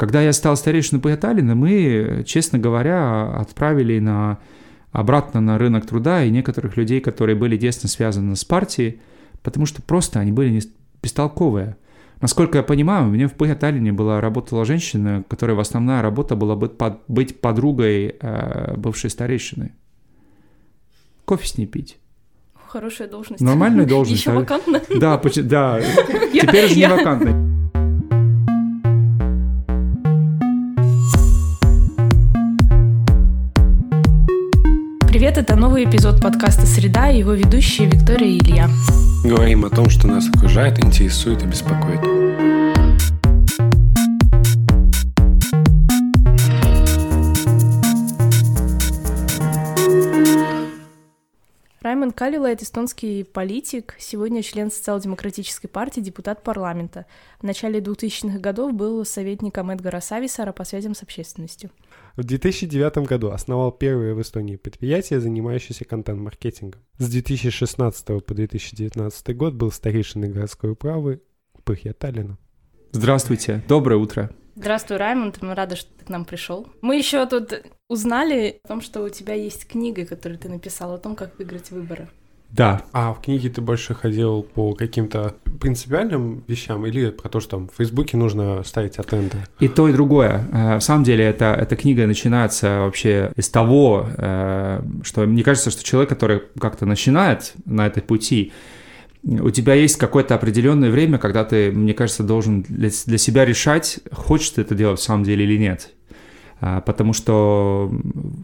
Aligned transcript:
Когда 0.00 0.22
я 0.22 0.32
стал 0.32 0.56
старейшиной 0.56 1.02
Пагаталина, 1.02 1.54
мы, 1.54 2.24
честно 2.26 2.58
говоря, 2.58 3.34
отправили 3.36 3.98
на, 3.98 4.38
обратно 4.92 5.42
на 5.42 5.58
рынок 5.58 5.84
труда 5.84 6.24
и 6.24 6.30
некоторых 6.30 6.78
людей, 6.78 7.02
которые 7.02 7.36
были 7.36 7.58
тесно 7.58 7.86
связаны 7.86 8.34
с 8.34 8.42
партией, 8.42 9.02
потому 9.42 9.66
что 9.66 9.82
просто 9.82 10.18
они 10.18 10.32
были 10.32 10.48
не 10.48 10.62
бестолковые. 11.02 11.76
Насколько 12.22 12.56
я 12.56 12.64
понимаю, 12.64 13.08
у 13.08 13.10
меня 13.10 13.28
в 13.28 13.34
Пагаталине 13.34 13.92
была 13.92 14.22
работала 14.22 14.64
женщина, 14.64 15.22
которая 15.28 15.54
в 15.54 15.60
основная 15.60 16.00
работа 16.00 16.34
была 16.34 16.56
быть, 16.56 16.78
под, 16.78 17.00
быть 17.06 17.38
подругой 17.42 18.16
э, 18.18 18.76
бывшей 18.78 19.10
старейшины. 19.10 19.74
Кофе 21.26 21.46
с 21.46 21.58
ней 21.58 21.66
пить. 21.66 21.98
Хорошая 22.54 23.06
должность. 23.06 23.42
Нормальная 23.42 23.84
должность. 23.86 24.22
Еще 24.22 24.32
вакантная. 24.32 24.80
Да, 24.98 25.18
да. 25.18 25.82
теперь 26.32 26.68
же 26.68 26.76
не 26.76 26.88
вакантная. 26.88 27.59
Привет, 35.30 35.48
это 35.48 35.54
новый 35.54 35.84
эпизод 35.84 36.20
подкаста 36.20 36.66
«Среда» 36.66 37.08
и 37.08 37.18
его 37.18 37.34
ведущие 37.34 37.88
Виктория 37.88 38.30
и 38.30 38.38
Илья. 38.38 38.68
Говорим 39.22 39.64
о 39.64 39.70
том, 39.70 39.88
что 39.88 40.08
нас 40.08 40.28
окружает, 40.28 40.84
интересует 40.84 41.40
и 41.44 41.46
беспокоит. 41.46 42.00
Раймонд 51.80 52.16
Калилайт, 52.16 52.62
эстонский 52.62 53.22
политик, 53.22 53.94
сегодня 54.00 54.42
член 54.42 54.72
социал-демократической 54.72 55.68
партии, 55.68 56.00
депутат 56.00 56.42
парламента. 56.42 57.06
В 57.38 57.44
начале 57.44 57.78
2000-х 57.78 58.40
годов 58.40 58.72
был 58.72 59.04
советником 59.04 59.70
Эдгара 59.70 60.00
Сависара 60.00 60.50
по 60.50 60.64
связям 60.64 60.96
с 60.96 61.04
общественностью. 61.04 61.70
В 62.16 62.24
2009 62.24 63.06
году 63.06 63.30
основал 63.30 63.70
первое 63.72 64.14
в 64.14 64.20
Эстонии 64.20 64.56
предприятие, 64.56 65.20
занимающееся 65.20 65.84
контент-маркетингом. 65.84 66.80
С 66.98 67.08
2016 67.08 68.24
по 68.24 68.34
2019 68.34 69.36
год 69.36 69.54
был 69.54 69.70
старейшиной 69.70 70.28
городской 70.28 70.72
управы 70.72 71.22
Пыхья 71.64 71.92
Таллина. 71.92 72.38
Здравствуйте, 72.92 73.62
доброе 73.68 73.96
утро. 73.96 74.30
Здравствуй, 74.56 74.96
Раймонд, 74.96 75.40
мы 75.42 75.54
рады, 75.54 75.76
что 75.76 75.90
ты 75.96 76.04
к 76.04 76.08
нам 76.08 76.24
пришел. 76.24 76.66
Мы 76.82 76.96
еще 76.96 77.24
тут 77.26 77.62
узнали 77.88 78.60
о 78.64 78.68
том, 78.68 78.80
что 78.80 79.02
у 79.02 79.08
тебя 79.08 79.34
есть 79.34 79.66
книга, 79.66 80.04
которую 80.04 80.38
ты 80.38 80.48
написал, 80.48 80.92
о 80.92 80.98
том, 80.98 81.14
как 81.14 81.38
выиграть 81.38 81.70
выборы. 81.70 82.08
Да, 82.50 82.84
А 82.92 83.14
в 83.14 83.22
книге 83.22 83.48
ты 83.48 83.60
больше 83.60 83.94
ходил 83.94 84.42
по 84.42 84.74
каким-то 84.74 85.36
принципиальным 85.60 86.42
вещам 86.48 86.86
или 86.86 87.10
про 87.10 87.28
то, 87.28 87.40
что 87.40 87.50
там 87.58 87.68
в 87.68 87.76
Фейсбуке 87.76 88.16
нужно 88.16 88.62
ставить 88.64 88.98
атенды? 88.98 89.36
и 89.60 89.68
то, 89.68 89.88
и 89.88 89.92
другое. 89.92 90.44
Э, 90.52 90.76
В 90.78 90.80
самом 90.80 91.04
деле, 91.04 91.24
это, 91.24 91.56
эта 91.58 91.76
книга 91.76 92.06
начинается 92.06 92.80
вообще 92.80 93.32
из 93.36 93.48
того, 93.48 94.08
э, 94.16 94.82
что 95.02 95.26
мне 95.26 95.42
кажется, 95.42 95.70
что 95.70 95.84
человек, 95.84 96.08
который 96.08 96.42
как-то 96.58 96.86
начинает 96.86 97.52
на 97.66 97.86
этой 97.86 98.02
пути, 98.02 98.52
у 99.22 99.50
тебя 99.50 99.74
есть 99.74 99.96
какое-то 99.96 100.34
определенное 100.34 100.90
время, 100.90 101.18
когда 101.18 101.44
ты, 101.44 101.70
мне 101.70 101.92
кажется, 101.92 102.22
должен 102.22 102.62
для, 102.62 102.88
для 103.06 103.18
себя 103.18 103.44
решать, 103.44 104.00
хочешь 104.12 104.50
ты 104.50 104.62
это 104.62 104.74
делать 104.74 104.98
в 104.98 105.02
самом 105.02 105.24
деле 105.24 105.44
или 105.44 105.58
нет. 105.58 105.90
А, 106.60 106.80
Потому 106.80 107.12
что 107.12 107.92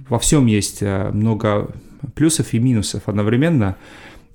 во 0.08 0.18
всем 0.18 0.46
есть 0.46 0.78
э, 0.82 1.10
много 1.12 1.70
плюсов 2.14 2.52
и 2.52 2.58
минусов 2.58 3.02
одновременно. 3.06 3.76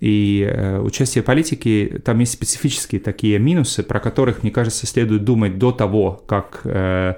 И 0.01 0.49
э, 0.51 0.79
участие 0.79 1.21
в 1.21 1.25
политике, 1.25 2.01
там 2.03 2.17
есть 2.19 2.33
специфические 2.33 2.99
такие 2.99 3.37
минусы, 3.37 3.83
про 3.83 3.99
которых, 3.99 4.41
мне 4.41 4.51
кажется, 4.51 4.87
следует 4.87 5.23
думать 5.23 5.59
до 5.59 5.71
того, 5.71 6.23
как 6.25 6.61
э, 6.63 7.13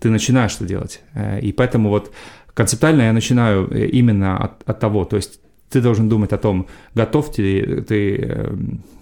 ты 0.00 0.10
начинаешь 0.10 0.50
что 0.50 0.64
делать. 0.64 1.00
Э, 1.14 1.40
и 1.40 1.52
поэтому 1.52 1.90
вот 1.90 2.12
концептуально 2.52 3.02
я 3.02 3.12
начинаю 3.12 3.68
именно 3.88 4.36
от, 4.36 4.68
от 4.68 4.80
того, 4.80 5.04
то 5.04 5.14
есть 5.14 5.38
ты 5.70 5.80
должен 5.80 6.08
думать 6.08 6.32
о 6.32 6.38
том, 6.38 6.66
готов 6.94 7.32
ты, 7.32 7.82
ты 7.82 8.48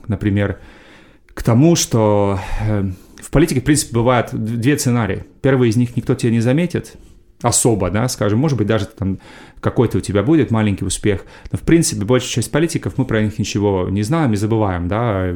например, 0.08 0.58
к 1.32 1.42
тому, 1.42 1.74
что 1.74 2.38
в 3.22 3.30
политике, 3.30 3.60
в 3.60 3.64
принципе, 3.64 3.94
бывают 3.94 4.28
две 4.32 4.78
сценарии. 4.78 5.24
Первый 5.40 5.70
из 5.70 5.76
них 5.76 5.96
никто 5.96 6.14
тебя 6.14 6.32
не 6.32 6.40
заметит, 6.40 6.96
особо, 7.42 7.90
да, 7.90 8.08
скажем, 8.08 8.38
может 8.38 8.56
быть, 8.56 8.66
даже 8.66 8.86
там 8.86 9.18
какой-то 9.60 9.98
у 9.98 10.00
тебя 10.00 10.22
будет 10.22 10.50
маленький 10.50 10.84
успех, 10.84 11.24
но, 11.50 11.58
в 11.58 11.62
принципе, 11.62 12.04
большая 12.04 12.30
часть 12.30 12.50
политиков, 12.50 12.94
мы 12.96 13.04
про 13.04 13.22
них 13.22 13.38
ничего 13.38 13.88
не 13.88 14.02
знаем 14.02 14.32
и 14.32 14.36
забываем, 14.36 14.88
да, 14.88 15.34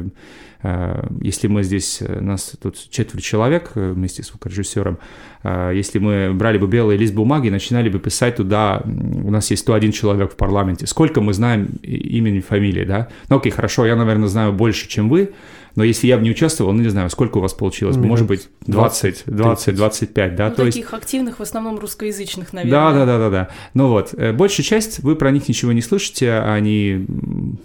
Э, 0.63 1.07
если 1.21 1.47
мы 1.47 1.63
здесь, 1.63 2.01
э, 2.01 2.19
нас 2.19 2.53
тут 2.61 2.77
четверть 2.89 3.23
человек 3.23 3.71
э, 3.75 3.91
вместе 3.91 4.23
с 4.23 4.27
звукорежиссером, 4.27 4.99
если 5.43 5.99
мы 5.99 6.33
брали 6.33 6.57
бы 6.57 6.67
белый 6.67 6.97
лист 6.97 7.13
бумаги 7.13 7.47
и 7.47 7.51
начинали 7.51 7.87
бы 7.87 7.99
писать 7.99 8.35
туда, 8.35 8.81
у 8.83 9.31
нас 9.31 9.49
есть 9.49 9.61
101 9.61 9.91
человек 9.93 10.33
в 10.33 10.35
парламенте, 10.35 10.87
сколько 10.87 11.21
мы 11.21 11.31
знаем 11.31 11.67
имени, 11.83 12.41
фамилии, 12.41 12.83
да? 12.83 13.07
Ну 13.29 13.37
окей, 13.37 13.51
хорошо, 13.51 13.85
я, 13.85 13.95
наверное, 13.95 14.27
знаю 14.27 14.51
больше, 14.51 14.89
чем 14.89 15.07
вы, 15.07 15.31
но 15.77 15.83
если 15.83 16.07
я 16.07 16.17
бы 16.17 16.23
не 16.23 16.31
участвовал, 16.31 16.73
ну 16.73 16.81
не 16.81 16.89
знаю, 16.89 17.07
сколько 17.11 17.37
у 17.37 17.41
вас 17.41 17.53
получилось 17.53 17.97
Минут 17.97 18.09
может 18.09 18.27
быть 18.27 18.49
20, 18.65 19.25
20, 19.27 19.65
30. 19.65 19.75
25, 19.75 20.35
да, 20.35 20.49
ну, 20.49 20.55
то 20.55 20.65
есть... 20.65 20.75
таких 20.75 20.91
активных, 20.95 21.37
в 21.37 21.43
основном 21.43 21.77
русскоязычных, 21.77 22.47
Да, 22.51 22.55
наверное. 22.63 22.93
да, 22.93 23.05
да, 23.05 23.17
да, 23.19 23.29
да. 23.29 23.49
Ну 23.75 23.89
вот, 23.89 24.11
э, 24.17 24.33
большая 24.33 24.65
часть, 24.65 24.99
вы 25.03 25.15
про 25.15 25.29
них 25.29 25.47
ничего 25.47 25.71
не 25.73 25.83
слышите, 25.83 26.33
они 26.33 27.05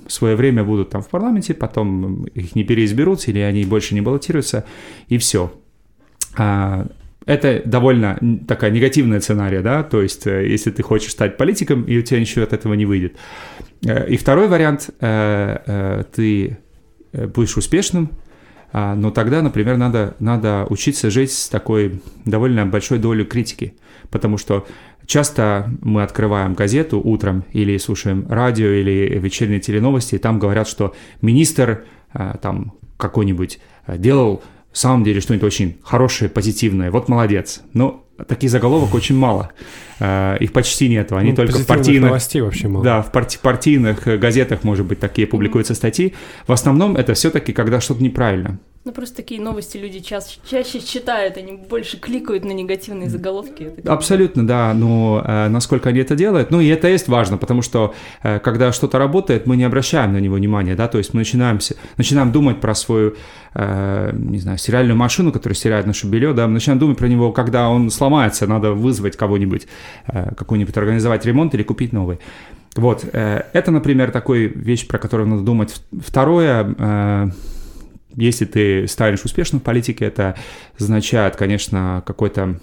в 0.06 0.12
свое 0.12 0.36
время 0.36 0.62
будут 0.62 0.90
там 0.90 1.00
в 1.00 1.08
парламенте, 1.08 1.54
потом 1.54 2.24
их 2.24 2.54
не 2.54 2.64
переизберут, 2.64 3.26
или 3.28 3.38
они 3.38 3.64
больше 3.64 3.94
не 3.94 4.02
баллотируются, 4.02 4.66
и 5.08 5.16
все. 5.16 5.50
Это 6.36 7.62
довольно 7.64 8.18
такая 8.46 8.70
негативная 8.72 9.20
сценария, 9.20 9.62
да, 9.62 9.82
то 9.84 10.02
есть 10.02 10.26
э, 10.26 10.46
если 10.46 10.70
ты 10.70 10.82
хочешь 10.82 11.12
стать 11.12 11.38
политиком, 11.38 11.84
и 11.84 11.96
у 11.96 12.02
тебя 12.02 12.20
ничего 12.20 12.44
от 12.44 12.52
этого 12.52 12.74
не 12.74 12.84
выйдет. 12.84 13.16
Э, 13.86 14.06
И 14.06 14.18
второй 14.18 14.48
вариант, 14.48 14.90
ты 15.00 16.58
будешь 17.12 17.56
успешным, 17.56 18.10
а, 18.72 18.94
но 18.94 19.10
тогда, 19.10 19.42
например, 19.42 19.76
надо, 19.76 20.16
надо 20.18 20.66
учиться 20.70 21.10
жить 21.10 21.32
с 21.32 21.48
такой 21.48 22.00
довольно 22.24 22.64
большой 22.66 22.98
долей 22.98 23.24
критики, 23.24 23.74
потому 24.10 24.38
что 24.38 24.66
часто 25.06 25.70
мы 25.82 26.02
открываем 26.02 26.54
газету 26.54 26.98
утром 26.98 27.44
или 27.52 27.76
слушаем 27.76 28.26
радио 28.28 28.68
или 28.68 29.18
вечерние 29.18 29.60
теленовости, 29.60 30.14
и 30.14 30.18
там 30.18 30.38
говорят, 30.38 30.66
что 30.68 30.94
министр 31.20 31.84
а, 32.12 32.38
там 32.38 32.72
какой-нибудь 32.96 33.58
а, 33.86 33.98
делал 33.98 34.42
в 34.72 34.78
самом 34.78 35.04
деле 35.04 35.20
что-нибудь 35.20 35.46
очень 35.46 35.76
хорошее, 35.82 36.30
позитивное, 36.30 36.90
вот 36.90 37.08
молодец. 37.08 37.60
Но 37.74 38.06
таких 38.26 38.50
заголовок 38.50 38.94
очень 38.94 39.16
мало, 39.16 39.50
А, 40.00 40.36
их 40.36 40.52
почти 40.52 40.88
нету, 40.88 41.16
они 41.16 41.30
Ну, 41.30 41.36
только 41.36 41.58
в 41.58 41.66
партийных... 41.66 42.04
новостей 42.10 42.42
вообще 42.42 42.68
мало. 42.68 42.84
Да, 42.84 43.02
в 43.02 43.12
парти- 43.12 43.38
партийных 43.40 44.06
э, 44.08 44.16
газетах, 44.16 44.64
может 44.64 44.86
быть, 44.86 44.98
такие 45.00 45.26
публикуются 45.26 45.74
статьи. 45.74 46.14
В 46.46 46.52
основном 46.52 46.96
это 46.96 47.14
все-таки, 47.14 47.52
когда 47.52 47.80
что-то 47.80 48.02
неправильно. 48.02 48.58
Ну, 48.84 48.90
просто 48.90 49.16
такие 49.16 49.40
новости 49.40 49.76
люди 49.76 50.00
ча- 50.00 50.18
чаще 50.44 50.80
читают, 50.80 51.36
они 51.36 51.52
больше 51.52 51.98
кликают 52.00 52.44
на 52.44 52.50
негативные 52.50 53.08
заголовки. 53.08 53.70
Абсолютно, 53.86 54.44
да, 54.44 54.74
но 54.74 55.22
э, 55.24 55.48
насколько 55.48 55.90
они 55.90 56.00
это 56.00 56.16
делают, 56.16 56.50
ну 56.50 56.60
и 56.60 56.66
это 56.66 56.88
есть 56.88 57.06
важно, 57.06 57.36
потому 57.38 57.62
что 57.62 57.94
э, 58.24 58.40
когда 58.40 58.72
что-то 58.72 58.98
работает, 58.98 59.46
мы 59.46 59.56
не 59.56 59.62
обращаем 59.62 60.12
на 60.12 60.16
него 60.18 60.34
внимания, 60.34 60.74
да, 60.74 60.88
то 60.88 60.98
есть 60.98 61.14
мы 61.14 61.20
начинаем, 61.20 61.60
с- 61.60 61.76
начинаем 61.96 62.32
думать 62.32 62.60
про 62.60 62.74
свою, 62.74 63.14
э, 63.54 64.10
не 64.14 64.40
знаю, 64.40 64.58
стиральную 64.58 64.96
машину, 64.96 65.30
которая 65.30 65.54
стирает 65.54 65.86
наше 65.86 66.08
белье, 66.08 66.32
да, 66.34 66.48
мы 66.48 66.54
начинаем 66.54 66.80
думать 66.80 66.98
про 66.98 67.06
него, 67.06 67.30
когда 67.30 67.68
он 67.68 67.88
сломается, 67.88 68.48
надо 68.48 68.72
вызвать 68.72 69.16
кого-нибудь, 69.16 69.68
э, 70.08 70.34
какой-нибудь 70.34 70.76
организовать 70.76 71.24
ремонт 71.24 71.54
или 71.54 71.62
купить 71.62 71.92
новый. 71.92 72.18
Вот, 72.74 73.04
э, 73.12 73.42
это, 73.52 73.70
например, 73.70 74.10
такой 74.10 74.46
вещь, 74.48 74.88
про 74.88 74.98
которую 74.98 75.28
надо 75.28 75.42
думать. 75.42 75.80
Второе, 76.04 76.74
э, 76.76 77.28
если 78.16 78.44
ты 78.44 78.86
станешь 78.88 79.24
успешным 79.24 79.60
в 79.60 79.64
политике, 79.64 80.04
это 80.04 80.36
означает, 80.78 81.36
конечно, 81.36 82.02
какой-то 82.06 82.58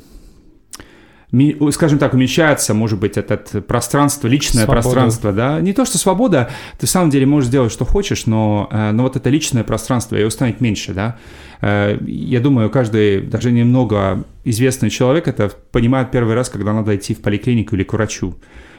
скажем 1.70 2.00
так, 2.00 2.16
уменьшается, 2.16 2.74
может 2.74 3.00
быть, 3.00 3.16
это 3.16 3.38
пространство, 3.62 4.28
личное 4.28 4.64
Свобода. 4.64 4.82
пространство, 4.82 5.32
да, 5.32 5.62
не 5.62 5.74
то, 5.74 5.86
что 5.86 6.00
свобода, 6.00 6.50
ты 6.80 6.88
в 6.88 6.90
самом 6.90 7.12
деле 7.12 7.28
можешь 7.28 7.52
делать, 7.52 7.72
что 7.72 7.86
хочешь, 7.86 8.26
но, 8.26 8.68
э, 8.72 8.92
но 8.94 9.04
вот 9.04 9.16
это 9.16 9.30
личное 9.30 9.64
пространство, 9.64 10.16
его 10.16 10.32
станет 10.32 10.60
меньше, 10.60 10.96
да, 10.96 11.20
Э, 11.62 11.98
я 12.06 12.40
думаю, 12.40 12.70
каждый, 12.70 13.22
даже 13.22 13.52
немного 13.52 14.24
известный 14.44 14.90
человек 14.90 15.28
это 15.28 15.52
понимает 15.72 16.12
первый 16.12 16.36
раз, 16.36 16.50
когда 16.50 16.74
надо 16.74 16.96
идти 16.96 17.14
в 17.14 17.22
поликлинику 17.22 17.76
или 17.76 17.84
к 17.84 17.94
врачу, 17.94 18.36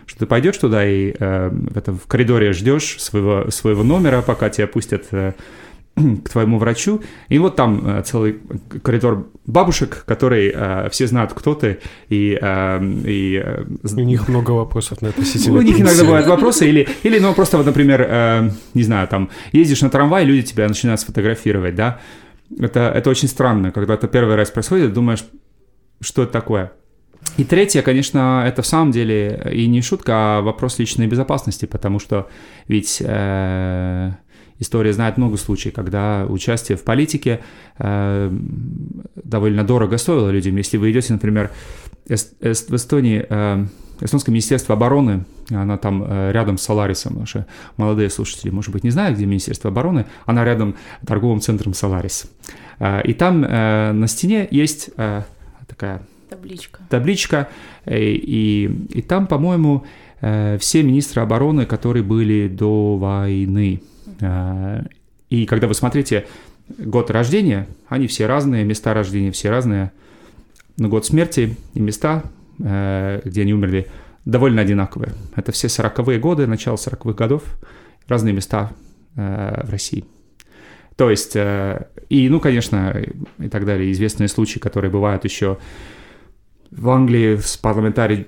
что 0.07 0.21
ты 0.21 0.27
пойдешь 0.27 0.57
туда 0.57 0.87
и 0.87 1.15
э, 1.19 1.51
в, 1.51 1.77
этом, 1.77 1.99
в 1.99 2.07
коридоре 2.07 2.53
ждешь 2.53 2.97
своего, 2.99 3.51
своего 3.51 3.83
номера, 3.83 4.23
пока 4.23 4.49
тебя 4.49 4.67
пустят 4.67 5.07
э, 5.13 5.33
к 6.25 6.29
твоему 6.31 6.59
врачу, 6.59 7.03
и 7.29 7.39
вот 7.39 7.57
там 7.57 7.87
э, 7.87 8.03
целый 8.03 8.39
коридор 8.83 9.29
бабушек, 9.47 10.05
которые 10.07 10.53
э, 10.55 10.89
все 10.91 11.07
знают, 11.07 11.33
кто 11.35 11.55
ты, 11.55 11.79
и, 12.09 12.39
э, 12.41 12.85
и 13.07 13.43
э, 13.45 13.65
У 13.85 14.01
них 14.01 14.29
много 14.29 14.53
вопросов 14.53 15.03
на 15.03 15.09
относительно 15.09 15.59
у 15.59 15.63
них 15.63 15.81
иногда 15.81 16.05
бывают 16.05 16.27
вопросы, 16.27 16.69
или, 16.69 16.89
или 17.03 17.19
ну, 17.19 17.35
просто 17.35 17.57
вот, 17.57 17.67
например, 17.67 18.07
э, 18.09 18.51
не 18.75 18.83
знаю, 18.83 19.09
там, 19.09 19.31
ездишь 19.53 19.83
на 19.83 19.91
трамвай, 19.91 20.25
люди 20.25 20.43
тебя 20.43 20.69
начинают 20.69 21.01
сфотографировать, 21.01 21.75
да, 21.75 22.01
это, 22.59 22.93
это 22.95 23.11
очень 23.11 23.29
странно, 23.29 23.71
когда 23.71 23.95
это 23.95 24.09
первый 24.09 24.37
раз 24.37 24.51
происходит, 24.51 24.93
думаешь, 24.93 25.25
что 26.01 26.23
это 26.23 26.33
такое. 26.33 26.73
И 27.37 27.45
третье, 27.45 27.83
конечно, 27.83 28.45
это 28.47 28.63
в 28.63 28.67
самом 28.67 28.91
деле 28.91 29.51
и 29.53 29.67
не 29.67 29.83
шутка, 29.83 30.13
а 30.15 30.41
вопрос 30.41 30.79
личной 30.79 31.07
безопасности, 31.07 31.67
потому 31.67 31.99
что 31.99 32.29
ведь 32.67 32.99
э, 33.01 34.13
история 34.61 34.93
знает 34.93 35.17
много 35.17 35.37
случаев, 35.37 35.75
когда 35.75 36.25
участие 36.29 36.79
в 36.79 36.85
политике 36.85 37.41
э, 37.79 38.31
довольно 39.25 39.65
дорого 39.65 39.99
стоило 39.99 40.31
людям. 40.31 40.57
Если 40.57 40.77
вы 40.77 40.93
идете, 40.93 41.13
например, 41.13 41.51
эст, 42.09 42.35
эст, 42.41 42.71
в 42.71 42.77
Эстонии, 42.77 43.27
э, 43.29 43.67
Эстонское 44.03 44.33
министерство 44.33 44.75
обороны, 44.77 45.25
она 45.51 45.77
там 45.77 46.05
э, 46.07 46.33
рядом 46.33 46.57
с 46.57 46.63
Соларисом, 46.63 47.19
наши 47.19 47.45
молодые 47.77 48.09
слушатели, 48.11 48.51
может 48.51 48.73
быть, 48.73 48.85
не 48.85 48.91
знают, 48.91 49.17
где 49.17 49.27
Министерство 49.27 49.71
обороны, 49.71 50.07
она 50.25 50.45
рядом 50.45 50.77
с 51.03 51.07
торговым 51.07 51.41
центром 51.41 51.75
Соларис. 51.75 52.31
Э, 52.79 53.03
и 53.03 53.13
там 53.13 53.45
э, 53.45 53.93
на 53.93 54.07
стене 54.07 54.47
есть 54.51 54.91
э, 54.97 55.23
такая 55.67 56.03
Табличка. 56.31 56.81
табличка, 56.89 57.49
э, 57.85 57.99
и, 58.01 58.67
и 58.91 59.03
там, 59.03 59.27
по-моему, 59.27 59.85
э, 60.21 60.57
все 60.59 60.83
министры 60.83 61.23
обороны, 61.23 61.67
которые 61.67 62.03
были 62.03 62.49
до 62.49 62.97
войны. 62.97 63.83
Э, 64.21 64.83
И 65.29 65.47
когда 65.47 65.69
вы 65.69 65.75
смотрите 65.75 66.27
год 66.79 67.11
рождения, 67.11 67.67
они 67.89 68.07
все 68.07 68.27
разные, 68.27 68.65
места 68.65 68.95
рождения 68.95 69.31
все 69.31 69.51
разные, 69.51 69.93
но 70.77 70.89
год 70.89 71.07
смерти 71.07 71.57
и 71.75 71.81
места, 71.81 72.25
э, 72.59 73.21
где 73.25 73.43
они 73.43 73.55
умерли, 73.55 73.87
довольно 74.25 74.63
одинаковые. 74.63 75.13
Это 75.37 75.53
все 75.53 75.69
40-е 75.69 76.19
годы, 76.19 76.47
начало 76.47 76.77
40-х 76.77 77.13
годов, 77.13 77.43
разные 78.09 78.35
места 78.35 78.73
э, 79.17 79.67
в 79.67 79.71
России. 79.71 80.05
То 80.97 81.11
есть, 81.11 81.37
э, 81.37 81.87
и, 82.09 82.29
ну, 82.29 82.41
конечно, 82.41 83.03
и 83.39 83.49
так 83.49 83.65
далее, 83.65 83.91
известные 83.93 84.29
случаи, 84.29 84.59
которые 84.59 84.91
бывают 84.91 85.25
еще 85.25 85.59
в 86.71 86.89
Англии 86.91 87.37
с 87.37 87.57
парламентарий 87.57 88.27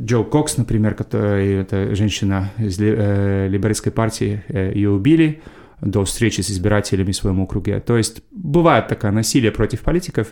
Джо 0.00 0.22
Кокс, 0.24 0.56
например, 0.56 0.94
который, 0.94 1.54
это 1.54 1.94
женщина 1.94 2.50
из 2.58 2.78
э, 2.80 3.48
либеристской 3.48 3.92
партии, 3.92 4.42
э, 4.48 4.72
ее 4.74 4.90
убили 4.90 5.42
до 5.80 6.04
встречи 6.04 6.40
с 6.40 6.50
избирателями 6.50 7.12
в 7.12 7.16
своем 7.16 7.40
округе. 7.40 7.80
То 7.80 7.96
есть 7.96 8.22
бывает 8.30 8.88
такое 8.88 9.10
насилие 9.10 9.50
против 9.50 9.80
политиков, 9.80 10.28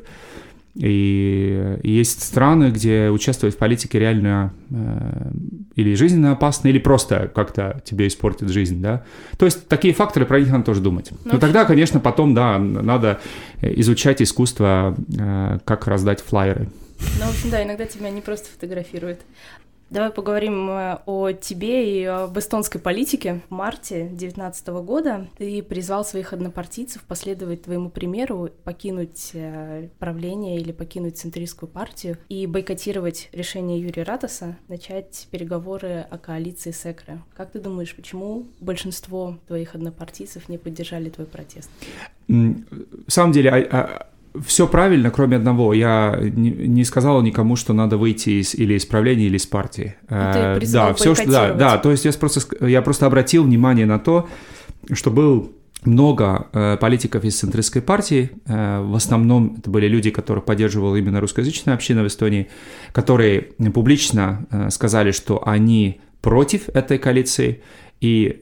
и, 0.77 1.79
есть 1.83 2.23
страны, 2.23 2.71
где 2.71 3.11
участвовать 3.11 3.57
в 3.57 3.59
политике 3.59 3.99
реально 3.99 4.55
э, 4.71 5.31
или 5.75 5.95
жизненно 5.95 6.33
опасно, 6.33 6.69
или 6.69 6.79
просто 6.79 7.31
как-то 7.35 7.83
тебе 7.85 8.07
испортит 8.07 8.51
жизнь, 8.51 8.81
да. 8.81 9.03
То 9.37 9.47
есть 9.47 9.67
такие 9.67 9.93
факторы, 9.93 10.27
про 10.27 10.39
них 10.39 10.51
надо 10.51 10.65
тоже 10.65 10.81
думать. 10.81 11.11
Но 11.25 11.33
Ну, 11.35 11.39
тогда, 11.41 11.65
конечно, 11.65 11.99
потом, 11.99 12.35
да, 12.35 12.59
надо 12.59 13.21
изучать 13.61 14.23
искусство, 14.23 14.95
э, 15.19 15.59
как 15.65 15.89
раздать 15.89 16.21
флайеры. 16.21 16.69
Ну, 17.19 17.27
в 17.27 17.31
общем, 17.31 17.51
да, 17.51 17.63
иногда 17.63 17.87
тебя 17.87 18.11
не 18.11 18.21
просто 18.21 18.49
фотографируют. 18.49 19.21
Давай 19.91 20.11
поговорим 20.11 20.71
э, 20.71 20.99
о 21.05 21.33
тебе 21.33 22.01
и 22.01 22.05
об 22.05 22.39
эстонской 22.39 22.81
политике. 22.81 23.41
В 23.49 23.51
марте 23.53 24.05
2019 24.05 24.69
года 24.69 25.27
ты 25.37 25.65
призвал 25.65 26.05
своих 26.05 26.33
однопартийцев 26.33 27.03
последовать 27.03 27.65
твоему 27.65 27.91
примеру, 27.91 28.51
покинуть 28.63 29.31
э, 29.33 29.89
правление 29.99 30.61
или 30.61 30.71
покинуть 30.71 31.19
центристскую 31.19 31.69
партию 31.69 32.19
и 32.29 32.47
бойкотировать 32.47 33.31
решение 33.33 33.81
Юрия 33.81 34.05
Ратаса, 34.05 34.57
начать 34.69 35.27
переговоры 35.33 36.07
о 36.09 36.19
коалиции 36.19 36.71
с 36.71 36.87
ЭКРО. 36.87 37.25
Как 37.37 37.51
ты 37.51 37.59
думаешь, 37.59 37.97
почему 37.97 38.47
большинство 38.61 39.39
твоих 39.49 39.75
однопартийцев 39.75 40.49
не 40.49 40.57
поддержали 40.57 41.11
твой 41.11 41.27
протест? 41.27 41.69
В 42.29 43.09
самом 43.09 43.33
деле, 43.33 44.07
все 44.45 44.67
правильно, 44.67 45.11
кроме 45.11 45.37
одного. 45.37 45.75
Я 45.75 46.19
не, 46.21 46.51
не 46.51 46.85
сказал 46.85 47.21
никому, 47.23 47.57
что 47.57 47.73
надо 47.73 47.97
выйти 47.97 48.41
из, 48.41 48.55
или 48.55 48.75
из 48.75 48.87
правления, 48.87 49.27
или 49.27 49.37
из 49.37 49.47
партии. 49.47 49.97
Ты 50.09 50.15
Э, 50.15 50.61
да, 50.73 50.95
все, 50.95 51.15
что, 51.15 51.31
да, 51.31 51.53
да, 51.53 51.79
то 51.79 51.91
есть 51.91 52.05
я 52.05 52.13
просто, 52.13 52.67
я 52.67 52.83
просто 52.83 53.07
обратил 53.07 53.45
внимание 53.45 53.87
на 53.87 53.99
то, 53.99 54.29
что 54.93 55.11
был 55.11 55.53
много 55.85 56.49
э, 56.53 56.77
политиков 56.79 57.25
из 57.25 57.39
центристской 57.39 57.83
партии, 57.83 58.31
э, 58.47 58.83
в 58.83 58.95
основном 58.95 59.57
это 59.59 59.71
были 59.71 59.87
люди, 59.87 60.11
которых 60.11 60.45
поддерживала 60.45 60.97
именно 60.97 61.21
русскоязычная 61.21 61.75
община 61.75 62.03
в 62.03 62.07
Эстонии, 62.07 62.49
которые 62.93 63.43
публично 63.75 64.47
э, 64.51 64.71
сказали, 64.71 65.13
что 65.13 65.47
они 65.47 66.01
против 66.21 66.69
этой 66.69 66.99
коалиции, 66.99 67.63
и 68.01 68.41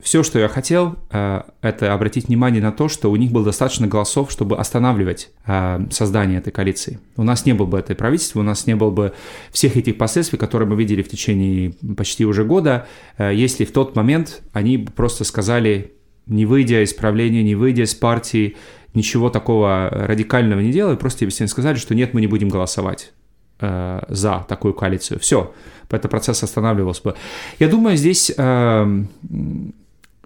все, 0.00 0.24
что 0.24 0.38
я 0.40 0.48
хотел, 0.48 0.96
э, 1.10 1.42
это 1.62 1.92
обратить 1.92 2.26
внимание 2.26 2.60
на 2.60 2.72
то, 2.72 2.88
что 2.88 3.10
у 3.10 3.16
них 3.16 3.30
было 3.30 3.44
достаточно 3.44 3.86
голосов, 3.86 4.32
чтобы 4.32 4.58
останавливать 4.58 5.30
э, 5.46 5.86
создание 5.90 6.38
этой 6.38 6.50
коалиции. 6.50 6.98
У 7.16 7.22
нас 7.22 7.46
не 7.46 7.52
было 7.52 7.66
бы 7.66 7.78
этой 7.78 7.94
правительства, 7.94 8.40
у 8.40 8.42
нас 8.42 8.66
не 8.66 8.74
было 8.74 8.90
бы 8.90 9.12
всех 9.52 9.76
этих 9.76 9.96
последствий, 9.96 10.38
которые 10.38 10.68
мы 10.68 10.74
видели 10.74 11.02
в 11.02 11.08
течение 11.08 11.74
почти 11.96 12.24
уже 12.24 12.44
года, 12.44 12.88
э, 13.16 13.32
если 13.32 13.64
в 13.64 13.72
тот 13.72 13.94
момент 13.94 14.42
они 14.52 14.78
просто 14.78 15.22
сказали, 15.22 15.92
не 16.26 16.44
выйдя 16.44 16.82
из 16.82 16.92
правления, 16.92 17.44
не 17.44 17.54
выйдя 17.54 17.84
из 17.84 17.94
партии, 17.94 18.56
ничего 18.94 19.30
такого 19.30 19.88
радикального 19.88 20.60
не 20.60 20.72
делая, 20.72 20.96
просто 20.96 21.24
если 21.24 21.46
сказали, 21.46 21.76
что 21.76 21.94
нет, 21.94 22.12
мы 22.12 22.20
не 22.20 22.26
будем 22.26 22.48
голосовать 22.48 23.12
э, 23.60 24.00
за 24.08 24.44
такую 24.48 24.74
коалицию. 24.74 25.20
Все, 25.20 25.54
этот 25.90 26.10
процесс 26.10 26.42
останавливался 26.42 27.02
бы. 27.02 27.14
Я 27.58 27.68
думаю, 27.68 27.96
здесь, 27.96 28.32
э, 28.36 29.04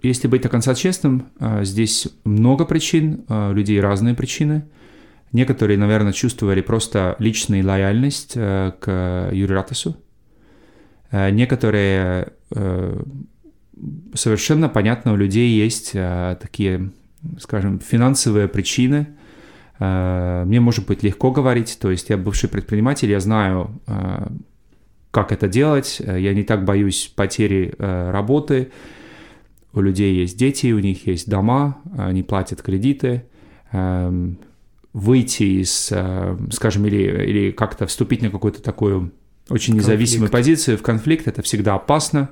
если 0.01 0.27
быть 0.27 0.41
до 0.41 0.49
конца 0.49 0.75
честным, 0.75 1.27
э, 1.39 1.63
здесь 1.63 2.07
много 2.23 2.65
причин, 2.65 3.25
э, 3.27 3.53
людей 3.53 3.79
разные 3.81 4.13
причины. 4.15 4.65
Некоторые, 5.31 5.77
наверное, 5.77 6.13
чувствовали 6.13 6.61
просто 6.61 7.15
личную 7.19 7.65
лояльность 7.65 8.33
э, 8.35 8.71
к 8.79 9.29
Юрию 9.31 9.57
Ратасу. 9.57 9.97
Э, 11.11 11.29
Некоторые 11.31 12.33
э, 12.51 13.03
совершенно 14.13 14.69
понятно, 14.69 15.13
у 15.13 15.15
людей 15.15 15.49
есть 15.49 15.91
э, 15.93 16.37
такие, 16.41 16.91
скажем, 17.39 17.79
финансовые 17.79 18.47
причины. 18.47 19.07
Э, 19.79 20.43
Мне 20.45 20.59
может 20.59 20.85
быть 20.85 21.03
легко 21.03 21.31
говорить, 21.31 21.77
то 21.79 21.91
есть 21.91 22.09
я 22.09 22.17
бывший 22.17 22.49
предприниматель, 22.49 23.09
я 23.09 23.19
знаю, 23.19 23.79
э, 23.87 24.27
как 25.11 25.31
это 25.31 25.47
делать, 25.47 26.01
Э, 26.05 26.19
я 26.19 26.33
не 26.33 26.43
так 26.43 26.65
боюсь 26.65 27.11
потери 27.15 27.73
работы. 27.77 28.71
У 29.73 29.81
людей 29.81 30.15
есть 30.15 30.37
дети, 30.37 30.71
у 30.71 30.79
них 30.79 31.05
есть 31.07 31.29
дома, 31.29 31.77
они 31.97 32.23
платят 32.23 32.61
кредиты. 32.61 33.25
Эм, 33.71 34.37
Выйти 34.93 35.61
из, 35.61 35.91
скажем, 36.53 36.85
или, 36.85 37.25
или 37.25 37.51
как-то 37.51 37.85
вступить 37.85 38.21
на 38.21 38.29
какую-то 38.29 38.61
такую 38.61 39.11
очень 39.49 39.73
независимую 39.75 40.29
Конфликт. 40.29 40.31
позицию 40.31 40.77
в 40.77 40.81
конфликт, 40.83 41.27
это 41.27 41.41
всегда 41.41 41.75
опасно 41.75 42.29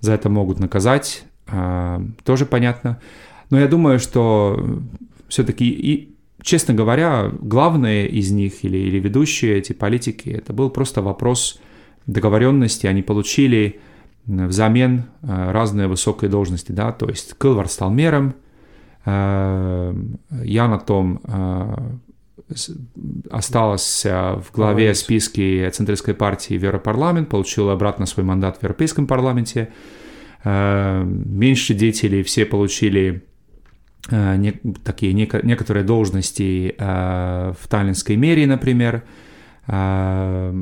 за 0.00 0.14
это 0.14 0.28
могут 0.28 0.58
наказать, 0.58 1.22
тоже 2.24 2.44
понятно. 2.44 3.00
Но 3.50 3.60
я 3.60 3.68
думаю, 3.68 4.00
что 4.00 4.80
все-таки, 5.28 5.68
и, 5.68 6.15
честно 6.46 6.74
говоря, 6.74 7.32
главные 7.40 8.08
из 8.08 8.30
них 8.30 8.64
или, 8.64 8.78
или 8.78 9.00
ведущие 9.00 9.58
эти 9.58 9.72
политики, 9.72 10.28
это 10.28 10.52
был 10.52 10.70
просто 10.70 11.02
вопрос 11.02 11.60
договоренности. 12.06 12.86
Они 12.86 13.02
получили 13.02 13.80
взамен 14.26 15.06
а, 15.22 15.52
разные 15.52 15.88
высокие 15.88 16.30
должности, 16.30 16.70
да, 16.70 16.92
то 16.92 17.08
есть 17.08 17.34
Кылвар 17.34 17.68
стал 17.68 17.90
мером, 17.90 18.36
а, 19.04 19.92
Яна 20.44 20.78
Том 20.78 21.20
с- 22.54 22.70
осталась 23.28 24.04
в 24.04 24.46
главе 24.54 24.94
списки 24.94 25.68
Центристской 25.70 26.14
партии 26.14 26.56
в 26.56 26.62
Европарламент, 26.62 27.28
получила 27.28 27.72
обратно 27.72 28.06
свой 28.06 28.24
мандат 28.24 28.58
в 28.58 28.62
Европейском 28.62 29.08
парламенте. 29.08 29.70
Меньше 30.44 31.74
деятелей 31.74 32.22
все 32.22 32.46
получили 32.46 33.24
не- 34.10 34.60
такие 34.84 35.12
неко- 35.12 35.44
некоторые 35.44 35.84
должности 35.84 36.74
а, 36.78 37.52
в 37.60 37.66
Таллинской 37.68 38.16
мэрии, 38.16 38.44
например. 38.46 39.02
А, 39.66 40.54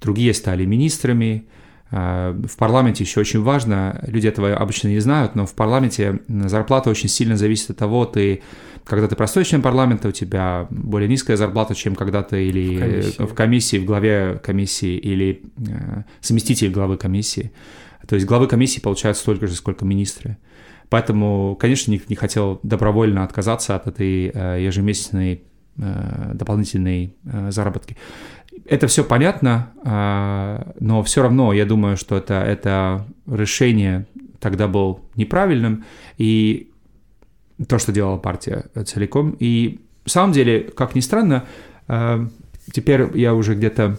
Другие 0.00 0.34
стали 0.34 0.64
министрами. 0.64 1.44
А, 1.90 2.32
В 2.46 2.56
парламенте 2.56 3.04
еще 3.04 3.20
очень 3.20 3.42
важно, 3.42 4.00
люди 4.06 4.26
этого 4.28 4.54
обычно 4.56 4.88
не 4.88 5.00
знают, 5.00 5.34
но 5.34 5.46
в 5.46 5.54
парламенте 5.54 6.20
зарплата 6.28 6.90
очень 6.90 7.08
сильно 7.08 7.36
зависит 7.36 7.70
от 7.70 7.76
того, 7.76 8.04
ты, 8.04 8.42
когда 8.84 9.08
ты 9.08 9.14
простой 9.16 9.44
член 9.44 9.62
парламента, 9.62 10.08
у 10.08 10.12
тебя 10.12 10.66
более 10.70 11.08
низкая 11.08 11.36
зарплата, 11.36 11.74
чем 11.74 11.94
когда 11.94 12.22
ты 12.22 12.46
или 12.46 12.76
В 12.76 12.80
комиссии. 12.80 13.22
в 13.26 13.34
комиссии, 13.34 13.76
в 13.78 13.84
главе 13.84 14.40
комиссии, 14.42 14.96
или 14.96 15.42
э, 15.58 16.02
заместитель 16.20 16.70
главы 16.70 16.96
комиссии. 16.96 17.52
То 18.08 18.16
есть 18.16 18.26
главы 18.26 18.46
комиссии 18.48 18.80
получают 18.80 19.16
столько 19.16 19.46
же, 19.46 19.54
сколько 19.54 19.84
министры. 19.84 20.36
Поэтому, 20.92 21.56
конечно, 21.58 21.90
не, 21.90 22.02
не 22.06 22.16
хотел 22.16 22.60
добровольно 22.62 23.24
отказаться 23.24 23.74
от 23.74 23.86
этой 23.86 24.26
э, 24.26 24.58
ежемесячной 24.60 25.42
э, 25.78 26.30
дополнительной 26.34 27.16
э, 27.24 27.50
заработки. 27.50 27.96
Это 28.66 28.88
все 28.88 29.02
понятно, 29.02 29.72
а, 29.84 30.74
но 30.80 31.02
все 31.02 31.22
равно 31.22 31.54
я 31.54 31.64
думаю, 31.64 31.96
что 31.96 32.18
это, 32.18 32.34
это 32.34 33.06
решение 33.26 34.06
тогда 34.38 34.68
было 34.68 35.00
неправильным, 35.16 35.86
и 36.18 36.70
то, 37.66 37.78
что 37.78 37.90
делала 37.90 38.18
партия 38.18 38.66
целиком. 38.84 39.34
И 39.40 39.80
в 40.04 40.10
самом 40.10 40.32
деле, 40.32 40.60
как 40.60 40.94
ни 40.94 41.00
странно, 41.00 41.46
теперь 42.70 43.16
я 43.16 43.32
уже 43.32 43.54
где-то 43.54 43.98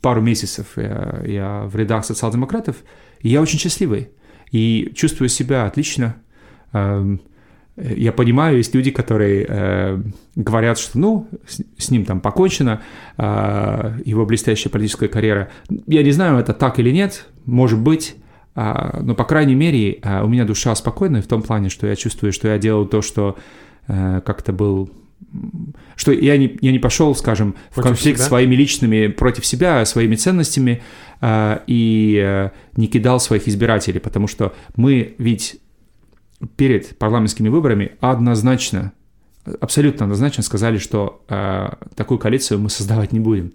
пару 0.00 0.20
месяцев 0.20 0.68
я, 0.76 1.20
я 1.26 1.62
в 1.64 1.74
рядах 1.74 2.04
социал-демократов, 2.04 2.76
и 3.22 3.28
я 3.28 3.42
очень 3.42 3.58
счастливый. 3.58 4.10
И 4.50 4.92
чувствую 4.94 5.28
себя 5.28 5.66
отлично. 5.66 6.16
Эм, 6.72 7.20
я 7.76 8.12
понимаю, 8.12 8.56
есть 8.56 8.74
люди, 8.74 8.90
которые 8.90 9.44
э, 9.46 10.02
говорят, 10.34 10.78
что, 10.78 10.98
ну, 10.98 11.28
с, 11.46 11.90
ним 11.90 12.06
там 12.06 12.20
покончено, 12.20 12.80
э, 13.18 13.98
его 14.04 14.24
блестящая 14.24 14.70
политическая 14.70 15.08
карьера. 15.08 15.50
Я 15.86 16.02
не 16.02 16.10
знаю, 16.10 16.38
это 16.38 16.54
так 16.54 16.78
или 16.78 16.90
нет, 16.90 17.26
может 17.44 17.78
быть, 17.78 18.16
э, 18.54 19.00
но, 19.02 19.14
по 19.14 19.24
крайней 19.24 19.54
мере, 19.54 19.98
э, 20.02 20.22
у 20.22 20.28
меня 20.28 20.46
душа 20.46 20.74
спокойная 20.74 21.20
в 21.20 21.26
том 21.26 21.42
плане, 21.42 21.68
что 21.68 21.86
я 21.86 21.96
чувствую, 21.96 22.32
что 22.32 22.48
я 22.48 22.56
делал 22.56 22.86
то, 22.86 23.02
что 23.02 23.36
э, 23.88 24.22
как-то 24.24 24.54
был 24.54 24.90
что 25.96 26.12
я 26.12 26.36
не, 26.36 26.56
я 26.60 26.72
не 26.72 26.78
пошел, 26.78 27.14
скажем, 27.14 27.54
в 27.70 27.74
против 27.74 27.90
конфликт 27.90 28.18
себя? 28.18 28.28
своими 28.28 28.54
личными 28.54 29.06
против 29.08 29.44
себя, 29.46 29.84
своими 29.84 30.16
ценностями 30.16 30.82
э, 31.20 31.58
и 31.66 32.20
э, 32.22 32.50
не 32.76 32.86
кидал 32.86 33.20
своих 33.20 33.48
избирателей, 33.48 34.00
потому 34.00 34.26
что 34.26 34.54
мы 34.76 35.14
ведь 35.18 35.60
перед 36.56 36.98
парламентскими 36.98 37.48
выборами 37.48 37.92
однозначно, 38.00 38.92
абсолютно 39.60 40.04
однозначно 40.04 40.42
сказали, 40.42 40.78
что 40.78 41.24
э, 41.28 41.68
такую 41.94 42.18
коалицию 42.18 42.60
мы 42.60 42.70
создавать 42.70 43.12
не 43.12 43.20
будем. 43.20 43.52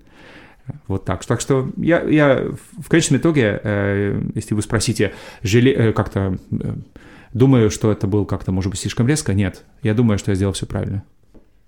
Вот 0.87 1.05
так. 1.05 1.25
Так 1.25 1.41
что 1.41 1.69
я, 1.77 2.01
я 2.03 2.47
в 2.79 2.89
конечном 2.89 3.19
итоге, 3.19 3.59
э, 3.63 4.21
если 4.35 4.53
вы 4.53 4.61
спросите, 4.61 5.13
жале, 5.43 5.73
э, 5.73 5.93
как-то 5.93 6.37
э, 6.51 6.73
думаю, 7.33 7.69
что 7.69 7.91
это 7.91 8.07
был 8.07 8.25
как-то, 8.25 8.51
может 8.51 8.71
быть, 8.71 8.79
слишком 8.79 9.07
резко, 9.07 9.33
нет. 9.33 9.63
Я 9.83 9.93
думаю, 9.93 10.17
что 10.17 10.31
я 10.31 10.35
сделал 10.35 10.53
все 10.53 10.65
правильно. 10.65 11.03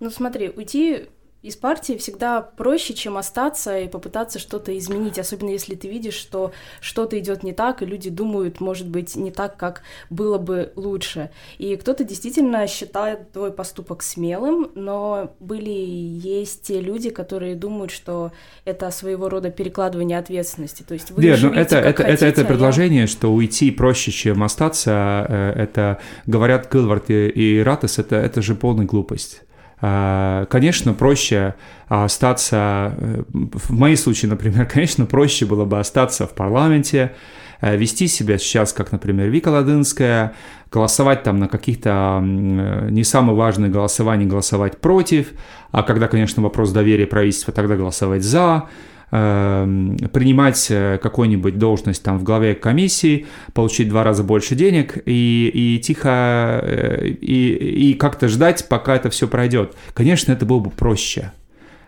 Ну 0.03 0.09
смотри, 0.09 0.49
уйти 0.49 1.07
из 1.43 1.55
партии 1.55 1.93
всегда 1.97 2.41
проще, 2.41 2.93
чем 2.93 3.15
остаться 3.15 3.79
и 3.79 3.87
попытаться 3.87 4.37
что-то 4.37 4.77
изменить, 4.77 5.17
особенно 5.17 5.49
если 5.49 5.75
ты 5.75 5.87
видишь, 5.87 6.15
что 6.15 6.51
что-то 6.81 7.17
идет 7.19 7.43
не 7.43 7.53
так, 7.53 7.81
и 7.81 7.85
люди 7.85 8.09
думают, 8.09 8.59
может 8.59 8.89
быть, 8.89 9.15
не 9.15 9.31
так, 9.31 9.55
как 9.55 9.83
было 10.09 10.37
бы 10.37 10.73
лучше. 10.75 11.29
И 11.57 11.77
кто-то 11.77 12.03
действительно 12.03 12.67
считает 12.67 13.31
твой 13.31 13.53
поступок 13.53 14.03
смелым, 14.03 14.71
но 14.75 15.33
были 15.39 15.69
есть 15.69 16.63
те 16.63 16.81
люди, 16.81 17.09
которые 17.09 17.55
думают, 17.55 17.91
что 17.91 18.33
это 18.65 18.91
своего 18.91 19.29
рода 19.29 19.51
перекладывание 19.51 20.17
ответственности. 20.17 20.83
То 20.83 20.95
есть 20.95 21.11
вы 21.11 21.23
Нет, 21.23 21.39
живите, 21.39 21.61
это, 21.61 21.77
это, 21.77 22.03
хотите, 22.03 22.25
это, 22.25 22.41
это 22.41 22.45
предложение, 22.45 23.01
я... 23.01 23.07
что 23.07 23.33
уйти 23.33 23.71
проще, 23.71 24.11
чем 24.11 24.43
остаться, 24.43 25.25
э, 25.29 25.53
это 25.61 26.01
говорят 26.25 26.67
Килвард 26.67 27.09
и, 27.09 27.29
и 27.29 27.61
Ратес, 27.61 27.99
это, 27.99 28.17
это 28.17 28.41
же 28.41 28.53
полная 28.53 28.85
глупость. 28.85 29.41
А, 29.85 30.45
конечно, 30.45 30.93
проще 30.93 31.55
остаться, 31.89 32.95
э, 32.97 33.23
в 33.33 33.71
моем 33.71 33.97
случае, 33.97 34.29
например, 34.31 34.65
конечно, 34.73 35.05
проще 35.05 35.45
было 35.45 35.65
бы 35.65 35.77
остаться 35.77 36.25
в 36.25 36.33
парламенте, 36.33 37.11
э, 37.59 37.75
вести 37.75 38.07
себя 38.07 38.37
сейчас, 38.37 38.71
как, 38.71 38.93
например, 38.93 39.27
Вика 39.27 39.49
Ладынская, 39.49 40.35
голосовать 40.71 41.23
там 41.23 41.37
на 41.37 41.49
каких-то 41.49 42.21
э, 42.23 42.87
не 42.91 43.03
самые 43.03 43.35
важные 43.35 43.69
голосования, 43.69 44.25
голосовать 44.25 44.79
против, 44.79 45.33
а 45.71 45.83
когда, 45.83 46.07
конечно, 46.07 46.41
вопрос 46.41 46.71
доверия 46.71 47.05
правительства, 47.05 47.51
тогда 47.51 47.75
голосовать 47.75 48.23
за, 48.23 48.69
принимать 49.13 50.67
э, 50.71 50.97
какую-нибудь 50.97 51.59
должность 51.59 52.01
там 52.01 52.17
в 52.17 52.23
главе 52.23 52.55
комиссии, 52.55 53.27
получить 53.53 53.89
два 53.89 54.03
раза 54.03 54.23
больше 54.23 54.55
денег 54.55 54.97
и, 55.05 55.51
и 55.53 55.79
тихо 55.79 56.59
э, 56.63 57.09
и, 57.21 57.91
и 57.91 57.93
как-то 57.93 58.27
ждать, 58.27 58.67
пока 58.67 58.95
это 58.95 59.11
все 59.11 59.27
пройдет. 59.27 59.75
Конечно, 59.93 60.31
это 60.31 60.47
было 60.47 60.57
бы 60.57 60.71
проще, 60.71 61.31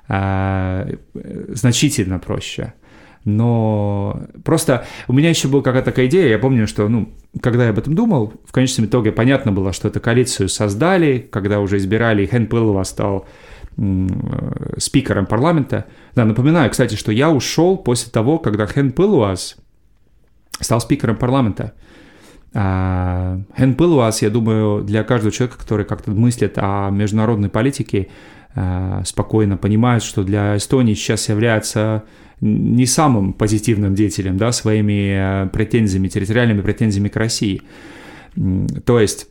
а, 0.08 0.88
значительно 1.50 2.20
проще. 2.20 2.76
Но 3.24 4.22
просто 4.44 4.86
у 5.08 5.14
меня 5.14 5.30
еще 5.30 5.48
была 5.48 5.64
какая-то 5.64 5.90
такая 5.90 6.06
идея, 6.06 6.30
я 6.30 6.38
помню, 6.38 6.68
что, 6.68 6.88
ну, 6.88 7.10
когда 7.42 7.64
я 7.64 7.72
об 7.72 7.80
этом 7.80 7.96
думал, 7.96 8.34
в 8.46 8.52
конечном 8.52 8.86
итоге 8.86 9.12
понятно 9.12 9.52
было, 9.52 9.74
что 9.74 9.88
эту 9.88 10.00
коалицию 10.00 10.48
создали, 10.48 11.28
когда 11.32 11.60
уже 11.60 11.78
избирали, 11.78 12.22
и 12.22 12.28
Хэн 12.28 12.46
Пылова 12.46 12.84
стал 12.84 13.26
Э, 13.26 13.55
спикером 14.78 15.26
парламента. 15.26 15.86
Да, 16.16 16.26
напоминаю, 16.26 16.70
кстати, 16.70 16.96
что 16.96 17.12
я 17.12 17.30
ушел 17.30 17.78
после 17.78 18.12
того, 18.12 18.40
когда 18.40 18.66
Хэн 18.66 18.92
Пылуаз 18.92 19.58
стал 20.60 20.80
спикером 20.80 21.18
парламента. 21.18 21.74
А, 22.54 23.42
Хэн 23.58 23.76
Пылуаз, 23.76 24.22
я 24.22 24.30
думаю, 24.30 24.84
для 24.84 25.04
каждого 25.04 25.32
человека, 25.32 25.58
который 25.60 25.86
как-то 25.86 26.12
мыслит 26.12 26.54
о 26.58 26.90
международной 26.90 27.50
политике, 27.50 28.08
э, 28.56 29.02
спокойно 29.06 29.58
понимает, 29.58 30.04
что 30.04 30.24
для 30.24 30.56
Эстонии 30.56 30.94
сейчас 30.94 31.28
является 31.28 32.04
не 32.40 32.86
самым 32.86 33.34
позитивным 33.34 33.94
деятелем, 33.94 34.38
да, 34.38 34.54
своими 34.54 35.46
э, 35.46 35.50
претензиями, 35.50 36.08
территориальными 36.08 36.62
претензиями 36.62 37.10
к 37.10 37.18
России. 37.18 37.62
То 38.86 39.00
есть, 39.02 39.28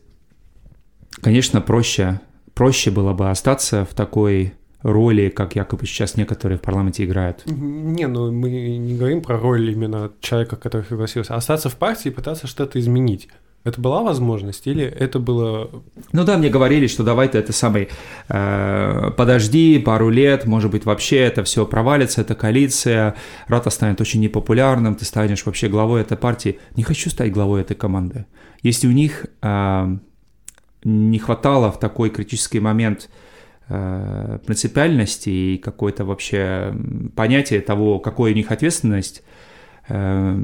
конечно, 1.22 1.62
проще 1.62 2.20
проще 2.54 2.90
было 2.90 3.12
бы 3.12 3.30
остаться 3.30 3.84
в 3.84 3.94
такой 3.94 4.54
роли, 4.82 5.30
как 5.30 5.56
якобы 5.56 5.86
сейчас 5.86 6.16
некоторые 6.16 6.58
в 6.58 6.60
парламенте 6.60 7.04
играют. 7.04 7.42
Не, 7.46 8.06
ну 8.06 8.30
мы 8.30 8.50
не 8.50 8.94
говорим 8.94 9.22
про 9.22 9.38
роль 9.38 9.70
именно 9.70 10.12
человека, 10.20 10.56
который 10.56 10.84
согласился. 10.84 11.34
Остаться 11.34 11.68
в 11.68 11.76
партии 11.76 12.08
и 12.08 12.12
пытаться 12.12 12.46
что-то 12.46 12.78
изменить. 12.78 13.28
Это 13.64 13.80
была 13.80 14.02
возможность 14.02 14.66
или 14.66 14.84
это 14.84 15.18
было... 15.18 15.70
Ну 16.12 16.24
да, 16.24 16.36
мне 16.36 16.50
говорили, 16.50 16.86
что 16.86 17.02
давай 17.02 17.28
ты 17.28 17.38
это 17.38 17.54
самый... 17.54 17.88
Э, 18.28 19.10
подожди 19.16 19.78
пару 19.78 20.10
лет, 20.10 20.44
может 20.44 20.70
быть, 20.70 20.84
вообще 20.84 21.16
это 21.16 21.44
все 21.44 21.64
провалится, 21.64 22.20
эта 22.20 22.34
коалиция, 22.34 23.14
Рата 23.48 23.70
станет 23.70 24.02
очень 24.02 24.20
непопулярным, 24.20 24.96
ты 24.96 25.06
станешь 25.06 25.46
вообще 25.46 25.68
главой 25.68 26.02
этой 26.02 26.18
партии. 26.18 26.58
Не 26.76 26.82
хочу 26.82 27.08
стать 27.08 27.32
главой 27.32 27.62
этой 27.62 27.74
команды. 27.74 28.26
Если 28.62 28.86
у 28.86 28.92
них... 28.92 29.26
Э, 29.42 29.96
не 30.84 31.18
хватало 31.18 31.72
в 31.72 31.80
такой 31.80 32.10
критический 32.10 32.60
момент 32.60 33.10
э, 33.68 34.38
принципиальности 34.46 35.30
и 35.30 35.58
какое-то 35.58 36.04
вообще 36.04 36.74
понятие 37.16 37.60
того, 37.60 37.98
какой 37.98 38.32
у 38.32 38.34
них 38.34 38.52
ответственность, 38.52 39.22
э, 39.88 40.38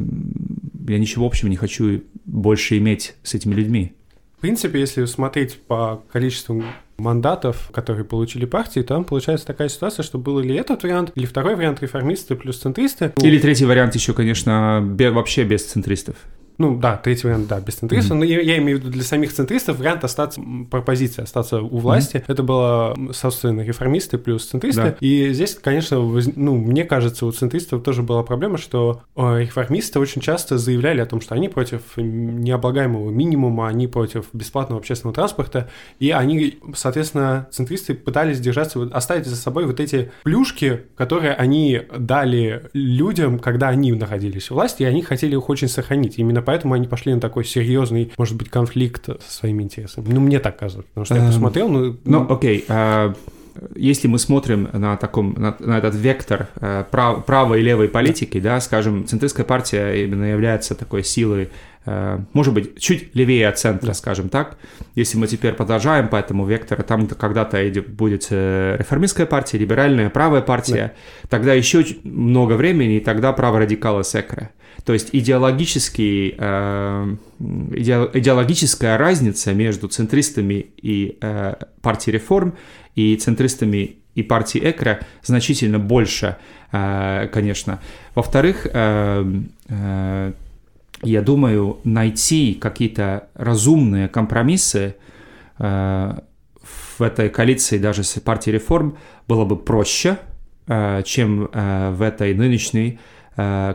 я 0.88 0.98
ничего 0.98 1.26
общего 1.26 1.48
не 1.48 1.56
хочу 1.56 2.02
больше 2.24 2.78
иметь 2.78 3.14
с 3.22 3.34
этими 3.34 3.54
людьми. 3.54 3.94
В 4.38 4.40
принципе, 4.40 4.80
если 4.80 5.04
смотреть 5.04 5.60
по 5.60 6.02
количеству 6.10 6.64
мандатов, 6.96 7.70
которые 7.74 8.06
получили 8.06 8.46
партии, 8.46 8.80
там 8.80 9.04
получается 9.04 9.46
такая 9.46 9.68
ситуация, 9.68 10.02
что 10.02 10.16
был 10.18 10.40
или 10.40 10.54
этот 10.54 10.82
вариант, 10.82 11.12
или 11.14 11.26
второй 11.26 11.56
вариант 11.56 11.82
реформисты 11.82 12.36
плюс 12.36 12.58
центристы. 12.58 13.12
Или 13.22 13.38
третий 13.38 13.66
вариант 13.66 13.94
еще, 13.94 14.14
конечно, 14.14 14.80
вообще 14.82 15.44
без 15.44 15.66
центристов. 15.66 16.16
Ну 16.60 16.76
да, 16.76 16.98
третий 16.98 17.26
вариант, 17.26 17.48
да, 17.48 17.58
без 17.58 17.76
центристов. 17.76 18.18
Mm-hmm. 18.18 18.20
Но 18.20 18.24
я, 18.26 18.40
я 18.42 18.58
имею 18.58 18.76
в 18.76 18.80
виду 18.82 18.92
для 18.92 19.02
самих 19.02 19.32
центристов 19.32 19.78
вариант 19.78 20.04
остаться, 20.04 20.42
пропозиция 20.70 21.22
остаться 21.22 21.62
у 21.62 21.78
власти. 21.78 22.16
Mm-hmm. 22.16 22.24
Это 22.28 22.42
было, 22.42 22.98
собственно, 23.12 23.62
реформисты 23.62 24.18
плюс 24.18 24.44
центристы. 24.44 24.82
Да. 24.82 24.96
И 25.00 25.32
здесь, 25.32 25.54
конечно, 25.54 26.00
воз... 26.00 26.28
ну, 26.36 26.56
мне 26.56 26.84
кажется, 26.84 27.24
у 27.24 27.32
центристов 27.32 27.82
тоже 27.82 28.02
была 28.02 28.22
проблема, 28.24 28.58
что 28.58 29.00
э, 29.16 29.38
реформисты 29.40 29.98
очень 30.00 30.20
часто 30.20 30.58
заявляли 30.58 31.00
о 31.00 31.06
том, 31.06 31.22
что 31.22 31.34
они 31.34 31.48
против 31.48 31.80
необлагаемого 31.96 33.08
минимума, 33.08 33.66
они 33.66 33.86
против 33.86 34.26
бесплатного 34.34 34.80
общественного 34.80 35.14
транспорта, 35.14 35.70
и 35.98 36.10
они, 36.10 36.58
соответственно, 36.74 37.48
центристы 37.50 37.94
пытались 37.94 38.38
держаться, 38.38 38.82
оставить 38.92 39.24
за 39.24 39.36
собой 39.36 39.64
вот 39.64 39.80
эти 39.80 40.10
плюшки, 40.24 40.82
которые 40.94 41.32
они 41.32 41.80
дали 41.96 42.64
людям, 42.74 43.38
когда 43.38 43.68
они 43.68 43.92
находились 43.92 44.50
у 44.50 44.54
власти, 44.56 44.82
и 44.82 44.84
они 44.84 45.00
хотели 45.00 45.36
их 45.36 45.48
очень 45.48 45.68
сохранить. 45.68 46.18
Именно 46.18 46.49
поэтому 46.50 46.74
они 46.74 46.88
пошли 46.88 47.14
на 47.14 47.20
такой 47.20 47.44
серьезный, 47.44 48.12
может 48.18 48.36
быть, 48.36 48.48
конфликт 48.48 49.04
со 49.04 49.32
своими 49.32 49.62
интересами. 49.62 50.08
Ну, 50.08 50.18
мне 50.18 50.40
так 50.40 50.58
кажется, 50.58 50.82
потому 50.82 51.04
что 51.04 51.14
я 51.14 51.20
эм, 51.20 51.28
посмотрел, 51.28 51.68
ну... 51.68 51.92
Ну, 51.92 51.98
ну 52.04 52.26
окей, 52.28 52.64
а, 52.66 53.14
если 53.74 54.08
мы 54.08 54.18
смотрим 54.18 54.68
на 54.72 54.96
таком 54.96 55.34
на, 55.34 55.56
на 55.58 55.78
этот 55.78 55.94
вектор 55.94 56.48
э, 56.60 56.84
прав, 56.90 57.24
правой 57.24 57.60
и 57.60 57.62
левой 57.62 57.88
политики, 57.88 58.40
да, 58.40 58.60
скажем, 58.60 59.06
центристская 59.06 59.44
партия 59.44 60.04
именно 60.04 60.24
является 60.24 60.74
такой 60.74 61.04
силой, 61.04 61.50
э, 61.84 62.18
может 62.32 62.54
быть, 62.54 62.78
чуть 62.78 63.14
левее 63.14 63.48
от 63.48 63.58
центра, 63.58 63.88
да. 63.88 63.94
скажем 63.94 64.28
так. 64.28 64.56
Если 64.94 65.18
мы 65.18 65.26
теперь 65.26 65.52
продолжаем 65.52 66.08
по 66.08 66.16
этому 66.16 66.46
вектору, 66.46 66.82
там 66.82 67.06
когда-то 67.06 67.62
будет 67.88 68.28
э, 68.30 68.76
реформистская 68.78 69.26
партия, 69.26 69.58
либеральная, 69.58 70.10
правая 70.10 70.42
партия, 70.42 70.94
да. 71.22 71.28
тогда 71.28 71.54
еще 71.54 71.84
много 72.04 72.54
времени, 72.54 72.96
и 72.96 73.00
тогда 73.00 73.32
праворадикалы 73.32 74.04
секры. 74.04 74.50
То 74.84 74.92
есть 74.92 75.10
идеологический, 75.12 76.34
э, 76.38 77.16
идеологическая 77.38 78.96
разница 78.96 79.52
между 79.52 79.88
центристами 79.88 80.66
и 80.80 81.18
э, 81.20 81.54
партией 81.82 82.14
реформ 82.14 82.54
и 82.94 83.16
центристами 83.16 83.96
и 84.14 84.22
партией 84.22 84.70
Экра 84.70 85.00
значительно 85.22 85.78
больше, 85.78 86.36
э, 86.72 87.28
конечно. 87.32 87.80
Во-вторых, 88.14 88.66
э, 88.72 89.42
э, 89.68 90.32
я 91.02 91.22
думаю, 91.22 91.78
найти 91.84 92.54
какие-то 92.54 93.28
разумные 93.34 94.08
компромиссы 94.08 94.96
в 95.58 97.02
этой 97.02 97.30
коалиции 97.30 97.78
даже 97.78 98.02
с 98.02 98.20
партией 98.20 98.54
реформ 98.54 98.98
было 99.26 99.46
бы 99.46 99.56
проще, 99.56 100.18
чем 101.04 101.48
в 101.52 102.02
этой 102.02 102.34
нынешней 102.34 102.98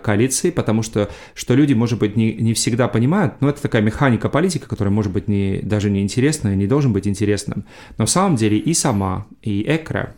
коалиции, 0.03 0.49
потому 0.51 0.83
что, 0.83 1.09
что 1.33 1.55
люди, 1.55 1.73
может 1.73 1.99
быть, 1.99 2.15
не, 2.15 2.33
не 2.33 2.53
всегда 2.53 2.87
понимают, 2.87 3.35
но 3.41 3.49
это 3.49 3.61
такая 3.61 3.81
механика 3.81 4.29
политики, 4.29 4.65
которая, 4.67 4.93
может 4.93 5.11
быть, 5.11 5.27
не, 5.27 5.59
даже 5.63 5.89
не 5.89 6.01
интересна 6.01 6.53
и 6.53 6.55
не 6.55 6.67
должен 6.67 6.93
быть 6.93 7.07
интересным. 7.07 7.65
Но 7.97 8.05
в 8.05 8.09
самом 8.09 8.35
деле 8.35 8.57
и 8.57 8.73
сама, 8.73 9.27
и 9.41 9.63
ЭКРА, 9.67 10.15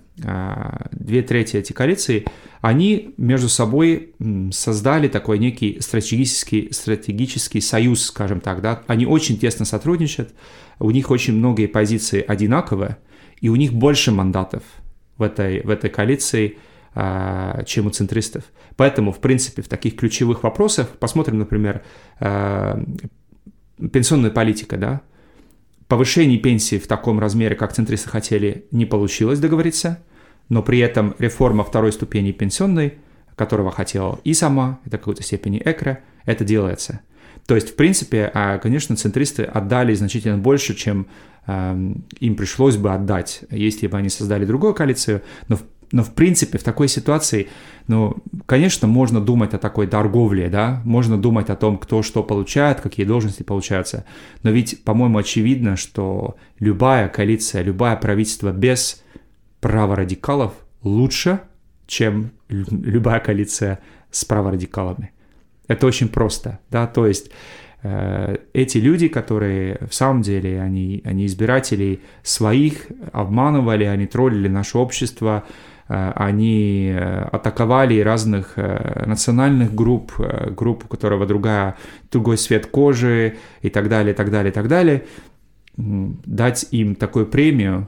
две 0.91 1.21
трети 1.21 1.57
этих 1.57 1.75
коалиций, 1.75 2.25
они 2.61 3.13
между 3.17 3.49
собой 3.49 4.13
создали 4.51 5.07
такой 5.07 5.37
некий 5.37 5.79
стратегический, 5.79 6.69
стратегический 6.71 7.61
союз, 7.61 8.03
скажем 8.03 8.39
так, 8.39 8.61
да, 8.61 8.81
они 8.87 9.05
очень 9.05 9.37
тесно 9.37 9.65
сотрудничают, 9.65 10.33
у 10.79 10.91
них 10.91 11.11
очень 11.11 11.33
многие 11.33 11.67
позиции 11.67 12.23
одинаковые, 12.27 12.97
и 13.41 13.49
у 13.49 13.55
них 13.55 13.73
больше 13.73 14.11
мандатов 14.11 14.63
в 15.17 15.23
этой, 15.23 15.61
в 15.61 15.69
этой 15.69 15.89
коалиции, 15.89 16.57
чем 17.65 17.85
у 17.85 17.89
центристов. 17.91 18.43
Поэтому, 18.75 19.11
в 19.11 19.19
принципе, 19.19 19.61
в 19.61 19.67
таких 19.67 19.95
ключевых 19.95 20.43
вопросах, 20.43 20.89
посмотрим, 20.97 21.37
например, 21.37 21.83
а, 22.19 22.83
пенсионная 23.93 24.31
политика, 24.31 24.77
да, 24.77 25.01
повышение 25.87 26.39
пенсии 26.39 26.79
в 26.79 26.87
таком 26.87 27.19
размере, 27.19 27.55
как 27.55 27.73
центристы 27.73 28.09
хотели, 28.09 28.65
не 28.71 28.85
получилось 28.85 29.39
договориться, 29.39 30.03
но 30.49 30.63
при 30.63 30.79
этом 30.79 31.13
реформа 31.19 31.63
второй 31.63 31.91
ступени 31.91 32.31
пенсионной, 32.31 32.95
которого 33.35 33.69
хотела 33.71 34.19
и 34.23 34.33
сама, 34.33 34.79
это 34.85 34.97
в 34.97 35.01
какой-то 35.01 35.21
степени 35.21 35.61
ЭКРА, 35.63 35.99
это 36.25 36.43
делается. 36.43 37.01
То 37.45 37.53
есть, 37.53 37.69
в 37.69 37.75
принципе, 37.75 38.31
а, 38.33 38.57
конечно, 38.57 38.95
центристы 38.95 39.43
отдали 39.43 39.93
значительно 39.93 40.37
больше, 40.37 40.73
чем 40.73 41.07
им 41.47 42.35
пришлось 42.35 42.75
бы 42.75 42.91
отдать, 42.91 43.43
если 43.49 43.87
бы 43.87 43.97
они 43.97 44.09
создали 44.09 44.43
другую 44.43 44.73
коалицию, 44.73 45.21
но 45.47 45.55
в 45.55 45.63
но 45.91 46.03
в 46.03 46.13
принципе 46.13 46.57
в 46.57 46.63
такой 46.63 46.87
ситуации, 46.87 47.47
ну, 47.87 48.17
конечно, 48.45 48.87
можно 48.87 49.21
думать 49.21 49.53
о 49.53 49.57
такой 49.57 49.87
торговле, 49.87 50.49
да, 50.49 50.81
можно 50.83 51.17
думать 51.17 51.49
о 51.49 51.55
том, 51.55 51.77
кто 51.77 52.03
что 52.03 52.23
получает, 52.23 52.81
какие 52.81 53.05
должности 53.05 53.43
получаются, 53.43 54.05
но 54.43 54.49
ведь, 54.49 54.83
по-моему, 54.83 55.17
очевидно, 55.17 55.75
что 55.77 56.35
любая 56.59 57.07
коалиция, 57.07 57.61
любое 57.61 57.95
правительство 57.95 58.51
без 58.51 59.03
праворадикалов 59.61 60.53
лучше, 60.83 61.41
чем 61.87 62.31
любая 62.49 63.19
коалиция 63.19 63.79
с 64.11 64.25
праворадикалами. 64.25 65.11
Это 65.67 65.85
очень 65.85 66.09
просто, 66.09 66.59
да, 66.69 66.87
то 66.87 67.07
есть 67.07 67.31
э, 67.83 68.37
эти 68.53 68.77
люди, 68.77 69.07
которые 69.07 69.79
в 69.89 69.93
самом 69.93 70.21
деле, 70.21 70.61
они, 70.61 71.01
они 71.05 71.25
избирателей 71.25 72.01
своих 72.23 72.87
обманывали, 73.11 73.83
они 73.83 74.05
троллили 74.05 74.47
наше 74.47 74.77
общество, 74.77 75.45
они 75.87 76.91
э, 76.93 77.23
атаковали 77.31 77.99
разных 77.99 78.53
э, 78.55 79.03
национальных 79.05 79.73
групп, 79.73 80.13
групп, 80.51 80.85
у 80.85 80.87
которого 80.87 81.25
другая, 81.25 81.77
другой 82.11 82.37
цвет 82.37 82.67
кожи 82.67 83.37
и 83.61 83.69
так 83.69 83.87
далее, 83.89 84.13
и 84.13 84.15
так 84.15 84.29
далее, 84.29 84.51
и 84.51 84.53
так 84.53 84.67
далее. 84.67 85.05
Дать 85.77 86.67
им 86.71 86.95
такую 86.95 87.27
премию 87.27 87.87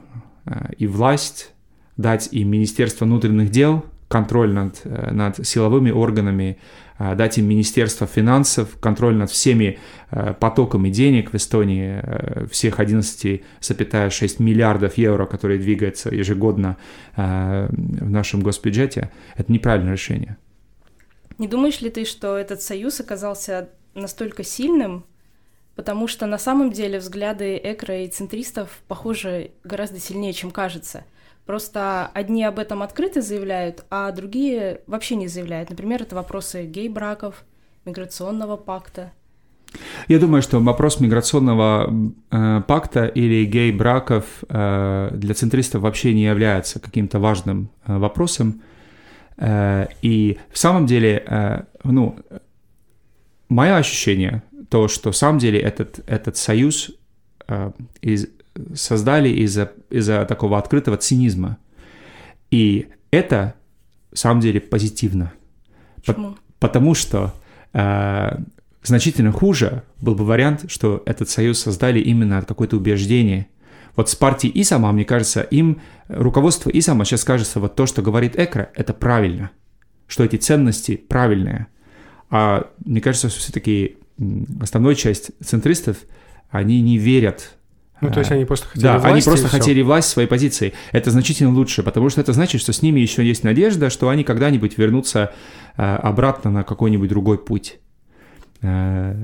и 0.78 0.86
власть, 0.86 1.52
дать 1.96 2.28
им 2.32 2.50
Министерство 2.50 3.04
внутренних 3.04 3.50
дел, 3.50 3.84
контроль 4.08 4.52
над, 4.52 4.80
над 4.84 5.46
силовыми 5.46 5.90
органами, 5.90 6.58
дать 7.00 7.38
им 7.38 7.48
Министерство 7.48 8.06
финансов, 8.06 8.76
контроль 8.78 9.16
над 9.16 9.30
всеми 9.30 9.78
а, 10.10 10.34
потоками 10.34 10.90
денег 10.90 11.32
в 11.32 11.34
Эстонии, 11.34 11.98
а, 12.02 12.46
всех 12.50 12.78
11,6 12.78 14.42
миллиардов 14.42 14.98
евро, 14.98 15.24
которые 15.24 15.58
двигаются 15.58 16.14
ежегодно 16.14 16.76
в 17.16 17.68
нашем 18.10 18.42
госбюджете, 18.42 19.10
это 19.36 19.52
неправильное 19.52 19.92
решение. 19.92 20.36
Не 21.38 21.48
думаешь 21.48 21.80
ли 21.80 21.90
ты, 21.90 22.04
что 22.04 22.36
этот 22.36 22.62
союз 22.62 23.00
оказался 23.00 23.70
настолько 23.94 24.44
сильным, 24.44 25.04
потому 25.74 26.06
что 26.06 26.26
на 26.26 26.38
самом 26.38 26.70
деле 26.70 26.98
взгляды 26.98 27.56
экро 27.56 28.04
и 28.04 28.08
центристов 28.08 28.82
похожи 28.88 29.52
гораздо 29.64 29.98
сильнее, 29.98 30.32
чем 30.32 30.50
кажется– 30.50 31.04
Просто 31.46 32.10
одни 32.14 32.44
об 32.44 32.58
этом 32.58 32.82
открыто 32.82 33.22
заявляют, 33.22 33.84
а 33.90 34.12
другие 34.12 34.82
вообще 34.86 35.16
не 35.16 35.28
заявляют. 35.28 35.70
Например, 35.70 36.02
это 36.02 36.14
вопросы 36.14 36.64
гей-браков, 36.64 37.44
миграционного 37.84 38.56
пакта. 38.56 39.12
Я 40.08 40.18
думаю, 40.18 40.42
что 40.42 40.58
вопрос 40.60 41.00
миграционного 41.00 41.92
э, 42.30 42.62
пакта 42.66 43.06
или 43.06 43.44
гей-браков 43.44 44.24
э, 44.48 45.10
для 45.12 45.34
центристов 45.34 45.82
вообще 45.82 46.12
не 46.12 46.24
является 46.24 46.80
каким-то 46.80 47.18
важным 47.18 47.70
э, 47.86 47.96
вопросом. 47.96 48.62
Э, 49.36 49.86
и 50.02 50.38
в 50.50 50.58
самом 50.58 50.86
деле, 50.86 51.22
э, 51.26 51.62
ну, 51.84 52.16
мое 53.48 53.76
ощущение, 53.76 54.42
то, 54.68 54.88
что 54.88 55.12
в 55.12 55.16
самом 55.16 55.38
деле 55.38 55.60
этот, 55.60 56.00
этот 56.06 56.36
союз 56.36 56.90
э, 57.46 57.70
из, 58.02 58.28
создали 58.74 59.28
из-за 59.28 59.72
из 59.90 60.06
такого 60.26 60.58
открытого 60.58 60.96
цинизма. 60.96 61.58
И 62.50 62.88
это, 63.10 63.54
в 64.12 64.18
самом 64.18 64.40
деле, 64.40 64.60
позитивно. 64.60 65.32
Почему? 65.96 66.32
По 66.32 66.40
потому 66.60 66.94
что 66.94 67.34
э, 67.72 68.38
значительно 68.82 69.32
хуже 69.32 69.82
был 70.00 70.14
бы 70.14 70.24
вариант, 70.24 70.70
что 70.70 71.02
этот 71.06 71.28
союз 71.28 71.58
создали 71.58 71.98
именно 72.00 72.38
от 72.38 72.46
какое-то 72.46 72.76
убеждение. 72.76 73.48
Вот 73.96 74.08
с 74.08 74.14
партией 74.14 74.52
Исама, 74.60 74.92
мне 74.92 75.04
кажется, 75.04 75.40
им 75.40 75.80
руководство 76.08 76.70
Исама 76.70 77.04
сейчас 77.04 77.24
кажется, 77.24 77.60
вот 77.60 77.74
то, 77.74 77.86
что 77.86 78.02
говорит 78.02 78.38
Экра, 78.38 78.70
это 78.74 78.94
правильно, 78.94 79.50
что 80.06 80.24
эти 80.24 80.36
ценности 80.36 80.96
правильные. 80.96 81.66
А 82.30 82.70
мне 82.84 83.00
кажется, 83.00 83.28
что 83.28 83.40
все-таки 83.40 83.96
основная 84.60 84.94
часть 84.94 85.32
центристов, 85.42 85.96
они 86.50 86.80
не 86.80 86.98
верят 86.98 87.56
ну, 88.00 88.10
то 88.10 88.20
есть 88.20 88.30
они 88.30 88.44
просто 88.44 88.66
хотели 88.66 88.82
да, 88.82 88.98
власти. 88.98 89.12
Они 89.12 89.22
просто 89.22 89.48
хотели 89.48 89.82
власть 89.82 90.08
своей 90.08 90.28
позиции. 90.28 90.72
Это 90.92 91.10
значительно 91.10 91.52
лучше, 91.52 91.82
потому 91.82 92.08
что 92.08 92.20
это 92.20 92.32
значит, 92.32 92.60
что 92.60 92.72
с 92.72 92.82
ними 92.82 93.00
еще 93.00 93.24
есть 93.24 93.44
надежда, 93.44 93.90
что 93.90 94.08
они 94.08 94.24
когда-нибудь 94.24 94.78
вернутся 94.78 95.32
э, 95.76 95.82
обратно 95.82 96.50
на 96.50 96.64
какой-нибудь 96.64 97.08
другой 97.08 97.38
путь. 97.38 97.78
Э, 98.62 99.14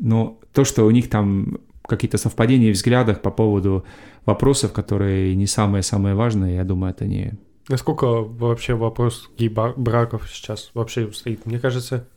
но 0.00 0.40
то, 0.52 0.64
что 0.64 0.84
у 0.84 0.90
них 0.90 1.08
там 1.08 1.58
какие-то 1.86 2.18
совпадения 2.18 2.72
в 2.72 2.76
взглядах 2.76 3.20
по 3.20 3.30
поводу 3.30 3.84
вопросов, 4.26 4.72
которые 4.72 5.34
не 5.36 5.46
самые-самые 5.46 6.14
важные, 6.14 6.56
я 6.56 6.64
думаю, 6.64 6.92
это 6.92 7.04
не... 7.04 7.34
Насколько 7.68 8.06
вообще 8.06 8.74
вопрос 8.74 9.30
гей-браков 9.38 10.28
сейчас 10.30 10.70
вообще 10.74 11.10
стоит? 11.12 11.46
Мне 11.46 11.58
кажется, 11.58 12.08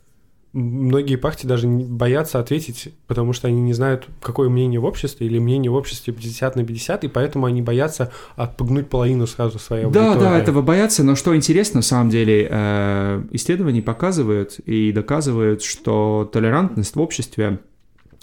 многие 0.52 1.16
партии 1.16 1.46
даже 1.46 1.68
боятся 1.68 2.38
ответить, 2.38 2.94
потому 3.06 3.32
что 3.32 3.48
они 3.48 3.60
не 3.60 3.72
знают, 3.72 4.06
какое 4.20 4.48
мнение 4.48 4.80
в 4.80 4.84
обществе, 4.84 5.26
или 5.26 5.38
мнение 5.38 5.70
в 5.70 5.74
обществе 5.74 6.12
50 6.12 6.56
на 6.56 6.64
50, 6.64 7.04
и 7.04 7.08
поэтому 7.08 7.46
они 7.46 7.62
боятся 7.62 8.12
отпугнуть 8.36 8.88
половину 8.88 9.26
сразу 9.26 9.58
своей 9.58 9.84
аудитории. 9.84 10.14
Да, 10.14 10.30
да, 10.30 10.38
этого 10.38 10.62
боятся, 10.62 11.04
но 11.04 11.16
что 11.16 11.36
интересно, 11.36 11.78
на 11.78 11.82
самом 11.82 12.10
деле, 12.10 12.48
э, 12.50 13.24
исследования 13.32 13.82
показывают 13.82 14.58
и 14.60 14.92
доказывают, 14.92 15.62
что 15.62 16.28
толерантность 16.32 16.96
в 16.96 17.00
обществе 17.00 17.60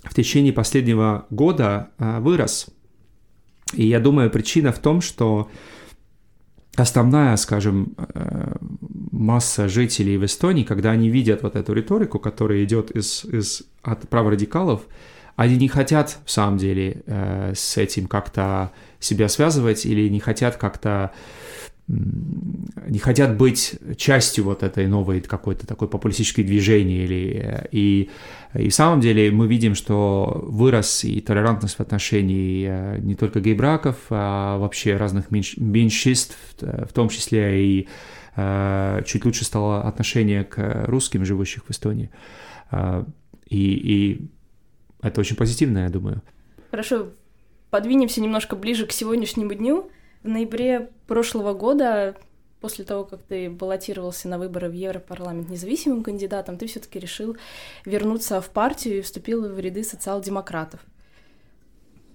в 0.03 0.13
течение 0.13 0.53
последнего 0.53 1.25
года 1.29 1.89
э, 1.99 2.19
вырос. 2.19 2.67
И 3.73 3.87
я 3.87 3.99
думаю, 3.99 4.29
причина 4.29 4.71
в 4.71 4.79
том, 4.79 5.01
что 5.01 5.49
основная, 6.75 7.35
скажем, 7.37 7.95
э, 7.97 8.55
масса 9.11 9.67
жителей 9.67 10.17
в 10.17 10.25
Эстонии, 10.25 10.63
когда 10.63 10.91
они 10.91 11.09
видят 11.09 11.43
вот 11.43 11.55
эту 11.55 11.73
риторику, 11.73 12.19
которая 12.19 12.63
идет 12.63 12.91
из, 12.91 13.25
из, 13.25 13.63
от 13.81 14.07
праворадикалов, 14.09 14.81
они 15.35 15.57
не 15.57 15.67
хотят, 15.67 16.17
в 16.25 16.31
самом 16.31 16.57
деле, 16.57 17.03
э, 17.05 17.53
с 17.55 17.77
этим 17.77 18.07
как-то 18.07 18.71
себя 18.99 19.27
связывать 19.27 19.85
или 19.85 20.07
не 20.09 20.19
хотят 20.19 20.57
как-то 20.57 21.11
не 21.87 22.97
хотят 22.97 23.37
быть 23.37 23.75
частью 23.95 24.45
вот 24.45 24.63
этой 24.63 24.87
новой 24.87 25.21
какой-то 25.21 25.67
такой 25.67 25.87
популистической 25.87 26.43
движения 26.43 27.03
или 27.03 27.41
э, 27.43 27.67
и 27.71 28.09
и 28.55 28.69
в 28.69 28.73
самом 28.73 29.01
деле 29.01 29.29
мы 29.31 29.47
видим, 29.47 29.75
что 29.75 30.45
вырос 30.47 31.03
и 31.03 31.21
толерантность 31.21 31.75
в 31.75 31.81
отношении 31.81 32.67
э, 32.67 32.97
не 32.99 33.13
только 33.13 33.39
гей-браков, 33.39 33.97
а 34.09 34.57
вообще 34.57 34.95
разных 34.97 35.29
меньш, 35.29 35.57
меньшинств, 35.57 36.37
в 36.59 36.91
том 36.91 37.09
числе 37.09 37.63
и 37.63 37.87
э, 38.35 39.03
чуть 39.05 39.23
лучше 39.25 39.45
стало 39.45 39.83
отношение 39.83 40.43
к 40.43 40.85
русским, 40.87 41.23
живущих 41.23 41.65
в 41.65 41.71
Эстонии. 41.71 42.09
И, 43.47 43.73
и 43.73 44.27
это 45.01 45.21
очень 45.21 45.35
позитивно, 45.35 45.79
я 45.79 45.89
думаю. 45.89 46.23
Хорошо, 46.71 47.09
подвинемся 47.69 48.21
немножко 48.21 48.55
ближе 48.55 48.87
к 48.87 48.91
сегодняшнему 48.91 49.53
дню. 49.53 49.91
В 50.25 50.27
ноябре 50.27 50.89
прошлого 51.05 51.53
года, 51.53 52.15
после 52.59 52.83
того, 52.83 53.03
как 53.03 53.21
ты 53.21 53.47
баллотировался 53.47 54.27
на 54.27 54.39
выборы 54.39 54.69
в 54.69 54.73
Европарламент 54.73 55.49
независимым 55.49 56.01
кандидатом, 56.01 56.57
ты 56.57 56.65
все-таки 56.65 56.97
решил 56.97 57.37
вернуться 57.85 58.41
в 58.41 58.49
партию 58.49 58.97
и 58.97 59.01
вступил 59.01 59.47
в 59.47 59.59
ряды 59.59 59.83
социал-демократов. 59.83 60.79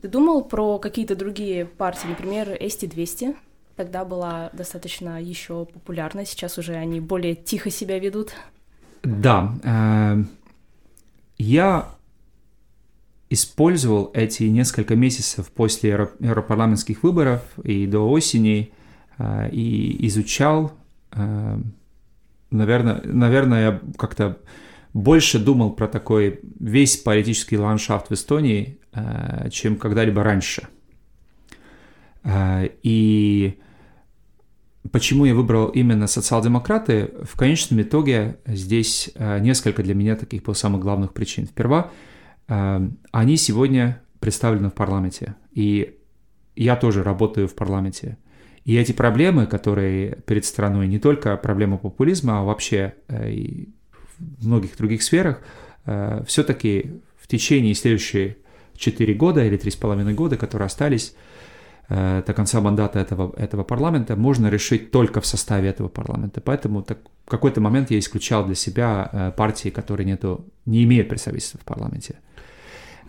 Ты 0.02 0.08
думал 0.08 0.42
про 0.42 0.80
какие-то 0.80 1.14
другие 1.14 1.66
партии, 1.66 2.08
например, 2.08 2.50
Эсти-200? 2.60 3.36
тогда 3.76 4.04
была 4.04 4.50
достаточно 4.54 5.22
еще 5.22 5.64
популярна, 5.64 6.26
сейчас 6.26 6.58
уже 6.58 6.74
они 6.74 7.00
более 7.00 7.36
тихо 7.36 7.70
себя 7.70 8.00
ведут. 8.00 8.32
Да, 9.04 9.54
э, 9.62 10.24
я 11.38 11.94
использовал 13.30 14.10
эти 14.12 14.42
несколько 14.42 14.96
месяцев 14.96 15.50
после 15.52 15.90
европарламентских 15.90 17.04
выборов 17.04 17.42
и 17.62 17.86
до 17.86 18.10
осени 18.10 18.72
э, 19.18 19.48
и 19.50 20.06
изучал, 20.08 20.72
э, 21.12 21.58
наверное, 22.50 23.00
наверное, 23.04 23.62
я 23.62 23.80
как-то 23.96 24.38
больше 24.92 25.38
думал 25.38 25.70
про 25.70 25.86
такой 25.86 26.40
весь 26.58 26.96
политический 26.96 27.56
ландшафт 27.56 28.10
в 28.10 28.14
Эстонии, 28.14 28.78
э, 28.92 29.48
чем 29.50 29.76
когда-либо 29.76 30.22
раньше. 30.22 30.66
И 32.82 33.58
почему 34.92 35.24
я 35.24 35.34
выбрал 35.34 35.68
именно 35.68 36.06
социал-демократы, 36.06 37.12
в 37.22 37.34
конечном 37.34 37.80
итоге 37.80 38.36
здесь 38.44 39.10
несколько 39.16 39.82
для 39.82 39.94
меня 39.94 40.16
таких 40.16 40.42
было 40.42 40.52
самых 40.52 40.82
главных 40.82 41.14
причин. 41.14 41.46
Сперва, 41.46 41.90
они 42.50 43.36
сегодня 43.36 44.02
представлены 44.18 44.70
в 44.70 44.74
парламенте, 44.74 45.36
и 45.52 45.98
я 46.56 46.76
тоже 46.76 47.02
работаю 47.02 47.46
в 47.46 47.54
парламенте. 47.54 48.18
И 48.64 48.76
эти 48.76 48.92
проблемы, 48.92 49.46
которые 49.46 50.16
перед 50.26 50.44
страной, 50.44 50.88
не 50.88 50.98
только 50.98 51.36
проблема 51.36 51.78
популизма, 51.78 52.40
а 52.40 52.42
вообще 52.42 52.94
и 53.08 53.70
в 54.38 54.46
многих 54.46 54.76
других 54.76 55.02
сферах, 55.02 55.40
э, 55.86 56.22
все-таки 56.26 57.00
в 57.18 57.26
течение 57.26 57.74
следующих 57.74 58.36
4 58.76 59.14
года 59.14 59.44
или 59.44 59.58
3,5 59.58 60.14
года, 60.14 60.36
которые 60.36 60.66
остались 60.66 61.14
э, 61.88 62.22
до 62.26 62.32
конца 62.32 62.60
мандата 62.60 62.98
этого, 62.98 63.34
этого 63.36 63.64
парламента, 63.64 64.16
можно 64.16 64.50
решить 64.50 64.90
только 64.90 65.20
в 65.20 65.26
составе 65.26 65.68
этого 65.68 65.88
парламента. 65.88 66.40
Поэтому 66.40 66.82
так, 66.82 66.98
в 67.26 67.30
какой-то 67.30 67.60
момент 67.60 67.90
я 67.90 67.98
исключал 67.98 68.44
для 68.44 68.54
себя 68.54 69.08
э, 69.12 69.32
партии, 69.36 69.70
которые 69.70 70.06
нету, 70.06 70.44
не 70.66 70.84
имеют 70.84 71.08
представительства 71.08 71.60
в 71.60 71.64
парламенте. 71.64 72.16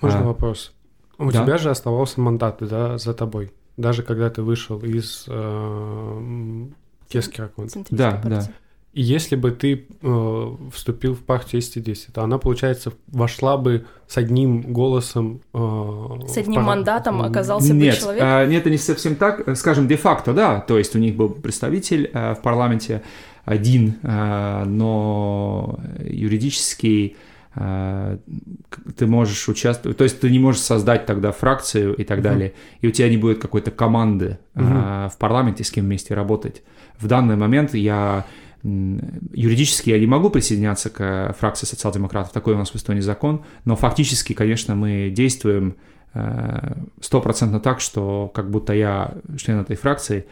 Можно 0.01 0.21
а, 0.21 0.23
вопрос? 0.23 0.73
У 1.17 1.31
да? 1.31 1.43
тебя 1.43 1.57
же 1.57 1.69
оставался 1.69 2.19
мандат 2.19 2.57
да, 2.61 2.97
за 2.97 3.13
тобой, 3.13 3.51
даже 3.77 4.03
когда 4.03 4.29
ты 4.29 4.41
вышел 4.41 4.79
из 4.79 5.25
э, 5.27 6.65
Кескера. 7.07 7.51
Да, 7.91 8.21
да. 8.23 8.47
И 8.93 9.01
если 9.01 9.37
бы 9.37 9.51
ты 9.51 9.87
э, 10.01 10.47
вступил 10.73 11.15
в 11.15 11.19
партию 11.19 11.61
СТ-10, 11.61 12.11
то 12.13 12.23
она, 12.23 12.37
получается, 12.37 12.91
вошла 13.07 13.55
бы 13.55 13.85
с 14.07 14.17
одним 14.17 14.73
голосом... 14.73 15.41
Э, 15.53 16.27
с 16.27 16.35
одним 16.35 16.55
пар... 16.55 16.63
мандатом 16.65 17.21
оказался 17.21 17.73
нет, 17.73 17.95
бы 17.95 18.01
человек? 18.01 18.21
Э, 18.21 18.45
нет, 18.47 18.61
это 18.61 18.69
не 18.69 18.77
совсем 18.77 19.15
так. 19.15 19.55
Скажем, 19.55 19.87
де-факто, 19.87 20.33
да. 20.33 20.59
То 20.59 20.77
есть 20.77 20.93
у 20.93 20.99
них 20.99 21.15
был 21.15 21.29
представитель 21.29 22.09
э, 22.11 22.33
в 22.33 22.41
парламенте 22.41 23.01
один, 23.45 23.95
э, 24.03 24.63
но 24.65 25.79
юридически 25.99 27.15
э, 27.15 27.30
ты 27.53 29.07
можешь 29.07 29.49
участвовать, 29.49 29.97
то 29.97 30.05
есть 30.05 30.21
ты 30.21 30.29
не 30.29 30.39
можешь 30.39 30.61
создать 30.61 31.05
тогда 31.05 31.33
фракцию 31.33 31.95
и 31.95 32.05
так 32.05 32.19
uh-huh. 32.19 32.23
далее, 32.23 32.53
и 32.79 32.87
у 32.87 32.91
тебя 32.91 33.09
не 33.09 33.17
будет 33.17 33.41
какой-то 33.41 33.71
команды 33.71 34.39
uh-huh. 34.55 35.09
в 35.09 35.17
парламенте, 35.17 35.65
с 35.65 35.71
кем 35.71 35.85
вместе 35.85 36.13
работать. 36.13 36.63
В 36.97 37.07
данный 37.07 37.35
момент 37.35 37.73
я 37.73 38.25
Юридически 38.63 39.89
я 39.89 39.99
не 39.99 40.05
могу 40.05 40.29
присоединяться 40.29 40.91
к 40.91 41.35
фракции 41.39 41.65
социал-демократов, 41.65 42.31
такой 42.31 42.53
у 42.53 42.57
нас 42.57 42.69
в 42.69 42.75
Эстонии 42.75 43.01
закон, 43.01 43.43
но 43.65 43.75
фактически, 43.75 44.33
конечно, 44.33 44.75
мы 44.75 45.09
действуем 45.09 45.77
э, 46.13 46.75
стопроцентно 46.99 47.59
так, 47.59 47.79
что 47.79 48.31
как 48.35 48.51
будто 48.51 48.73
я 48.73 49.15
член 49.37 49.59
этой 49.59 49.75
фракции, 49.75 50.25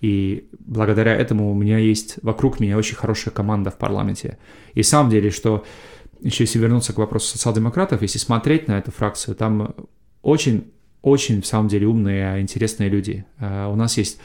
и 0.00 0.48
благодаря 0.58 1.14
этому 1.14 1.48
у 1.52 1.54
меня 1.54 1.78
есть 1.78 2.16
вокруг 2.22 2.58
меня 2.58 2.76
очень 2.76 2.96
хорошая 2.96 3.32
команда 3.32 3.70
в 3.70 3.78
парламенте. 3.78 4.36
И 4.74 4.82
в 4.82 4.86
самом 4.86 5.08
деле, 5.08 5.30
что 5.30 5.64
еще 6.20 6.44
если 6.44 6.58
вернуться 6.58 6.92
к 6.92 6.98
вопросу 6.98 7.28
социал-демократов, 7.28 8.02
если 8.02 8.18
смотреть 8.18 8.68
на 8.68 8.78
эту 8.78 8.90
фракцию, 8.90 9.34
там 9.34 9.74
очень, 10.22 10.72
очень, 11.02 11.42
в 11.42 11.46
самом 11.46 11.68
деле, 11.68 11.86
умные, 11.86 12.40
интересные 12.40 12.88
люди. 12.88 13.24
Э, 13.38 13.66
у 13.66 13.76
нас 13.76 13.96
есть 13.96 14.18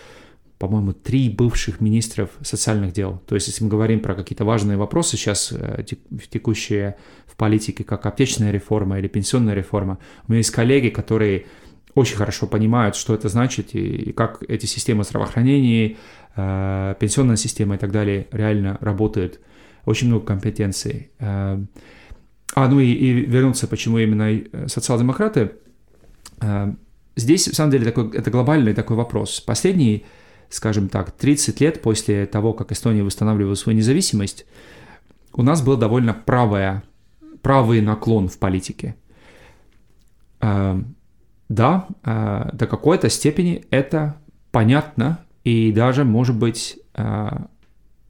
по-моему, 0.62 0.94
три 0.94 1.28
бывших 1.28 1.82
министров 1.82 2.30
социальных 2.44 2.94
дел. 2.94 3.20
То 3.26 3.34
есть, 3.34 3.48
если 3.48 3.64
мы 3.64 3.70
говорим 3.72 4.00
про 4.00 4.14
какие-то 4.14 4.46
важные 4.46 4.78
вопросы 4.78 5.18
сейчас, 5.18 5.52
э, 5.52 5.84
текущие 6.30 6.98
в 7.26 7.36
политике, 7.36 7.84
как 7.84 8.06
аптечная 8.06 8.52
реформа 8.52 9.00
или 9.00 9.08
пенсионная 9.08 9.56
реформа, 9.56 9.98
у 10.28 10.32
меня 10.32 10.38
есть 10.38 10.52
коллеги, 10.52 10.90
которые 10.90 11.48
очень 11.96 12.16
хорошо 12.16 12.46
понимают, 12.46 12.96
что 12.96 13.16
это 13.16 13.28
значит 13.28 13.74
и, 13.74 14.12
как 14.12 14.44
эти 14.48 14.68
системы 14.68 15.04
здравоохранения, 15.04 15.98
э, 16.36 16.96
пенсионная 17.00 17.38
система 17.38 17.74
и 17.74 17.78
так 17.80 17.92
далее 17.92 18.28
реально 18.32 18.78
работают. 18.82 19.40
Очень 19.86 20.08
много 20.08 20.26
компетенций. 20.26 21.12
Э, 21.20 21.60
а, 22.54 22.68
ну 22.68 22.80
и, 22.80 22.92
и 22.92 23.14
вернуться, 23.14 23.68
почему 23.68 23.98
именно 23.98 24.68
социал-демократы. 24.68 25.54
Здесь, 27.16 27.48
в 27.48 27.56
самом 27.56 27.72
деле, 27.72 27.86
такой, 27.86 28.12
это 28.12 28.30
глобальный 28.30 28.74
такой 28.74 28.98
вопрос. 28.98 29.40
Последний 29.40 30.06
скажем 30.54 30.90
так, 30.90 31.12
30 31.12 31.60
лет 31.62 31.82
после 31.82 32.26
того, 32.26 32.54
как 32.54 32.72
Эстония 32.72 33.04
восстанавливала 33.04 33.56
свою 33.56 33.78
независимость, 33.78 34.46
у 35.34 35.44
нас 35.44 35.62
был 35.62 35.78
довольно 35.78 36.14
правая, 36.14 36.84
правый 37.42 37.82
наклон 37.82 38.28
в 38.28 38.38
политике. 38.38 38.96
Э, 40.42 40.80
да, 41.50 41.88
э, 42.04 42.50
до 42.54 42.68
какой-то 42.68 43.10
степени 43.10 43.66
это 43.72 44.18
понятно 44.52 45.20
и 45.44 45.72
даже, 45.72 46.04
может 46.04 46.38
быть, 46.38 46.78
э, 46.96 47.30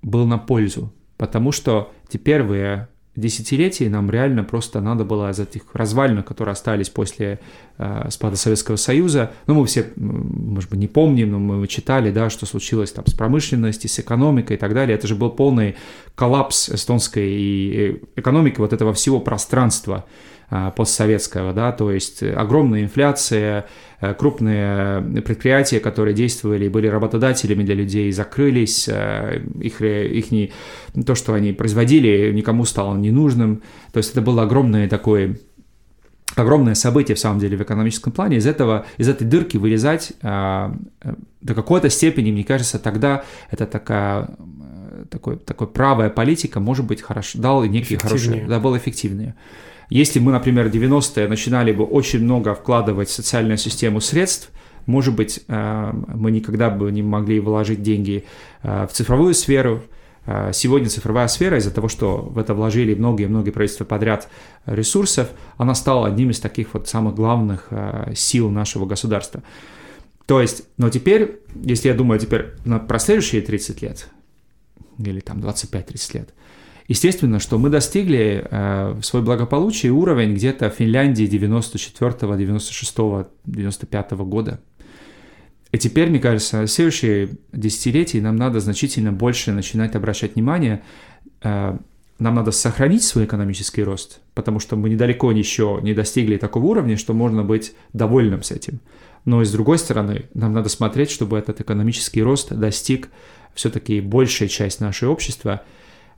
был 0.02 0.26
на 0.26 0.40
пользу, 0.40 0.92
потому 1.22 1.52
что 1.52 1.92
те 2.10 2.18
первые 2.18 2.88
десятилетий 3.16 3.88
нам 3.90 4.10
реально 4.10 4.44
просто 4.44 4.82
надо 4.82 5.06
было 5.06 5.30
из 5.30 5.40
этих 5.40 5.62
развалин, 5.74 6.24
которые 6.24 6.54
остались 6.54 6.90
после 6.90 7.40
э, 7.78 8.08
спада 8.10 8.38
Советского 8.38 8.76
Союза, 8.76 9.32
ну, 9.46 9.54
мы 9.54 9.68
все, 9.68 9.86
может 9.96 10.72
быть, 10.72 10.80
не 10.80 10.88
помним, 10.88 11.32
но 11.34 11.38
мы 11.38 11.68
читали, 11.68 12.10
да, 12.10 12.32
что 12.32 12.48
случилось 12.48 12.92
там 12.92 13.06
с 13.06 13.14
промышленностью, 13.14 13.88
с 13.88 14.00
экономикой 14.00 14.54
и 14.56 14.60
так 14.60 14.74
далее. 14.74 14.98
Это 14.98 15.06
же 15.06 15.14
был 15.14 15.30
полный 15.30 15.76
коллапс 16.16 16.70
эстонской 16.70 17.30
и 17.30 18.02
экономики 18.16 18.58
вот 18.58 18.74
этого 18.74 18.92
всего 18.92 19.20
пространства 19.20 20.06
э, 20.06 20.40
постсоветского, 20.76 21.54
да, 21.54 21.72
то 21.72 21.92
есть 21.92 22.22
огромная 22.24 22.84
инфляция, 22.84 23.66
Э, 24.02 24.16
крупные 24.16 25.00
предприятия, 25.22 25.80
которые 25.80 26.16
действовали 26.16 26.66
и 26.66 26.70
были 26.70 26.88
работодателями 26.88 27.64
для 27.64 27.76
людей, 27.76 28.12
закрылись, 28.12 28.90
э, 28.92 29.44
их, 29.62 29.80
их 29.80 30.32
не, 30.32 30.52
то, 31.06 31.14
что 31.14 31.36
они 31.36 31.54
производили, 31.54 32.32
никому 32.34 32.66
стало 32.66 32.98
ненужным. 32.98 33.62
То 33.94 33.98
есть 33.98 34.12
это 34.12 34.22
было 34.22 34.42
огромное 34.44 34.90
такое 34.90 35.38
огромное 36.36 36.76
событие 36.76 37.16
в 37.16 37.20
самом 37.20 37.40
деле 37.40 37.58
в 37.58 37.62
экономическом 37.62 38.12
плане. 38.12 38.38
Из 38.38 38.48
этого, 38.48 38.86
из 38.98 39.08
этой 39.08 39.28
дырки 39.28 39.58
вылезать 39.58 40.14
э, 40.24 40.74
до 41.42 41.54
какой-то 41.54 41.92
степени, 41.92 42.32
мне 42.32 42.44
кажется, 42.44 42.80
тогда 42.80 43.24
это 43.52 43.68
такая 43.68 44.30
такой, 45.12 45.38
такой 45.38 45.68
правая 45.68 46.10
политика, 46.10 46.60
может 46.60 46.88
быть, 46.88 47.04
хорошо, 47.04 47.38
дал 47.38 47.64
некие 47.66 48.00
хорошие, 48.00 48.46
да, 48.48 48.60
был 48.60 48.76
эффективнее. 48.76 49.36
Если 49.91 50.19
мы, 50.19 50.32
например, 50.32 50.67
90-е 50.67 51.27
начинали 51.27 51.73
бы 51.73 51.84
очень 51.84 52.23
много 52.23 52.56
вкладывать 52.56 53.10
в 53.10 53.12
социальную 53.12 53.58
систему 53.58 53.99
средств, 53.99 54.49
может 54.86 55.13
быть, 55.13 55.41
э, 55.49 55.91
мы 56.15 56.32
никогда 56.32 56.69
бы 56.69 56.89
не 56.93 57.04
могли 57.04 57.41
вложить 57.41 57.84
деньги 57.84 58.23
э, 58.63 58.88
в 58.88 58.93
цифровую 58.93 59.34
сферу. 59.34 59.84
Э, 60.25 60.51
сегодня 60.54 60.88
цифровая 60.88 61.27
сфера 61.27 61.58
из-за 61.58 61.71
того, 61.71 61.89
что 61.89 62.19
в 62.19 62.38
это 62.39 62.54
вложили 62.54 62.95
многие-многие 62.95 63.51
правительства 63.51 63.84
подряд 63.84 64.30
ресурсов, 64.65 65.27
она 65.58 65.75
стала 65.75 66.08
одним 66.08 66.30
из 66.30 66.39
таких 66.39 66.73
вот 66.73 66.88
самых 66.88 67.13
главных 67.13 67.67
сил 68.15 68.49
нашего 68.49 68.86
государства. 68.86 69.43
То 70.25 70.41
есть, 70.41 70.63
но 70.77 70.89
теперь, 70.89 71.41
если 71.54 71.89
я 71.89 71.93
думаю 71.93 72.17
теперь 72.17 72.51
про 72.88 72.97
следующие 72.97 73.41
30 73.41 73.82
лет, 73.82 74.08
или 74.99 75.19
там 75.19 75.39
25-30 75.39 76.13
лет, 76.13 76.34
Естественно, 76.91 77.39
что 77.39 77.58
мы 77.58 77.69
достигли 77.69 78.45
э, 78.51 78.99
свой 79.01 79.21
благополучие 79.21 79.93
уровень 79.93 80.34
где-то 80.34 80.69
в 80.69 80.73
Финляндии 80.73 81.23
94, 81.25 82.38
96, 82.38 82.97
95 83.45 84.12
года. 84.12 84.60
И 85.71 85.77
теперь, 85.77 86.10
мне 86.10 86.19
кажется, 86.19 86.63
в 86.63 86.67
следующие 86.67 87.30
десятилетия 87.54 88.19
нам 88.19 88.36
надо 88.36 88.60
значительно 88.60 89.13
больше 89.13 89.54
начинать 89.54 89.95
обращать 89.95 90.36
внимание. 90.36 90.84
Э, 91.41 91.77
нам 92.19 92.36
надо 92.36 92.51
сохранить 92.51 93.06
свой 93.06 93.23
экономический 93.23 93.84
рост, 93.84 94.19
потому 94.34 94.60
что 94.60 94.75
мы 94.75 94.89
недалеко 94.89 95.32
еще 95.32 95.80
не 95.82 95.93
достигли 95.93 96.36
такого 96.36 96.65
уровня, 96.65 96.97
что 96.97 97.13
можно 97.13 97.45
быть 97.45 97.73
довольным 97.93 98.43
с 98.43 98.51
этим. 98.51 98.82
Но 99.23 99.41
и 99.41 99.45
с 99.45 99.51
другой 99.54 99.77
стороны, 99.77 100.25
нам 100.34 100.51
надо 100.51 100.67
смотреть, 100.67 101.10
чтобы 101.10 101.38
этот 101.38 101.62
экономический 101.62 102.21
рост 102.21 102.51
достиг 102.51 103.08
все-таки 103.54 104.01
большая 104.01 104.49
часть 104.49 104.82
нашего 104.82 105.12
общества– 105.12 105.62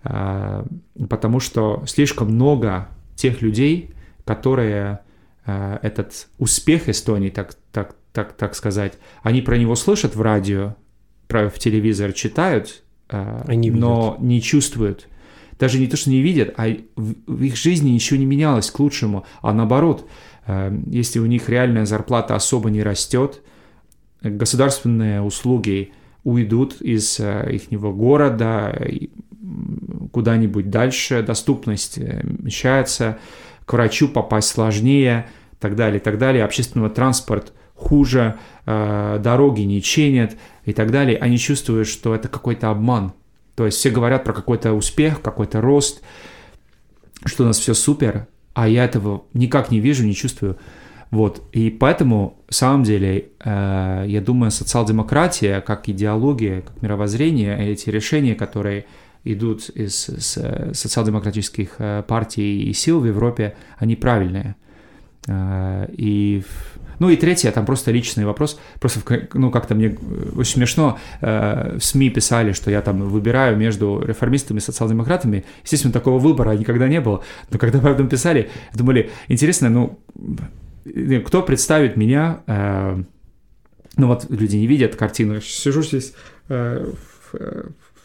потому 0.04 1.40
что 1.40 1.84
слишком 1.88 2.30
много 2.30 2.90
тех 3.16 3.42
людей, 3.42 3.92
которые 4.26 5.00
а, 5.46 5.80
этот 5.82 6.28
успех 6.38 6.90
Эстонии, 6.90 7.30
так, 7.30 7.56
так, 7.72 7.96
так, 8.12 8.34
так 8.34 8.56
сказать, 8.56 8.94
они 9.22 9.42
про 9.42 9.58
него 9.58 9.76
слышат 9.76 10.16
в 10.16 10.22
радио, 10.22 10.76
отправив 11.24 11.58
телевизор, 11.58 12.14
читают, 12.14 12.84
Они 13.08 13.72
но 13.72 14.18
не 14.20 14.42
чувствуют. 14.42 15.08
Даже 15.60 15.80
не 15.80 15.88
то, 15.88 15.96
что 15.96 16.10
не 16.10 16.22
видят, 16.22 16.54
а 16.58 16.68
в, 16.96 17.14
в 17.28 17.44
их 17.44 17.56
жизни 17.56 17.92
ничего 17.92 18.20
не 18.20 18.26
менялось 18.26 18.70
к 18.70 18.80
лучшему, 18.80 19.26
а 19.42 19.54
наоборот, 19.54 20.08
если 20.88 21.20
у 21.20 21.26
них 21.26 21.48
реальная 21.48 21.86
зарплата 21.86 22.36
особо 22.36 22.70
не 22.70 22.84
растет, 22.84 23.42
государственные 24.22 25.22
услуги 25.22 25.94
уйдут 26.24 26.82
из 26.82 27.20
их 27.20 27.70
города 27.72 28.78
куда-нибудь 30.12 30.70
дальше, 30.70 31.22
доступность 31.22 31.98
уменьшается, 31.98 33.18
к 33.66 33.74
врачу 33.74 34.08
попасть 34.08 34.50
сложнее, 34.50 35.28
так 35.60 35.76
далее, 35.76 36.00
так 36.00 36.18
далее. 36.18 36.44
Общественного 36.44 36.90
транспорт 36.90 37.54
хуже, 37.76 38.36
э, 38.66 39.20
дороги 39.22 39.62
не 39.62 39.82
чинят 39.82 40.36
и 40.66 40.74
так 40.74 40.92
далее. 40.92 41.18
Они 41.18 41.38
чувствуют, 41.38 41.88
что 41.88 42.14
это 42.16 42.28
какой-то 42.28 42.70
обман. 42.70 43.14
То 43.56 43.66
есть 43.66 43.78
все 43.78 43.90
говорят 43.90 44.24
про 44.24 44.34
какой-то 44.34 44.74
успех, 44.74 45.22
какой-то 45.22 45.62
рост, 45.62 46.02
что 47.26 47.44
у 47.44 47.48
нас 47.48 47.60
все 47.60 47.74
супер, 47.74 48.28
а 48.54 48.68
я 48.68 48.86
этого 48.86 49.24
никак 49.34 49.72
не 49.72 49.80
вижу, 49.80 50.06
не 50.06 50.16
чувствую. 50.16 50.58
Вот, 51.12 51.44
и 51.52 51.70
поэтому, 51.70 52.40
в 52.50 52.56
самом 52.56 52.84
деле, 52.84 53.30
э, 53.44 54.06
я 54.08 54.22
думаю, 54.22 54.50
социал-демократия, 54.50 55.62
как 55.62 55.88
идеология, 55.88 56.62
как 56.62 56.82
мировоззрение, 56.82 57.72
эти 57.72 57.92
решения, 57.92 58.34
которые 58.34 58.86
идут 59.24 59.70
из, 59.70 60.10
из 60.10 60.38
социал-демократических 60.74 61.76
э, 61.78 62.04
партий 62.08 62.64
и 62.64 62.74
сил 62.74 63.00
в 63.00 63.06
Европе, 63.06 63.56
они 63.78 63.96
правильные. 63.96 64.56
Э, 65.28 65.88
и 65.92 66.44
ну 67.00 67.10
и 67.10 67.16
третье, 67.16 67.52
там 67.52 67.66
просто 67.66 67.92
личный 67.92 68.26
вопрос. 68.26 68.60
Просто, 68.80 69.02
ну, 69.34 69.52
как-то 69.52 69.76
мне 69.76 69.98
очень 70.36 70.54
смешно, 70.54 71.00
э, 71.22 71.78
в 71.78 71.84
СМИ 71.84 72.10
писали, 72.10 72.54
что 72.54 72.72
я 72.72 72.82
там 72.82 73.02
выбираю 73.10 73.58
между 73.58 74.02
реформистами 74.06 74.60
и 74.60 74.62
социал-демократами. 74.62 75.46
Естественно, 75.64 75.92
такого 75.92 76.20
выбора 76.20 76.52
никогда 76.52 76.88
не 76.88 77.02
было. 77.02 77.24
Но 77.50 77.58
когда 77.58 77.80
об 77.80 77.86
этом 77.86 78.08
писали, 78.08 78.50
думали, 78.74 79.10
интересно, 79.28 79.70
ну, 79.70 80.00
кто 81.26 81.42
представит 81.42 81.98
меня... 81.98 82.42
Э, 82.48 83.02
ну 83.96 84.08
вот 84.08 84.26
люди 84.30 84.56
не 84.56 84.66
видят 84.66 84.96
картину. 84.96 85.40
сижу 85.40 85.84
здесь 85.84 86.14
э, 86.50 86.92
в, 87.32 87.36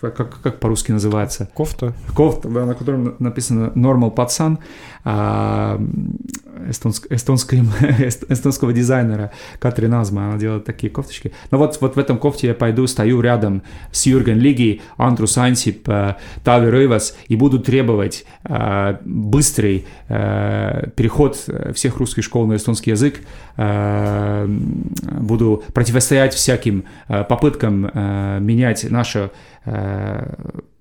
как, 0.00 0.40
как 0.40 0.60
по-русски 0.60 0.92
называется? 0.92 1.48
Кофта. 1.54 1.92
Кофта, 2.14 2.48
да, 2.48 2.64
на 2.64 2.74
котором 2.74 3.16
написано 3.18 3.72
«Normal 3.74 4.10
пацан» 4.12 4.58
а, 5.04 5.80
эстонск, 6.68 7.06
эстонской, 7.10 7.60
эстонского 8.28 8.72
дизайнера 8.72 9.32
Катрин 9.58 9.94
Азма, 9.94 10.28
она 10.28 10.38
делает 10.38 10.64
такие 10.64 10.90
кофточки. 10.90 11.32
Но 11.50 11.58
вот, 11.58 11.78
вот 11.80 11.96
в 11.96 11.98
этом 11.98 12.18
кофте 12.18 12.48
я 12.48 12.54
пойду, 12.54 12.86
стою 12.86 13.20
рядом 13.20 13.62
с 13.92 14.06
Юрген 14.06 14.38
Лиги, 14.38 14.80
Андрус 14.96 15.36
Ансип, 15.38 15.88
э, 15.88 16.16
Тави 16.44 16.70
Рейвас 16.70 17.16
и 17.26 17.36
буду 17.36 17.58
требовать 17.58 18.24
э, 18.44 18.98
быстрый 19.04 19.86
э, 20.08 20.90
переход 20.94 21.36
всех 21.74 21.96
русских 21.96 22.24
школ 22.24 22.46
на 22.46 22.56
эстонский 22.56 22.90
язык, 22.90 23.20
буду 25.20 25.64
противостоять 25.74 26.34
всяким 26.34 26.84
попыткам 27.08 27.90
менять 28.40 28.88
нашу 28.90 29.30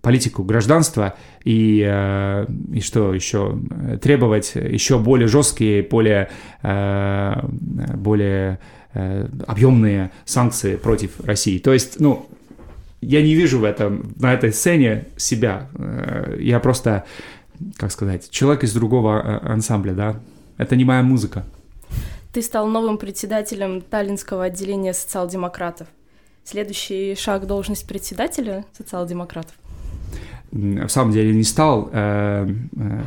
политику 0.07 0.43
гражданства 0.45 1.15
и, 1.43 1.85
э, 1.85 2.45
и 2.73 2.79
что 2.79 3.13
еще, 3.13 3.59
требовать 4.01 4.53
еще 4.55 4.99
более 4.99 5.27
жесткие, 5.27 5.83
более, 5.83 6.29
э, 6.63 7.33
более 7.93 8.59
э, 8.93 9.27
объемные 9.45 10.11
санкции 10.23 10.77
против 10.77 11.19
России. 11.25 11.59
То 11.59 11.73
есть, 11.73 11.99
ну, 11.99 12.29
я 13.01 13.21
не 13.21 13.35
вижу 13.35 13.59
в 13.59 13.65
этом, 13.65 14.13
на 14.15 14.33
этой 14.33 14.53
сцене 14.53 15.07
себя. 15.17 15.67
Я 16.39 16.59
просто, 16.61 17.03
как 17.75 17.91
сказать, 17.91 18.29
человек 18.31 18.63
из 18.63 18.73
другого 18.73 19.41
ансамбля, 19.43 19.91
да. 19.91 20.19
Это 20.57 20.77
не 20.77 20.85
моя 20.85 21.03
музыка. 21.03 21.43
Ты 22.33 22.41
стал 22.41 22.67
новым 22.67 22.97
председателем 22.97 23.81
Таллинского 23.81 24.45
отделения 24.45 24.93
социал-демократов. 24.93 25.87
Следующий 26.49 27.13
шаг– 27.15 27.45
должность 27.47 27.85
председателя 27.85 28.63
социал-демократов 28.77 29.53
в 30.51 30.87
самом 30.87 31.11
деле 31.11 31.33
не 31.33 31.43
стал. 31.43 31.89
Э, 31.91 32.47
э, 32.47 33.01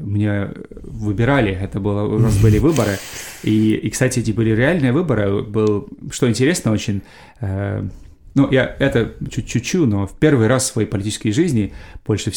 мне 0.00 0.48
выбирали, 0.82 1.52
это 1.52 1.78
было, 1.78 2.04
у 2.04 2.18
нас 2.18 2.40
были 2.40 2.58
выборы. 2.58 2.96
И, 3.42 3.74
и, 3.74 3.90
кстати, 3.90 4.20
эти 4.20 4.32
были 4.32 4.50
реальные 4.50 4.92
выборы. 4.92 5.42
Был, 5.42 5.88
что 6.10 6.26
интересно 6.26 6.72
очень, 6.72 7.02
э, 7.40 7.86
ну, 8.36 8.50
я 8.50 8.76
это 8.78 9.14
чуть-чуть, 9.30 9.86
но 9.86 10.06
в 10.06 10.16
первый 10.18 10.46
раз 10.46 10.64
в 10.64 10.72
своей 10.72 10.88
политической 10.88 11.32
жизни, 11.32 11.72
больше 12.06 12.30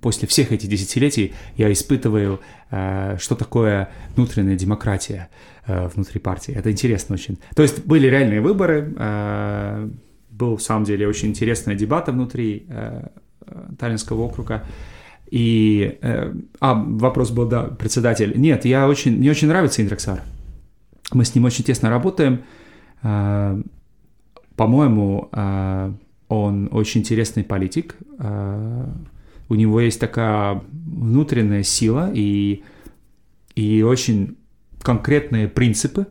после 0.00 0.28
всех 0.28 0.52
этих 0.52 0.68
десятилетий, 0.68 1.34
я 1.56 1.72
испытываю, 1.72 2.40
что 2.70 3.34
такое 3.34 3.88
внутренняя 4.14 4.56
демократия 4.56 5.28
внутри 5.66 6.20
партии. 6.20 6.54
Это 6.54 6.70
интересно 6.70 7.14
очень. 7.14 7.38
То 7.56 7.62
есть 7.62 7.84
были 7.86 8.06
реальные 8.06 8.40
выборы, 8.40 9.90
был, 10.30 10.56
в 10.56 10.62
самом 10.62 10.84
деле, 10.84 11.08
очень 11.08 11.28
интересная 11.28 11.74
дебата 11.74 12.12
внутри 12.12 12.66
Таллинского 13.78 14.22
округа. 14.22 14.64
И, 15.30 15.98
э, 16.00 16.32
а, 16.60 16.74
вопрос 16.74 17.30
был, 17.30 17.46
да, 17.46 17.64
председатель. 17.64 18.32
Нет, 18.36 18.64
я 18.64 18.88
очень, 18.88 19.16
мне 19.16 19.30
очень 19.30 19.48
нравится 19.48 19.82
Индрексар. 19.82 20.22
Мы 21.12 21.24
с 21.24 21.34
ним 21.34 21.44
очень 21.44 21.64
тесно 21.64 21.90
работаем. 21.90 22.44
Э, 23.02 23.60
по-моему, 24.58 25.30
э, 25.32 25.92
он 26.28 26.68
очень 26.70 27.00
интересный 27.00 27.44
политик. 27.44 27.96
Э, 28.18 28.86
у 29.48 29.54
него 29.54 29.80
есть 29.80 29.98
такая 29.98 30.62
внутренняя 30.70 31.62
сила 31.62 32.10
и, 32.12 32.62
и 33.54 33.82
очень 33.82 34.36
конкретные 34.82 35.48
принципы. 35.48 36.08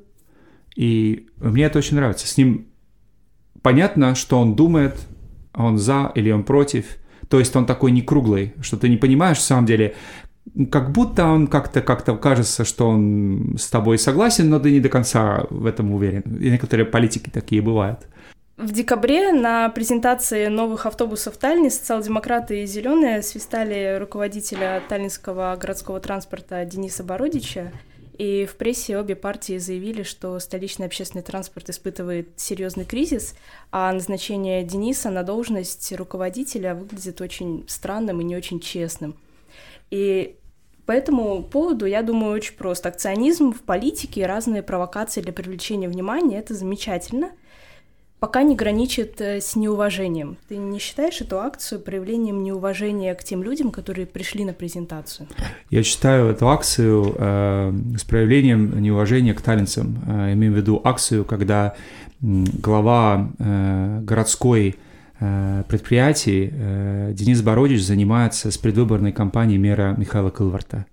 И 0.76 1.28
мне 1.38 1.66
это 1.66 1.78
очень 1.78 1.98
нравится. 1.98 2.28
С 2.28 2.38
ним 2.38 2.66
понятно, 3.62 4.16
что 4.16 4.40
он 4.40 4.56
думает, 4.56 5.08
он 5.54 5.78
за 5.78 6.12
или 6.16 6.32
он 6.32 6.44
против– 6.44 6.86
то 7.30 7.40
есть 7.40 7.56
он 7.56 7.66
такой 7.66 7.92
не 7.92 8.02
круглый, 8.02 8.54
что 8.62 8.78
ты 8.78 8.90
не 8.90 8.98
понимаешь, 8.98 9.38
в 9.38 9.42
самом 9.42 9.66
деле, 9.66 9.96
как 10.72 10.92
будто 10.92 11.26
он 11.26 11.48
как-то 11.48 11.82
как-то 11.82 12.16
кажется, 12.16 12.64
что 12.64 12.90
он 12.90 13.58
с 13.60 13.68
тобой 13.68 13.98
согласен, 13.98 14.50
но 14.50 14.60
ты 14.60 14.72
не 14.72 14.80
до 14.80 14.90
конца 14.90 15.46
в 15.50 15.66
этом 15.66 15.92
уверен. 15.92 16.22
И 16.22 16.50
некоторые 16.50 16.86
политики 16.86 17.30
такие 17.30 17.62
бывают. 17.62 18.08
В 18.58 18.72
декабре 18.72 19.34
на 19.34 19.70
презентации 19.70 20.48
новых 20.48 20.88
автобусов 20.88 21.38
Таллине 21.38 21.70
социал-демократы 21.70 22.64
и 22.64 22.66
зеленые 22.66 23.22
свистали 23.22 23.98
руководителя 24.00 24.82
таллинского 24.90 25.56
городского 25.62 26.00
транспорта 26.00 26.66
Дениса 26.66 27.04
Бородича 27.04 27.72
и 28.18 28.48
в 28.48 28.56
прессе 28.56 28.98
обе 28.98 29.16
партии 29.16 29.60
заявили, 29.60 30.02
что 30.02 30.40
столичный 30.40 30.88
общественный 30.88 31.24
транспорт 31.24 31.70
испытывает 31.70 32.30
серьезный 32.36 32.86
кризис, 32.86 33.36
а 33.72 33.94
назначение 33.94 34.64
Дениса 34.64 35.12
на 35.12 35.22
должность 35.22 35.94
руководителя 35.96 36.74
выглядит 36.74 37.22
очень 37.22 37.64
странным 37.68 38.22
и 38.22 38.24
не 38.24 38.36
очень 38.36 38.60
честным. 38.60 39.16
И 39.92 40.36
по 40.88 40.94
этому 40.94 41.44
поводу, 41.44 41.86
я 41.86 42.02
думаю, 42.02 42.34
очень 42.34 42.56
просто. 42.56 42.90
Акционизм 42.90 43.54
в 43.54 43.62
политике 43.62 44.22
и 44.22 44.26
разные 44.26 44.64
провокации 44.64 45.22
для 45.22 45.32
привлечения 45.32 45.88
внимания— 45.88 46.40
это 46.40 46.56
замечательно— 46.56 47.34
пока 48.20 48.44
не 48.44 48.56
граничит 48.56 49.22
э, 49.22 49.40
с 49.40 49.56
неуважением. 49.56 50.38
Ты 50.48 50.58
не 50.58 50.80
считаешь 50.80 51.22
эту 51.22 51.40
акцию 51.40 51.82
проявлением 51.82 52.44
неуважения 52.44 53.14
к 53.16 53.24
тем 53.24 53.44
людям, 53.44 53.72
которые 53.72 54.06
пришли 54.08 54.44
на 54.46 54.54
презентацию? 54.54 55.28
Я 55.70 55.84
считаю 55.84 56.28
эту 56.28 56.50
акцию 56.50 57.16
э, 57.18 57.74
с 57.98 58.04
проявлением 58.04 58.82
неуважения 58.82 59.34
к 59.34 59.42
талинцам. 59.42 60.00
Э, 60.08 60.34
имею 60.34 60.54
в 60.54 60.58
виду 60.58 60.82
акцию, 60.84 61.26
когда 61.26 61.76
глава 62.22 63.30
э, 63.38 64.00
городской 64.02 64.76
э, 65.20 65.64
предприятий 65.68 66.52
э, 66.52 67.12
Денис 67.14 67.42
Бородич 67.42 67.84
занимается 67.84 68.50
с 68.50 68.58
предвыборной 68.58 69.12
кампанией 69.12 69.60
мэра 69.60 69.94
Михаила 69.98 70.32
Кылварта. 70.32 70.86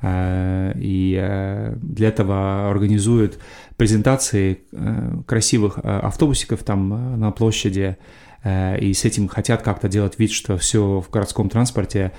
Э, 0.00 0.72
и 0.76 1.18
э, 1.20 1.74
для 1.82 2.08
этого 2.08 2.70
организуют 2.70 3.38
презентации 3.78 4.60
э, 4.72 5.22
красивых 5.26 5.78
автобусиков 5.82 6.62
там 6.62 7.18
на 7.18 7.30
площади, 7.30 7.96
и 8.46 8.92
с 8.94 9.04
этим 9.04 9.26
хотят 9.26 9.62
как-то 9.62 9.88
делать 9.88 10.18
вид, 10.18 10.30
что 10.30 10.56
все 10.58 11.00
в 11.00 11.10
городском 11.10 11.48
транспорте 11.48 12.12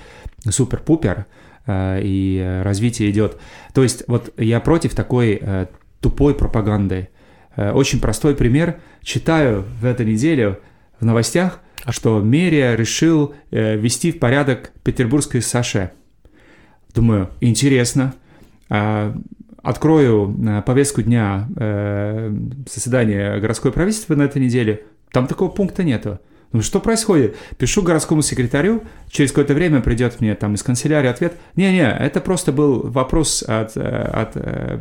супер-пупер, 0.48 1.28
и 1.68 2.62
развитие 2.64 3.10
идет. 3.10 3.40
То 3.74 3.84
есть 3.84 4.04
вот 4.08 4.34
я 4.38 4.60
против 4.60 4.96
такой 4.96 5.42
тупой 6.02 6.36
пропаганды. 6.36 7.08
Очень 7.56 8.02
простой 8.02 8.36
пример. 8.36 8.82
Читаю 9.02 9.64
в 9.80 9.86
эту 9.86 10.04
неделю 10.04 10.60
в 11.00 11.06
новостях, 11.06 11.62
что 11.88 12.20
Мерия 12.20 12.76
решил 12.76 13.34
ввести 13.50 14.12
в 14.12 14.20
порядок 14.20 14.74
петербургское 14.84 15.42
Саше– 15.42 15.92
Думаю, 16.94 17.30
интересно. 17.40 18.14
А, 19.62 19.70
открою 19.70 20.36
э, 20.46 20.62
повестку 20.62 21.02
дня 21.02 21.48
э, 21.56 22.32
заседания 22.72 23.40
городской 23.40 23.72
правительства 23.72 24.16
на 24.16 24.24
этой 24.24 24.42
неделе. 24.42 24.84
Там 25.12 25.28
такого 25.28 25.50
пункта 25.50 25.84
нету. 25.84 26.20
Ну 26.52 26.64
что 26.64 26.80
происходит? 26.80 27.36
Пишу 27.58 27.84
городскому 27.84 28.24
секретарю, 28.24 28.82
через 29.08 29.30
какое-то 29.30 29.54
время 29.54 29.82
придет 29.82 30.20
мне 30.20 30.34
там 30.34 30.56
из 30.56 30.64
канцелярии 30.64 31.08
ответ. 31.08 31.34
Не-не, 31.56 31.88
это 31.92 32.22
просто 32.22 32.52
был 32.52 32.90
вопрос 32.90 33.44
от, 33.44 33.78
э, 33.78 33.82
от 33.82 34.32
э, 34.36 34.80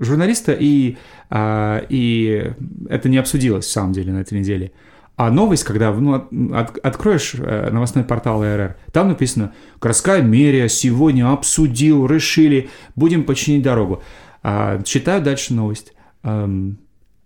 журналиста, 0.00 0.56
и, 0.58 0.96
э, 1.30 1.80
и 1.90 2.52
это 2.88 3.08
не 3.10 3.18
обсудилось 3.18 3.66
в 3.66 3.70
самом 3.70 3.92
деле 3.92 4.12
на 4.12 4.20
этой 4.20 4.38
неделе. 4.38 4.72
А 5.16 5.30
новость, 5.30 5.64
когда 5.64 5.92
ну, 5.92 6.14
от, 6.54 6.78
откроешь 6.78 7.34
э, 7.38 7.70
новостной 7.70 8.04
портал 8.04 8.44
РР, 8.44 8.76
там 8.92 9.08
написано 9.08 9.54
«Городская 9.80 10.20
мерия 10.20 10.68
сегодня 10.68 11.32
обсудил, 11.32 12.06
решили, 12.06 12.68
будем 12.96 13.24
починить 13.24 13.62
дорогу». 13.62 14.02
А, 14.42 14.82
читаю 14.82 15.22
дальше 15.22 15.54
новость. 15.54 15.94
Эм, 16.22 16.78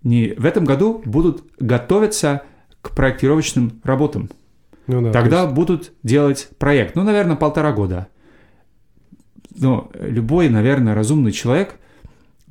не, 0.04 0.34
в 0.38 0.46
этом 0.46 0.64
году 0.64 1.02
будут 1.04 1.42
готовиться 1.58 2.42
к 2.80 2.94
проектировочным 2.94 3.80
работам. 3.82 4.30
Ну, 4.86 5.02
да, 5.02 5.12
Тогда 5.12 5.42
есть... 5.42 5.54
будут 5.54 5.92
делать 6.04 6.48
проект. 6.58 6.94
Ну, 6.94 7.02
наверное, 7.02 7.36
полтора 7.36 7.72
года. 7.72 8.06
Но 9.56 9.90
любой, 9.94 10.48
наверное, 10.48 10.94
разумный 10.94 11.32
человек, 11.32 11.74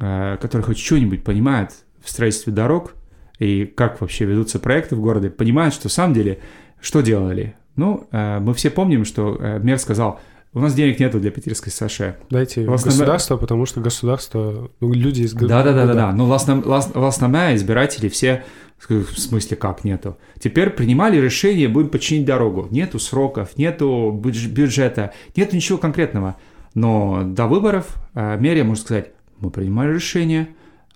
э, 0.02 0.38
который 0.42 0.64
хоть 0.64 0.80
что-нибудь 0.80 1.24
понимает 1.24 1.72
в 2.04 2.10
строительстве 2.10 2.52
дорог 2.52 2.94
и 3.40 3.66
как 3.66 4.02
вообще 4.02 4.26
ведутся 4.26 4.60
проекты 4.60 4.96
в 4.96 5.02
городе, 5.02 5.30
понимает, 5.30 5.74
что 5.74 5.90
в 5.90 5.92
самом 5.92 6.14
деле 6.14 6.40
что 6.80 7.02
делали. 7.02 7.56
Ну, 7.76 8.08
э, 8.12 8.40
мы 8.40 8.54
все 8.54 8.70
помним, 8.70 9.06
что 9.06 9.36
э, 9.40 9.60
мэр 9.60 9.80
сказал, 9.80 10.20
у 10.54 10.60
нас 10.60 10.74
денег 10.74 11.00
нету 11.00 11.20
для 11.20 11.32
питерской 11.32 11.72
Саше. 11.72 12.18
Дайте 12.30 12.66
Властном... 12.66 12.92
государство, 12.92 13.38
потому 13.38 13.66
что 13.66 13.82
государство, 13.82 14.70
ну, 14.80 14.94
люди 14.94 15.22
из 15.22 15.34
Да, 15.34 15.64
да, 15.64 15.74
да, 15.74 15.86
да, 15.86 15.94
да. 15.94 16.12
Но 16.12 16.26
властном... 16.26 16.62
властная 16.62 17.56
избиратели 17.56 18.10
все 18.10 18.44
в 18.88 19.20
смысле, 19.20 19.58
как 19.58 19.84
нету? 19.84 20.18
Теперь 20.40 20.70
принимали 20.70 21.18
решение, 21.18 21.68
будем 21.68 21.90
починить 21.90 22.26
дорогу. 22.26 22.68
Нету 22.72 22.98
сроков, 22.98 23.58
нету 23.58 24.12
бюджета, 24.12 25.14
нету 25.36 25.56
ничего 25.56 25.78
конкретного. 25.78 26.38
Но 26.74 27.24
до 27.24 27.48
выборов 27.48 27.96
э, 28.14 28.38
мерия 28.40 28.64
может 28.64 28.86
сказать, 28.86 29.12
мы 29.40 29.50
принимали 29.52 29.94
решение, 29.94 30.50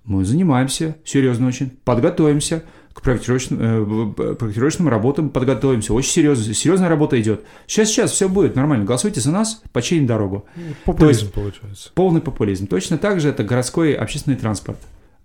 мы 0.05 0.25
занимаемся, 0.25 0.97
серьезно 1.05 1.47
очень, 1.47 1.71
подготовимся 1.83 2.63
к 2.93 3.01
проектировочным, 3.01 3.59
э, 3.61 4.35
проектировочным 4.35 4.87
работам, 4.87 5.29
подготовимся. 5.29 5.93
Очень 5.93 6.11
серьезно, 6.11 6.53
серьезная 6.53 6.89
работа 6.89 7.19
идет. 7.19 7.43
Сейчас, 7.65 7.89
сейчас 7.89 8.11
все 8.11 8.29
будет 8.29 8.55
нормально. 8.55 8.85
Голосуйте 8.85 9.19
за 9.19 9.31
нас, 9.31 9.63
починим 9.71 10.05
дорогу. 10.05 10.45
Популизм 10.85 11.25
есть, 11.25 11.33
получается. 11.33 11.91
Полный 11.95 12.21
популизм. 12.21 12.67
Точно 12.67 12.97
так 12.97 13.19
же 13.19 13.29
это 13.29 13.43
городской 13.43 13.93
общественный 13.93 14.37
транспорт. 14.37 14.77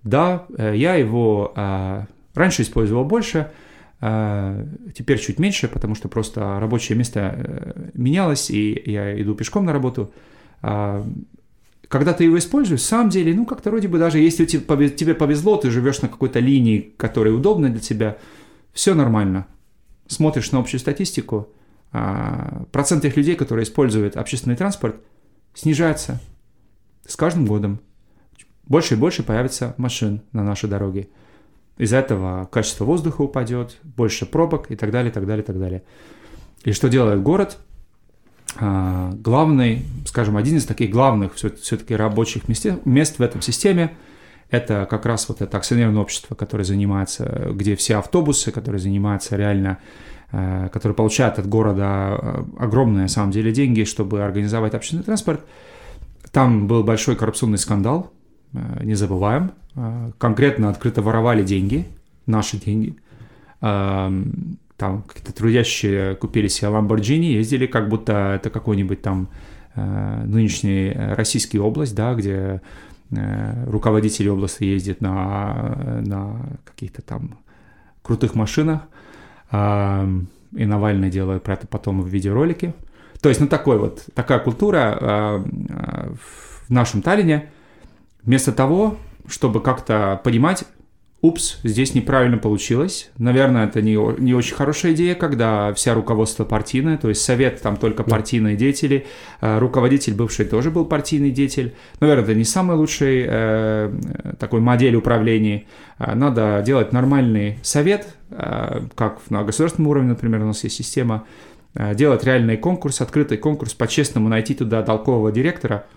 Да, 0.03 0.47
э, 0.57 0.75
я 0.77 0.95
его 0.95 1.53
э, 1.55 2.05
Раньше 2.39 2.63
использовал 2.63 3.05
больше, 3.05 3.51
а, 4.01 4.65
теперь 4.95 5.19
чуть 5.19 5.41
меньше, 5.41 5.67
потому 5.67 5.97
что 5.97 6.07
просто 6.07 6.61
рабочее 6.61 6.97
место 6.97 7.35
э, 7.37 7.91
менялось, 7.95 8.49
и 8.49 8.81
я 8.87 9.21
иду 9.21 9.35
пешком 9.35 9.65
на 9.65 9.73
работу. 9.73 10.13
Когда 11.89 12.13
ты 12.13 12.25
его 12.25 12.39
используешь, 12.39 12.83
в 12.83 12.85
самом 12.85 13.09
деле, 13.09 13.35
ну, 13.35 13.47
как-то 13.47 13.71
вроде 13.71 13.89
бы 13.89 13.99
даже 13.99 14.19
если 14.19 14.45
тебе 14.45 15.15
повезло, 15.15 15.57
ты 15.57 15.71
живешь 15.71 16.03
на 16.03 16.09
какой-то 16.09 16.39
линии, 16.39 16.93
которая 16.99 17.33
удобна 17.33 17.71
для 17.71 17.81
тебя, 17.81 18.19
все 18.73 18.95
нормально. 18.95 19.47
Смотришь 20.07 20.53
на 20.53 20.59
общую 20.59 20.81
статистику, 20.81 21.49
а, 21.91 22.65
процент 22.73 23.03
тех 23.03 23.17
людей, 23.17 23.37
которые 23.37 23.65
используют 23.65 24.17
общественный 24.17 24.57
транспорт, 24.57 24.97
снижается 25.55 26.21
с 27.07 27.17
каждым 27.17 27.47
годом. 27.47 27.81
Больше 28.65 28.95
и 28.95 28.99
больше 28.99 29.23
появится 29.23 29.75
машин 29.79 30.21
на 30.33 30.45
нашей 30.45 30.69
дороге. 30.69 31.09
Из-за 31.79 31.97
этого 31.97 32.47
качество 32.53 32.85
воздуха 32.85 33.23
упадет, 33.23 33.79
больше 33.83 34.27
пробок 34.27 34.71
и 34.71 34.77
так 34.77 34.91
далее, 34.91 35.11
так 35.11 35.27
далее, 35.27 35.43
так 35.43 35.59
далее. 35.59 35.83
И 36.65 36.73
что 36.73 36.89
делает 36.89 37.23
город? 37.23 37.59
А, 38.57 39.13
главный, 39.13 39.85
скажем, 40.07 40.37
один 40.37 40.57
из 40.57 40.65
таких 40.65 40.91
главных 40.91 41.35
все-таки 41.35 41.95
рабочих 41.95 42.49
мест, 42.49 43.19
в 43.19 43.23
этом 43.23 43.43
системе 43.43 43.93
это 44.51 44.87
как 44.89 45.05
раз 45.05 45.29
вот 45.29 45.43
это 45.43 45.57
акционерное 45.59 46.01
общество, 46.01 46.35
которое 46.35 46.65
занимается, 46.65 47.51
где 47.53 47.77
все 47.77 47.97
автобусы, 47.97 48.51
которые 48.51 48.81
занимаются 48.81 49.37
реально, 49.37 49.79
а, 50.33 50.69
которые 50.71 50.97
получают 50.97 51.39
от 51.39 51.47
города 51.47 51.85
а, 51.85 52.47
огромные, 52.59 53.03
на 53.03 53.09
самом 53.09 53.31
деле, 53.31 53.53
деньги, 53.53 53.85
чтобы 53.85 54.23
организовать 54.23 54.75
общественный 54.75 55.05
транспорт. 55.05 55.45
Там 56.33 56.67
был 56.67 56.83
большой 56.83 57.17
коррупционный 57.17 57.59
скандал, 57.59 58.13
не 58.83 58.95
забываем, 58.95 59.53
конкретно 60.19 60.71
открыто 60.71 61.01
воровали 61.01 61.43
деньги, 61.43 61.87
наши 62.27 62.59
деньги. 62.59 62.97
Там 64.79 65.03
какие-то 65.03 65.35
трудящие 65.35 66.15
купили 66.15 66.49
себе 66.49 66.69
Ламборджини, 66.69 67.27
ездили, 67.27 67.67
как 67.67 67.91
будто 67.91 68.35
это 68.37 68.49
какой-нибудь 68.49 69.03
там 69.03 69.29
а, 69.75 70.25
нынешний 70.25 70.93
Российский 70.97 71.59
область, 71.59 71.95
да, 71.95 72.15
где 72.15 72.63
руководители 73.11 74.29
области 74.29 74.65
ездят 74.65 75.01
на, 75.01 76.01
на 76.07 76.41
каких-то 76.65 77.03
там 77.03 77.39
крутых 78.03 78.35
машинах, 78.35 78.83
и 79.51 80.67
Навальный 80.67 81.11
делает 81.11 81.43
про 81.43 81.55
это 81.55 81.67
потом 81.67 82.03
в 82.03 82.09
видеоролике. 82.09 82.75
То 83.23 83.31
есть, 83.31 83.41
ну, 83.41 83.49
такой 83.49 83.79
вот, 83.79 84.05
такая 84.15 84.39
культура 84.39 85.43
в 86.61 86.71
нашем 86.71 87.01
Таллине. 87.01 87.51
Вместо 88.23 88.53
того, 88.53 88.99
чтобы 89.27 89.63
как-то 89.63 90.21
понимать, 90.23 90.65
упс, 91.21 91.59
здесь 91.65 91.95
неправильно 91.95 92.39
получилось. 92.39 93.11
Наверное, 93.19 93.67
это 93.67 93.83
не, 93.83 93.97
не 94.21 94.35
очень 94.35 94.55
хорошая 94.55 94.93
идея, 94.93 95.15
когда 95.17 95.73
вся 95.75 95.95
руководство 95.95 96.45
партийное, 96.45 96.97
то 96.97 97.09
есть 97.09 97.23
совет 97.23 97.61
там 97.61 97.77
только 97.77 98.05
партийные 98.05 98.57
деятели, 98.57 99.07
э, 99.41 99.59
руководитель 99.59 100.15
бывший 100.15 100.47
тоже 100.47 100.71
был 100.71 100.85
партийный 100.85 101.31
деятель. 101.31 101.75
Наверное, 102.01 102.25
это 102.25 102.35
не 102.35 102.45
самый 102.45 102.77
лучший 102.77 103.25
э, 103.29 103.93
такой 104.39 104.61
модель 104.61 104.95
управления. 104.95 105.65
Э, 105.99 106.15
надо 106.15 106.63
делать 106.65 106.93
нормальный 106.93 107.59
совет, 107.63 108.15
э, 108.31 108.83
как 108.95 109.19
на 109.31 109.43
государственном 109.43 109.91
уровне, 109.91 110.11
например, 110.11 110.43
у 110.43 110.47
нас 110.47 110.63
есть 110.63 110.77
система, 110.77 111.25
э, 111.75 111.97
делать 111.97 112.23
реальный 112.23 112.57
конкурс, 112.57 113.01
открытый 113.01 113.39
конкурс, 113.39 113.75
по-честному 113.75 114.29
найти 114.29 114.55
туда 114.55 114.83
толкового 114.83 115.33
директора– 115.33 115.85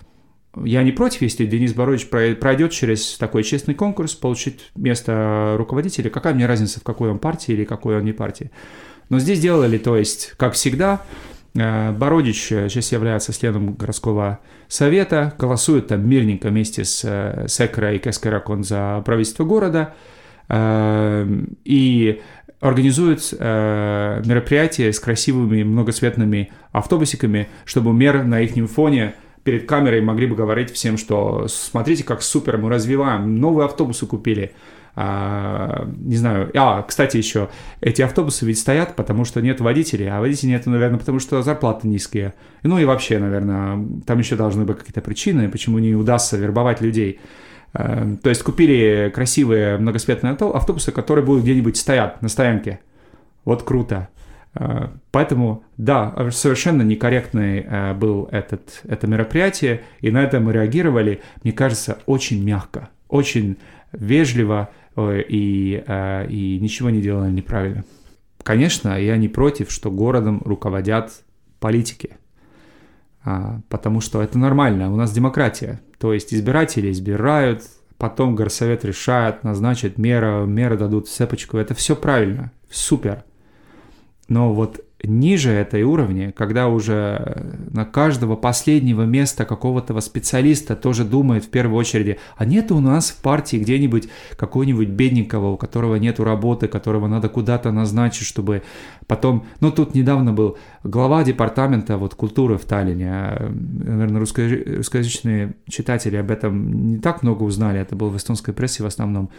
я 0.64 0.84
не 0.84 0.92
против, 0.92 1.22
если 1.22 1.46
Денис 1.46 1.74
Борович 1.74 2.10
пройдет 2.10 2.72
через 2.72 3.18
такой 3.18 3.44
честный 3.44 3.74
конкурс, 3.74 4.16
получить 4.16 4.72
место 4.76 5.56
руководителя. 5.58 6.10
Какая 6.10 6.34
мне 6.34 6.46
разница, 6.46 6.80
в 6.80 6.84
какой 6.84 7.10
он 7.10 7.20
партии 7.20 7.54
или 7.54 7.64
какой 7.64 7.98
он 7.98 8.06
не 8.06 8.12
партии. 8.12 8.52
Но 9.10 9.20
здесь 9.20 9.40
делали, 9.40 9.78
то 9.78 9.98
есть, 9.98 10.34
как 10.38 10.54
всегда, 10.54 11.04
э, 11.56 11.92
Бородич 11.92 12.48
сейчас 12.48 12.92
является 12.92 13.38
членом 13.38 13.74
городского 13.74 14.40
совета, 14.68 15.34
голосует 15.38 15.88
там 15.88 16.08
мирненько 16.08 16.50
вместе 16.50 16.86
с, 16.86 17.02
э, 17.04 17.46
с 17.48 17.60
Экро 17.60 17.94
и 17.94 18.00
Кескаракон 18.00 18.64
за 18.64 19.02
правительство 19.06 19.46
города 19.46 19.94
э, 20.50 21.28
и 21.64 22.22
организует 22.60 23.32
мероприятия 23.32 24.94
с 24.94 25.00
красивыми 25.00 25.64
многоцветными 25.64 26.52
автобусиками, 26.72 27.48
чтобы 27.66 27.92
мэр 27.92 28.24
на 28.24 28.42
их 28.42 28.70
фоне 28.70 29.16
перед 29.44 29.68
камерой 29.68 30.02
могли 30.02 30.28
бы 30.28 30.36
говорить 30.36 30.72
всем, 30.72 30.98
что 30.98 31.48
смотрите, 31.48 32.04
как 32.04 32.22
супер, 32.22 32.58
мы 32.58 32.70
развиваем, 32.70 33.40
новые 33.40 33.66
автобусы 33.66 34.06
купили. 34.06 34.54
А, 34.96 35.88
не 35.98 36.18
знаю. 36.18 36.52
А, 36.54 36.82
кстати, 36.84 37.18
еще 37.18 37.50
эти 37.80 38.02
автобусы 38.02 38.46
ведь 38.46 38.60
стоят, 38.60 38.96
потому 38.96 39.24
что 39.24 39.42
нет 39.42 39.62
водителей, 39.62 40.10
а 40.10 40.20
водителей 40.20 40.52
нет, 40.54 40.66
наверное, 40.66 41.00
потому 41.00 41.20
что 41.20 41.42
зарплаты 41.42 41.88
низкие. 41.88 42.34
Ну 42.64 42.78
и 42.78 42.86
вообще, 42.86 43.18
наверное, 43.20 43.86
там 44.06 44.20
еще 44.20 44.36
должны 44.36 44.66
быть 44.66 44.80
какие-то 44.80 45.02
причины, 45.02 45.50
почему 45.50 45.80
не 45.80 45.96
удастся 45.96 46.38
вербовать 46.38 46.82
людей. 46.82 47.20
А, 47.74 48.16
то 48.22 48.30
есть 48.30 48.44
купили 48.44 49.12
красивые 49.14 49.78
многосветные 49.78 50.34
автобусы, 50.34 50.92
которые 50.92 51.26
будут 51.26 51.44
где-нибудь 51.44 51.78
стоять 51.78 52.22
на 52.22 52.28
стоянке. 52.28 52.80
Вот 53.46 53.64
круто. 53.64 54.10
Э, 54.54 54.90
поэтому, 55.12 55.64
да, 55.78 56.30
совершенно 56.32 56.82
некорректный 56.82 57.60
э, 57.60 57.94
был 57.94 58.28
этот, 58.32 58.82
это 58.84 59.08
мероприятие, 59.08 59.82
и 60.00 60.12
на 60.12 60.24
это 60.24 60.40
мы 60.40 60.54
реагировали, 60.54 61.22
мне 61.44 61.54
кажется, 61.54 62.00
очень 62.06 62.44
мягко, 62.44 62.90
очень 63.08 63.58
вежливо 63.92 64.70
э, 64.96 65.22
и, 65.28 65.84
и 66.30 66.60
ничего 66.62 66.90
не 66.90 67.02
делали 67.02 67.32
неправильно. 67.32 67.84
Конечно, 68.44 69.00
я 69.00 69.18
не 69.18 69.30
против, 69.30 69.72
что 69.72 69.92
городом 69.92 70.42
руководят 70.44 71.12
политики, 71.60 72.18
потому 73.70 74.02
что 74.02 74.20
это 74.24 74.40
нормально, 74.40 74.92
у 74.92 74.96
нас 74.96 75.12
демократия, 75.12 75.80
то 76.00 76.12
есть 76.12 76.34
избиратели 76.34 76.90
избирают, 76.90 77.62
потом 78.00 78.36
горсовет 78.36 78.84
решает, 78.84 79.44
назначит 79.44 80.00
мера, 80.00 80.44
меры 80.46 80.76
дадут 80.76 81.08
цепочку, 81.08 81.58
это 81.58 81.76
все 81.76 81.96
правильно, 81.96 82.52
супер– 82.72 83.24
но 84.32 84.54
вот 84.54 84.80
ниже 85.04 85.52
этой 85.52 85.84
уровня, 85.84 86.32
когда 86.32 86.70
уже 86.70 87.54
на 87.70 87.84
каждого 87.84 88.38
последнего 88.38 89.02
места 89.02 89.44
какого-то 89.44 90.00
специалиста 90.00 90.78
тоже 90.78 91.04
думает 91.04 91.44
в 91.44 91.50
первую 91.50 91.78
очередь, 91.78 92.18
а 92.38 92.46
нет 92.46 92.72
у 92.72 92.80
нас 92.80 93.10
в 93.10 93.22
партии 93.22 93.58
где-нибудь 93.58 94.08
какого-нибудь 94.38 94.88
бедненького, 94.88 95.50
у 95.50 95.58
которого 95.58 95.98
нет 95.98 96.22
работы, 96.22 96.70
которого 96.70 97.08
надо 97.08 97.28
куда-то 97.28 97.74
назначить, 97.74 98.26
чтобы 98.26 98.64
потом... 99.06 99.44
Ну, 99.60 99.70
тут 99.70 99.96
недавно 99.96 100.32
был 100.32 100.58
глава 100.86 101.26
департамента 101.26 101.98
вот, 101.98 102.16
культуры 102.16 102.58
в 102.58 102.64
Таллине. 102.64 103.12
А, 103.12 103.52
наверное, 103.84 104.22
русскоязычные 104.22 105.56
читатели 105.68 106.16
об 106.16 106.32
этом 106.32 106.88
не 106.88 107.00
так 107.00 107.22
много 107.22 107.44
узнали, 107.44 107.82
это 107.82 107.98
было 107.98 108.08
в 108.08 108.16
эстонской 108.16 108.54
прессе 108.54 108.82
в 108.82 108.86
основном 108.86 109.30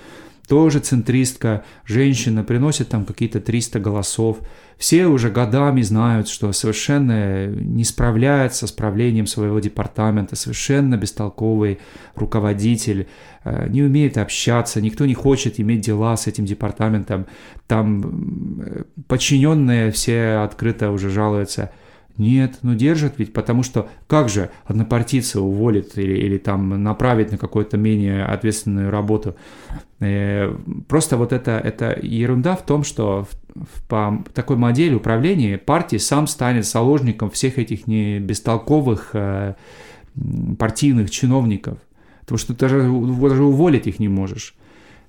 тоже 0.48 0.80
центристка, 0.80 1.64
женщина, 1.84 2.42
приносит 2.44 2.88
там 2.88 3.04
какие-то 3.04 3.40
300 3.40 3.80
голосов. 3.80 4.38
Все 4.76 5.06
уже 5.06 5.30
годами 5.30 5.82
знают, 5.82 6.28
что 6.28 6.52
совершенно 6.52 7.46
не 7.46 7.84
справляется 7.84 8.66
с 8.66 8.72
правлением 8.72 9.26
своего 9.26 9.60
департамента, 9.60 10.34
совершенно 10.34 10.96
бестолковый 10.96 11.78
руководитель, 12.16 13.06
э, 13.44 13.68
не 13.68 13.82
умеет 13.82 14.18
общаться, 14.18 14.80
никто 14.80 15.06
не 15.06 15.14
хочет 15.14 15.60
иметь 15.60 15.82
дела 15.82 16.16
с 16.16 16.26
этим 16.26 16.44
департаментом. 16.44 17.26
Там 17.68 18.60
э, 18.60 18.82
подчиненные 19.06 19.92
все 19.92 20.42
открыто 20.44 20.90
уже 20.90 21.10
жалуются– 21.10 21.70
нет, 22.18 22.58
ну 22.62 22.74
держат 22.74 23.14
ведь, 23.18 23.32
потому 23.32 23.62
что 23.62 23.88
как 24.06 24.28
же 24.28 24.50
однопартийца 24.64 25.40
уволит 25.40 25.96
или, 25.96 26.14
или 26.14 26.38
там 26.38 26.82
направить 26.82 27.32
на 27.32 27.38
какую-то 27.38 27.76
менее 27.76 28.24
ответственную 28.24 28.90
работу. 28.90 29.34
Э, 30.00 30.54
просто 30.88 31.16
вот 31.16 31.32
это, 31.32 31.52
это 31.52 31.98
ерунда 32.02 32.54
в 32.56 32.66
том, 32.66 32.84
что 32.84 33.26
в, 33.54 33.82
по 33.88 34.22
такой 34.34 34.56
модели 34.56 34.94
управления 34.94 35.58
партии 35.58 35.96
сам 35.96 36.26
станет 36.26 36.66
заложником 36.66 37.30
всех 37.30 37.58
этих 37.58 37.86
не 37.86 38.18
бестолковых 38.18 39.10
э, 39.14 39.54
партийных 40.58 41.10
чиновников. 41.10 41.78
Потому 42.20 42.38
что 42.38 42.54
ты 42.54 42.60
даже, 42.60 42.82
даже 42.82 43.42
уволить 43.42 43.86
их 43.86 43.98
не 43.98 44.08
можешь. 44.08 44.54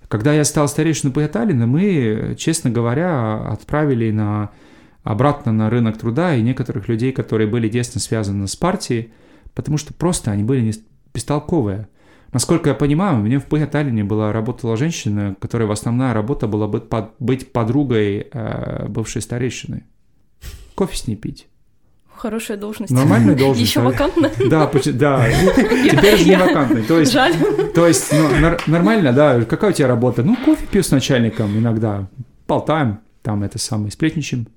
Когда 0.08 0.34
я 0.34 0.43
стал 0.43 0.68
старейшиной 0.68 1.14
Паяталина, 1.14 1.66
мы, 1.68 2.36
честно 2.38 2.70
говоря, 2.70 3.47
отправили 3.47 4.12
на 4.12 4.51
обратно 5.04 5.51
на 5.51 5.70
рынок 5.70 5.97
труда 5.97 6.36
и 6.36 6.41
некоторых 6.41 6.88
людей, 6.88 7.12
которые 7.12 7.47
были 7.47 7.70
тесно 7.70 7.99
связаны 7.99 8.47
с 8.47 8.56
партией, 8.56 9.12
потому 9.54 9.78
что 9.78 9.93
просто 9.93 10.32
они 10.32 10.43
были 10.43 10.62
не 10.62 10.74
бестолковые. 11.14 11.88
Насколько 12.32 12.70
я 12.70 12.76
понимаю, 12.76 13.20
у 13.20 13.22
меня 13.22 13.39
в 13.39 13.45
Таллине 13.68 14.04
была 14.04 14.34
работала 14.34 14.76
женщина, 14.76 15.36
которая 15.39 15.68
в 15.68 15.72
основная 15.72 16.14
работа 16.14 16.47
была 16.47 16.68
быть, 16.68 16.89
под, 16.89 17.12
быть 17.20 17.51
подругой 17.51 18.28
э, 18.32 18.88
бывшей 18.88 19.22
старейшины. 19.22 19.84
Кофе 20.74 20.97
с 20.97 21.08
ней 21.08 21.16
пить. 21.16 21.47
Хорошая 22.16 22.58
должность. 22.58 22.91
Нормальная 22.91 23.36
должность. 23.38 23.70
Еще 23.70 23.82
вакантная. 23.82 24.32
Да, 24.49 24.72
да. 24.93 25.30
Теперь 25.56 26.18
же 26.18 26.30
не 26.30 26.38
вакантная. 26.38 26.84
То 26.84 26.99
есть, 26.99 27.12
Жаль. 27.12 27.36
То 27.76 27.86
есть 27.86 28.12
ну, 28.12 28.58
нормально, 28.66 29.14
да. 29.14 29.43
Какая 29.43 29.70
у 29.70 29.74
тебя 29.74 29.88
работа? 29.88 30.24
Ну, 30.24 30.36
кофе 30.43 30.66
пью 30.66 30.82
с 30.82 30.89
начальником 30.89 31.56
иногда. 31.56 32.08
Болтаем. 32.47 32.99
Там 33.22 33.43
это 33.43 33.60
самое, 33.60 33.91
сплетничаем. 33.91 34.47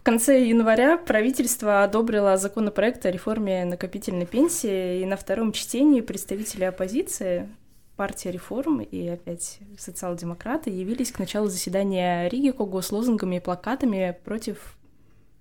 В 0.00 0.02
конце 0.02 0.46
января 0.48 0.96
правительство 0.96 1.84
одобрило 1.84 2.38
законопроект 2.38 3.04
о 3.04 3.10
реформе 3.10 3.66
накопительной 3.66 4.24
пенсии, 4.24 5.02
и 5.02 5.04
на 5.04 5.18
втором 5.18 5.52
чтении 5.52 6.00
представители 6.00 6.64
оппозиции, 6.64 7.50
партия 7.96 8.30
реформ 8.30 8.80
и 8.80 9.08
опять 9.08 9.58
социал-демократы 9.78 10.70
явились 10.70 11.12
к 11.12 11.18
началу 11.18 11.48
заседания 11.48 12.30
Риги 12.30 12.50
Кого 12.50 12.80
с 12.80 12.90
лозунгами 12.92 13.36
и 13.36 13.40
плакатами 13.40 14.16
против, 14.24 14.78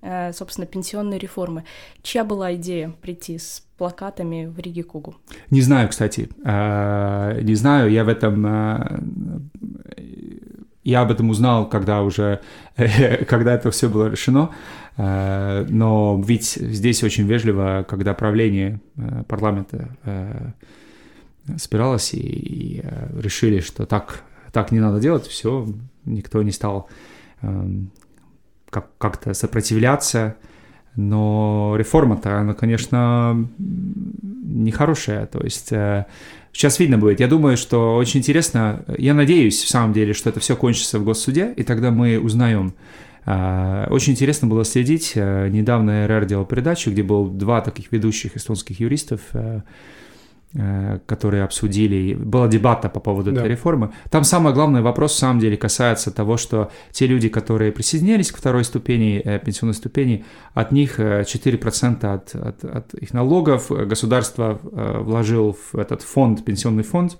э, 0.01 0.34
собственно, 0.34 0.68
пенсионной 0.68 1.20
реформы. 1.20 1.64
Чья 2.03 2.26
была 2.26 2.53
идея 2.55 2.93
прийти 3.01 3.38
с 3.38 3.66
плакатами 3.78 4.45
в 4.45 4.60
Риге 4.60 4.84
Кугу? 4.84 5.16
Не 5.51 5.62
знаю, 5.62 5.88
кстати. 5.88 6.28
Э, 6.43 7.39
не 7.43 7.55
знаю, 7.55 7.89
я 7.89 8.03
в 8.03 8.10
этом 8.10 8.45
э, 8.45 8.99
я 10.84 11.01
об 11.01 11.11
этом 11.11 11.30
узнал, 11.30 11.67
когда 11.67 12.01
уже, 12.03 12.41
когда 13.27 13.53
это 13.53 13.71
все 13.71 13.89
было 13.89 14.09
решено. 14.09 14.51
Э, 14.97 15.65
но 15.69 16.21
ведь 16.25 16.53
здесь 16.53 17.03
очень 17.03 17.25
вежливо, 17.25 17.86
когда 17.88 18.13
правление 18.13 18.80
э, 18.97 19.23
парламента 19.27 19.89
э, 20.03 20.51
собиралось 21.57 22.13
и, 22.13 22.19
и 22.19 22.84
решили, 23.17 23.59
что 23.59 23.86
так, 23.86 24.23
так 24.51 24.71
не 24.71 24.80
надо 24.80 24.99
делать, 24.99 25.25
все, 25.27 25.67
никто 26.05 26.43
не 26.43 26.51
стал 26.51 26.89
эм, 27.41 27.91
как, 28.69 28.89
как-то 28.97 29.34
сопротивляться. 29.34 30.36
Но 30.95 31.75
реформа-то, 31.77 32.39
она, 32.39 32.53
конечно, 32.53 33.47
нехорошая. 33.57 35.27
То 35.27 35.39
есть 35.39 35.71
Сейчас 36.52 36.80
видно 36.80 36.97
будет. 36.97 37.20
Я 37.20 37.28
думаю, 37.28 37.58
что 37.58 37.95
очень 37.95 38.20
интересно. 38.20 38.84
Я 38.97 39.14
надеюсь, 39.14 39.64
в 39.64 39.70
самом 39.70 39.93
деле, 39.93 40.14
что 40.14 40.30
это 40.30 40.39
все 40.39 40.56
кончится 40.56 41.00
в 41.00 41.04
госсуде, 41.04 41.54
и 41.56 41.64
тогда 41.64 41.91
мы 41.91 42.20
узнаем. 42.20 42.74
А, 43.26 43.88
очень 43.89 44.14
интересно 44.14 44.47
было 44.47 44.66
следить. 44.66 45.12
Э, 45.16 45.47
недавно 45.50 46.08
РР 46.08 46.26
делал 46.26 46.45
передачу, 46.45 46.89
где 46.89 47.04
был 47.04 47.28
два 47.28 47.62
таких 47.62 47.91
ведущих 47.91 48.36
эстонских 48.36 48.80
юристов 48.80 49.22
э, 49.34 49.62
которые 51.06 51.43
обсудили, 51.43 52.16
была 52.16 52.47
дебата 52.47 52.89
по 52.89 53.00
поводу 53.00 53.32
да. 53.32 53.41
этой 53.41 53.52
реформы. 53.52 53.91
Там 54.10 54.24
самый 54.24 54.52
главный 54.52 54.82
вопрос, 54.82 55.14
в 55.14 55.18
самом 55.18 55.39
деле, 55.39 55.58
касается 55.58 56.10
того, 56.10 56.38
что 56.38 56.72
те 56.91 57.06
люди, 57.06 57.30
которые 57.30 57.72
присоединились 57.72 58.32
к 58.32 58.38
второй 58.38 58.64
ступени, 58.64 59.22
э, 59.24 59.38
пенсионной 59.38 59.76
ступени, 59.76 60.26
от 60.56 60.72
них 60.72 61.00
4% 61.00 62.00
э, 62.02 62.14
от, 62.14 62.36
от, 62.36 62.64
от 62.64 62.93
их 62.95 63.14
налогов 63.14 63.70
государство 63.70 64.60
э, 64.64 65.02
вложил 65.02 65.56
в 65.72 65.78
этот 65.78 66.02
фонд, 66.02 66.43
пенсионный 66.43 66.84
фонд, 66.84 67.20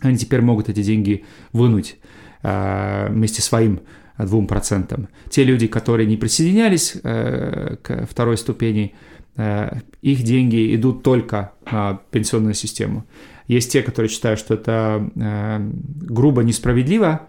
они 0.00 0.18
теперь 0.18 0.40
могут 0.40 0.68
эти 0.68 0.82
деньги 0.82 1.24
вынуть 1.52 1.98
э, 2.42 3.06
вместе 3.10 3.42
своим 3.42 3.80
двум 4.18 4.48
процентам. 4.48 5.08
Те 5.30 5.44
люди, 5.44 5.68
которые 5.68 6.08
не 6.08 6.16
присоединялись 6.16 6.96
э, 7.00 7.76
к 7.80 8.06
второй 8.06 8.38
ступени, 8.38 8.92
Э, 8.92 9.15
их 9.36 10.22
деньги 10.22 10.74
идут 10.74 11.02
только 11.02 11.52
на 11.70 12.00
пенсионную 12.10 12.54
систему. 12.54 13.04
Есть 13.48 13.70
те, 13.70 13.82
которые 13.82 14.10
считают, 14.10 14.40
что 14.40 14.54
это 14.54 15.08
э, 15.14 15.58
грубо 15.60 16.42
несправедливо 16.42 17.22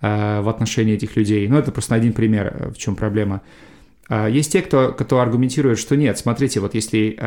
э, 0.00 0.40
в 0.40 0.48
отношении 0.48 0.94
этих 0.94 1.16
людей. 1.16 1.48
Но 1.48 1.58
это 1.58 1.72
просто 1.72 1.94
один 1.94 2.12
пример, 2.12 2.72
в 2.74 2.78
чем 2.78 2.96
проблема. 2.96 3.42
А 4.08 4.28
есть 4.28 4.52
те, 4.52 4.60
кто, 4.60 4.92
кто 4.92 5.20
аргументирует, 5.20 5.78
что 5.78 5.96
нет, 5.96 6.18
смотрите, 6.18 6.60
вот 6.60 6.74
если 6.74 7.18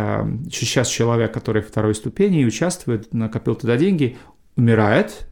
сейчас 0.52 0.88
человек, 0.88 1.34
который 1.34 1.64
второй 1.64 1.96
ступени 1.96 2.46
участвует, 2.46 3.12
накопил 3.16 3.56
туда 3.56 3.78
деньги, 3.78 4.16
умирает 4.56 5.28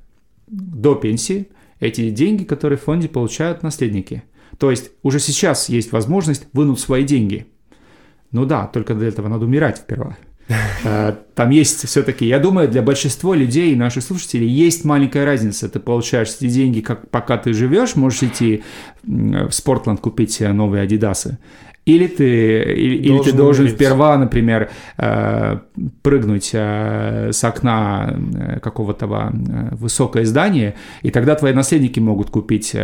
до 0.48 0.96
пенсии, 0.96 1.50
эти 1.80 2.10
деньги, 2.10 2.46
которые 2.46 2.80
в 2.80 2.82
фонде 2.82 3.08
получают 3.08 3.62
наследники. 3.62 4.24
То 4.58 4.72
есть 4.72 4.90
уже 5.04 5.20
сейчас 5.20 5.70
есть 5.70 5.92
возможность 5.92 6.48
вынуть 6.52 6.80
свои 6.80 7.04
деньги– 7.04 7.46
ну 8.36 8.46
да, 8.46 8.68
только 8.68 8.94
для 8.94 9.08
этого 9.08 9.30
надо 9.30 9.46
умирать 9.46 9.78
сперва. 9.78 10.18
Э, 10.84 11.14
там 11.34 11.50
есть 11.52 11.88
все-таки, 11.88 12.28
я 12.28 12.38
думаю, 12.40 12.68
для 12.68 12.82
большинства 12.82 13.34
людей, 13.34 13.76
наших 13.76 14.04
слушателей, 14.04 14.48
есть 14.48 14.86
маленькая 14.86 15.26
разница. 15.26 15.70
Ты 15.70 15.80
получаешь 15.80 16.36
эти 16.38 16.50
деньги, 16.50 16.82
как, 16.82 17.10
пока 17.10 17.38
ты 17.38 17.54
живешь, 17.54 17.96
можешь 17.96 18.24
идти 18.24 18.64
в 19.04 19.52
Спортланд 19.52 20.02
купить 20.02 20.42
новые 20.42 20.84
Адидасы. 20.84 21.38
Или 21.86 22.08
ты, 22.08 22.64
или, 22.74 23.08
должен, 23.08 23.16
или 23.16 23.32
ты 23.32 23.38
должен 23.38 23.70
сперва, 23.70 24.18
например, 24.18 24.70
э, 24.98 25.60
прыгнуть 26.02 26.50
э, 26.54 27.30
с 27.32 27.44
окна 27.44 28.20
какого-то 28.62 29.32
высокое 29.72 30.26
здание, 30.26 30.76
и 31.04 31.10
тогда 31.10 31.36
твои 31.36 31.54
наследники 31.54 32.00
могут 32.02 32.32
купить 32.32 32.76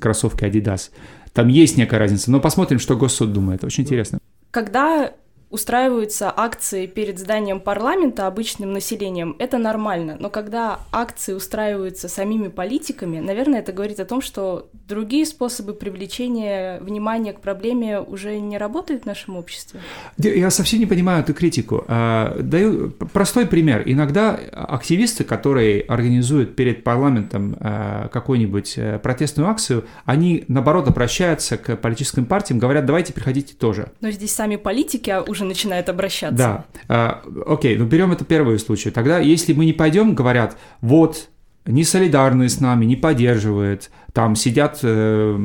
кроссовки 0.00 0.44
Adidas. 0.44 0.90
Там 1.34 1.48
есть 1.48 1.76
некая 1.76 1.98
разница. 1.98 2.30
Но 2.30 2.40
посмотрим, 2.40 2.78
что 2.78 2.96
Госсуд 2.96 3.32
думает. 3.32 3.64
Очень 3.64 3.82
интересно. 3.82 4.18
Когда 4.54 5.12
устраиваются 5.50 6.32
акции 6.36 6.86
перед 6.86 7.18
зданием 7.18 7.58
парламента 7.58 8.28
обычным 8.28 8.72
населением, 8.72 9.34
это 9.40 9.58
нормально. 9.58 10.16
Но 10.20 10.30
когда 10.30 10.78
акции 10.92 11.32
устраиваются 11.32 12.08
самими 12.08 12.46
политиками, 12.46 13.18
наверное, 13.18 13.58
это 13.58 13.72
говорит 13.72 13.98
о 13.98 14.04
том, 14.04 14.20
что 14.20 14.68
другие 14.88 15.24
способы 15.26 15.72
привлечения 15.72 16.78
внимания 16.80 17.32
к 17.32 17.40
проблеме 17.40 18.00
уже 18.00 18.38
не 18.38 18.58
работают 18.58 19.04
в 19.04 19.06
нашем 19.06 19.36
обществе. 19.36 19.80
Я 20.18 20.50
совсем 20.50 20.80
не 20.80 20.86
понимаю 20.86 21.22
эту 21.22 21.32
критику. 21.34 21.84
А, 21.88 22.36
даю 22.40 22.90
простой 22.90 23.46
пример. 23.46 23.82
Иногда 23.86 24.38
активисты, 24.52 25.24
которые 25.24 25.80
организуют 25.82 26.54
перед 26.56 26.84
парламентом 26.84 27.56
а, 27.60 28.08
какую-нибудь 28.08 28.74
э, 28.76 28.98
протестную 28.98 29.48
акцию, 29.48 29.84
они, 30.04 30.44
наоборот, 30.48 30.88
обращаются 30.88 31.56
к 31.56 31.76
политическим 31.76 32.26
партиям, 32.26 32.58
говорят, 32.58 32.84
давайте 32.84 33.12
приходите 33.12 33.54
тоже. 33.54 33.90
Но 34.00 34.10
здесь 34.10 34.32
сами 34.32 34.56
политики 34.56 35.10
а 35.10 35.22
уже 35.22 35.44
начинают 35.44 35.88
обращаться. 35.88 36.64
Да. 36.88 37.22
Окей, 37.46 37.76
ну 37.76 37.86
берем 37.86 38.12
это 38.12 38.24
первый 38.24 38.58
случай. 38.58 38.90
Тогда, 38.90 39.18
если 39.18 39.52
мы 39.52 39.64
не 39.64 39.72
пойдем, 39.72 40.14
говорят, 40.14 40.56
вот, 40.80 41.28
не 41.66 41.84
солидарны 41.84 42.48
с 42.48 42.60
нами, 42.60 42.84
не 42.84 42.96
поддерживают, 42.96 43.90
там 44.14 44.36
сидят 44.36 44.78
э, 44.82 45.38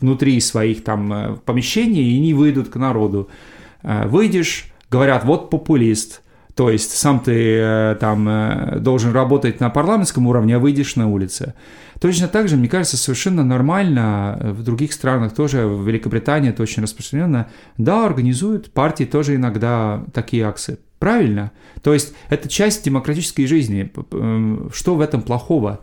внутри 0.00 0.40
своих 0.40 0.84
там 0.84 1.12
э, 1.12 1.36
помещений 1.44 2.16
и 2.16 2.20
не 2.20 2.34
выйдут 2.34 2.68
к 2.68 2.76
народу. 2.76 3.30
Э, 3.82 4.06
выйдешь, 4.08 4.72
говорят, 4.90 5.24
вот 5.24 5.48
популист, 5.48 6.22
то 6.56 6.70
есть 6.70 6.90
сам 6.90 7.20
ты 7.20 7.96
там 8.00 8.80
должен 8.82 9.12
работать 9.12 9.60
на 9.60 9.68
парламентском 9.68 10.26
уровне, 10.26 10.56
а 10.56 10.58
выйдешь 10.58 10.96
на 10.96 11.06
улице. 11.06 11.52
Точно 12.00 12.28
так 12.28 12.48
же, 12.48 12.56
мне 12.56 12.66
кажется, 12.66 12.96
совершенно 12.96 13.44
нормально 13.44 14.38
в 14.40 14.62
других 14.62 14.94
странах 14.94 15.34
тоже, 15.34 15.66
в 15.66 15.86
Великобритании 15.86 16.48
это 16.48 16.62
очень 16.62 16.82
распространенно. 16.82 17.48
Да, 17.76 18.06
организуют 18.06 18.72
партии 18.72 19.04
тоже 19.04 19.34
иногда 19.34 20.02
такие 20.14 20.46
акции. 20.46 20.78
Правильно? 20.98 21.52
То 21.82 21.92
есть 21.92 22.14
это 22.30 22.48
часть 22.48 22.84
демократической 22.86 23.46
жизни. 23.46 23.92
Что 24.72 24.94
в 24.94 25.02
этом 25.02 25.20
плохого? 25.20 25.80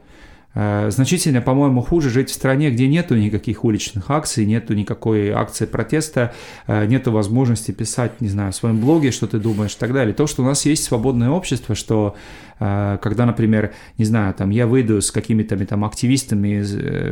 Э, 0.56 0.92
значительно, 0.92 1.42
по-моему, 1.42 1.82
хуже 1.82 2.10
жить 2.10 2.30
в 2.30 2.34
стране, 2.34 2.70
где 2.70 2.88
нету 2.88 3.16
никаких 3.16 3.64
уличных 3.64 4.12
акций, 4.12 4.46
нету 4.46 4.74
никакой 4.74 5.32
акции 5.32 5.66
протеста, 5.66 6.34
э, 6.68 6.86
нету 6.86 7.12
возможности 7.12 7.72
писать, 7.72 8.22
не 8.22 8.28
знаю, 8.28 8.52
в 8.52 8.56
своем 8.56 8.80
блоге, 8.80 9.12
что 9.12 9.28
ты 9.28 9.40
думаешь 9.40 9.74
и 9.74 9.80
так 9.80 9.94
далее. 9.94 10.14
То, 10.14 10.28
что 10.28 10.44
у 10.44 10.46
нас 10.46 10.66
есть 10.66 10.84
свободное 10.84 11.30
общество, 11.30 11.74
что 11.74 12.16
э, 12.60 13.00
когда, 13.02 13.26
например, 13.26 13.74
не 13.98 14.06
знаю, 14.06 14.34
там 14.36 14.52
я 14.52 14.68
выйду 14.68 15.02
с 15.02 15.12
какими-то 15.12 15.54
там 15.66 15.86
активистами 15.86 16.64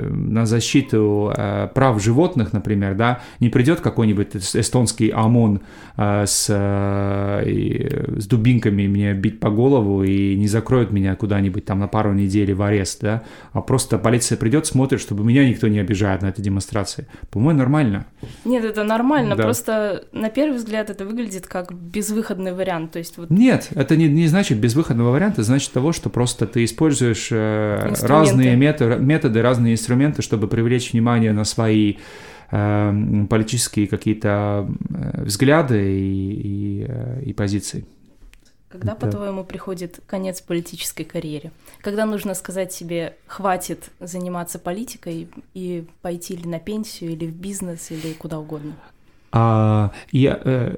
на 0.10 0.46
защиту 0.46 1.34
прав 1.74 2.02
животных, 2.02 2.54
например, 2.54 2.96
да, 2.96 3.22
не 3.40 3.50
придет 3.50 3.80
какой-нибудь 3.82 4.36
эстонский 4.36 5.10
ОМОН 5.10 5.62
с, 5.98 6.48
с 6.48 8.28
дубинками 8.28 8.88
мне 8.88 9.14
бить 9.14 9.40
по 9.40 9.50
голову 9.50 10.04
и 10.04 10.36
не 10.36 10.48
закроют 10.48 10.92
меня 10.92 11.16
куда-нибудь 11.16 11.66
там 11.66 11.80
на 11.80 11.88
пару 11.88 12.14
недель 12.14 12.54
в 12.54 12.62
арест, 12.62 13.02
да, 13.02 13.24
а 13.54 13.62
просто 13.62 13.98
полиция 13.98 14.38
придет, 14.38 14.66
смотрит, 14.66 15.02
чтобы 15.02 15.24
меня 15.24 15.48
никто 15.48 15.68
не 15.68 15.80
обижает 15.80 16.22
на 16.22 16.28
этой 16.28 16.42
демонстрации. 16.42 17.08
По-моему, 17.30 17.60
нормально. 17.60 18.06
Нет, 18.46 18.64
это 18.64 18.84
нормально, 18.84 19.36
да. 19.36 19.44
просто 19.44 20.06
на 20.12 20.30
первый 20.30 20.58
взгляд 20.58 20.90
это 20.90 21.06
выглядит 21.06 21.48
как 21.48 21.74
безвыходный 21.74 22.54
вариант. 22.54 22.92
То 22.92 23.00
есть 23.00 23.18
вот... 23.18 23.30
Нет, 23.30 23.70
это 23.76 23.96
не, 23.96 24.08
не 24.08 24.28
значит 24.28 24.60
безвыходного 24.60 25.12
варианта, 25.12 25.44
значит 25.44 25.72
того, 25.72 25.92
что 25.92 26.10
просто 26.10 26.48
ты 26.48 26.64
используешь 26.64 27.30
э, 27.32 27.94
разные 28.02 28.56
методы, 28.56 28.98
методы, 28.98 29.42
разные 29.42 29.74
инструменты, 29.74 30.22
чтобы 30.22 30.48
привлечь 30.48 30.94
внимание 30.94 31.34
на 31.34 31.44
свои 31.44 31.96
э, 32.52 33.26
политические 33.30 33.88
какие-то 33.88 34.70
э, 34.90 35.24
взгляды 35.24 36.00
и, 36.00 36.86
и, 37.24 37.30
и 37.30 37.34
позиции. 37.34 37.86
Когда, 38.72 38.94
да. 38.94 38.96
по-твоему, 38.96 39.44
приходит 39.44 40.00
конец 40.08 40.40
политической 40.40 41.04
карьере? 41.04 41.52
Когда 41.82 42.06
нужно 42.06 42.34
сказать 42.34 42.72
себе, 42.72 43.18
хватит 43.28 43.90
заниматься 44.00 44.60
политикой 44.60 45.28
и 45.54 45.86
пойти 46.02 46.36
или 46.36 46.48
на 46.48 46.60
пенсию, 46.60 47.12
или 47.12 47.26
в 47.26 47.36
бизнес, 47.36 47.92
или 47.92 48.14
куда 48.14 48.40
угодно? 48.40 48.74
А, 49.34 49.92
я, 50.12 50.40
э, 50.44 50.78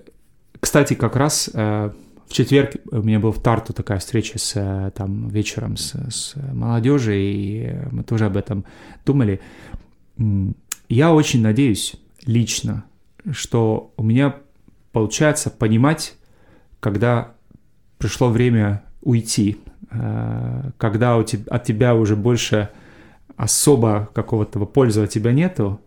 кстати, 0.60 0.96
как 0.96 1.16
раз 1.16 1.52
э, 1.54 1.92
в 2.28 2.34
четверг 2.34 2.76
у 2.92 3.04
меня 3.04 3.20
был 3.20 3.32
в 3.32 3.40
Тарту 3.40 3.74
такая 3.74 4.00
встреча 4.00 4.40
с 4.40 4.54
э, 4.56 4.92
там 4.96 5.30
вечером 5.30 5.78
с, 5.78 5.94
с 6.10 6.36
молодежью, 6.36 7.16
и 7.16 7.76
мы 7.92 8.04
тоже 8.04 8.26
об 8.26 8.38
этом 8.38 8.66
думали. 9.06 9.40
Я 10.90 11.14
очень 11.14 11.42
надеюсь 11.44 11.96
лично, 12.26 12.86
что 13.32 13.94
у 13.98 14.04
меня 14.04 14.36
получается 14.92 15.52
понимать, 15.52 16.16
когда 16.80 17.33
пришло 18.04 18.28
время 18.28 18.84
уйти, 19.02 19.60
э, 19.90 20.72
когда 20.78 21.16
у 21.16 21.24
тебя, 21.24 21.44
от 21.50 21.64
тебя 21.64 21.96
уже 21.96 22.18
больше 22.18 22.70
особо 23.38 24.10
какого-то 24.14 24.60
пользы 24.66 25.04
от 25.04 25.10
тебя 25.10 25.32
нету, 25.32 25.80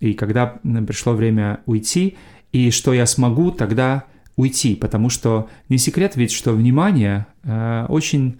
и 0.00 0.12
когда 0.12 0.60
пришло 0.86 1.14
время 1.14 1.60
уйти, 1.64 2.18
и 2.52 2.70
что 2.70 2.92
я 2.92 3.06
смогу 3.06 3.52
тогда 3.52 4.04
уйти, 4.36 4.74
потому 4.74 5.08
что 5.08 5.48
не 5.70 5.78
секрет 5.78 6.14
ведь, 6.14 6.30
что 6.30 6.52
внимание 6.52 7.26
э, 7.42 7.86
очень... 7.88 8.38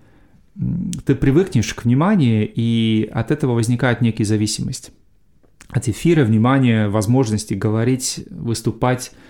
Ты 1.06 1.14
привыкнешь 1.14 1.72
к 1.72 1.84
вниманию, 1.84 2.46
и 2.54 3.08
от 3.14 3.30
этого 3.30 3.52
возникает 3.52 4.02
некая 4.02 4.24
зависимость. 4.24 4.90
От 5.70 5.88
эфира, 5.88 6.22
внимания, 6.24 6.88
возможности 6.88 7.54
говорить, 7.54 8.26
выступать– 8.30 9.12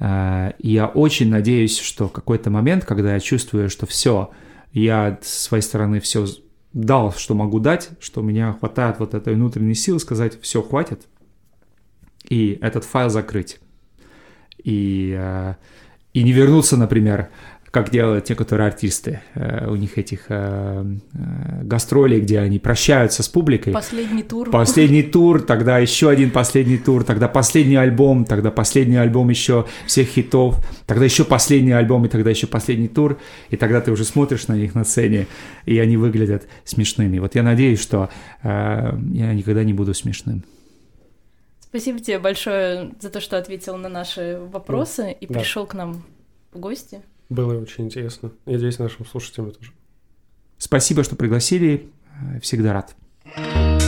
я 0.00 0.90
очень 0.94 1.28
надеюсь, 1.28 1.78
что 1.78 2.08
в 2.08 2.12
какой-то 2.12 2.48
момент, 2.48 2.86
когда 2.86 3.12
я 3.12 3.20
чувствую, 3.20 3.68
что 3.68 3.86
все, 3.86 4.30
я 4.72 5.18
с 5.20 5.42
своей 5.42 5.62
стороны 5.62 6.00
все 6.00 6.26
дал, 6.72 7.12
что 7.12 7.34
могу 7.34 7.60
дать, 7.60 7.90
что 8.00 8.20
у 8.20 8.24
меня 8.24 8.56
хватает 8.58 8.98
вот 8.98 9.14
этой 9.14 9.34
внутренней 9.34 9.74
силы 9.74 9.98
сказать, 9.98 10.40
все, 10.40 10.62
хватит, 10.62 11.06
и 12.28 12.58
этот 12.60 12.84
файл 12.84 13.10
закрыть. 13.10 13.58
И, 14.62 15.14
э, 15.18 15.54
и 16.12 16.22
не 16.22 16.32
вернуться, 16.32 16.76
например, 16.76 17.30
как 17.70 17.90
делают 17.90 18.28
некоторые 18.28 18.66
артисты. 18.66 19.20
Э, 19.34 19.68
у 19.68 19.76
них 19.76 19.96
этих 19.96 20.26
э, 20.28 20.84
э, 20.84 21.62
гастролей, 21.62 22.20
где 22.20 22.40
они 22.40 22.58
прощаются 22.58 23.22
с 23.22 23.28
публикой. 23.28 23.72
Последний 23.72 24.24
тур. 24.24 24.50
Последний 24.50 25.04
тур, 25.04 25.40
тогда 25.40 25.78
еще 25.78 26.10
один 26.10 26.32
последний 26.32 26.78
тур, 26.78 27.04
тогда 27.04 27.28
последний 27.28 27.76
альбом, 27.76 28.24
тогда 28.24 28.50
последний 28.50 28.96
альбом 28.96 29.30
еще 29.30 29.66
всех 29.86 30.08
хитов, 30.08 30.56
тогда 30.86 31.04
еще 31.04 31.24
последний 31.24 31.70
альбом, 31.70 32.04
и 32.06 32.08
тогда 32.08 32.30
еще 32.30 32.48
последний 32.48 32.88
тур, 32.88 33.20
и 33.50 33.56
тогда 33.56 33.80
ты 33.80 33.92
уже 33.92 34.04
смотришь 34.04 34.48
на 34.48 34.54
них 34.54 34.74
на 34.74 34.84
сцене, 34.84 35.28
и 35.64 35.78
они 35.78 35.96
выглядят 35.96 36.48
смешными. 36.64 37.20
Вот 37.20 37.36
я 37.36 37.44
надеюсь, 37.44 37.80
что 37.80 38.10
я 38.42 39.32
никогда 39.34 39.62
не 39.62 39.72
буду 39.72 39.94
смешным. 39.94 40.42
Спасибо 41.60 42.00
тебе 42.00 42.18
большое 42.18 42.90
за 43.00 43.10
то, 43.10 43.20
что 43.20 43.38
ответил 43.38 43.76
на 43.76 43.88
наши 43.88 44.40
вопросы 44.50 45.02
да. 45.02 45.10
и 45.10 45.26
пришел 45.26 45.66
к 45.66 45.74
нам 45.74 46.02
в 46.52 46.58
гости. 46.58 47.02
Было 47.30 47.58
очень 47.58 47.84
интересно. 47.84 48.32
Надеюсь, 48.44 48.78
нашим 48.78 49.06
слушателям 49.06 49.52
тоже. 49.52 49.72
Спасибо, 50.58 51.04
что 51.04 51.16
пригласили. 51.16 51.88
Всегда 52.42 52.74
рад. 52.74 52.94
thank 53.36 53.74
you 53.74 53.79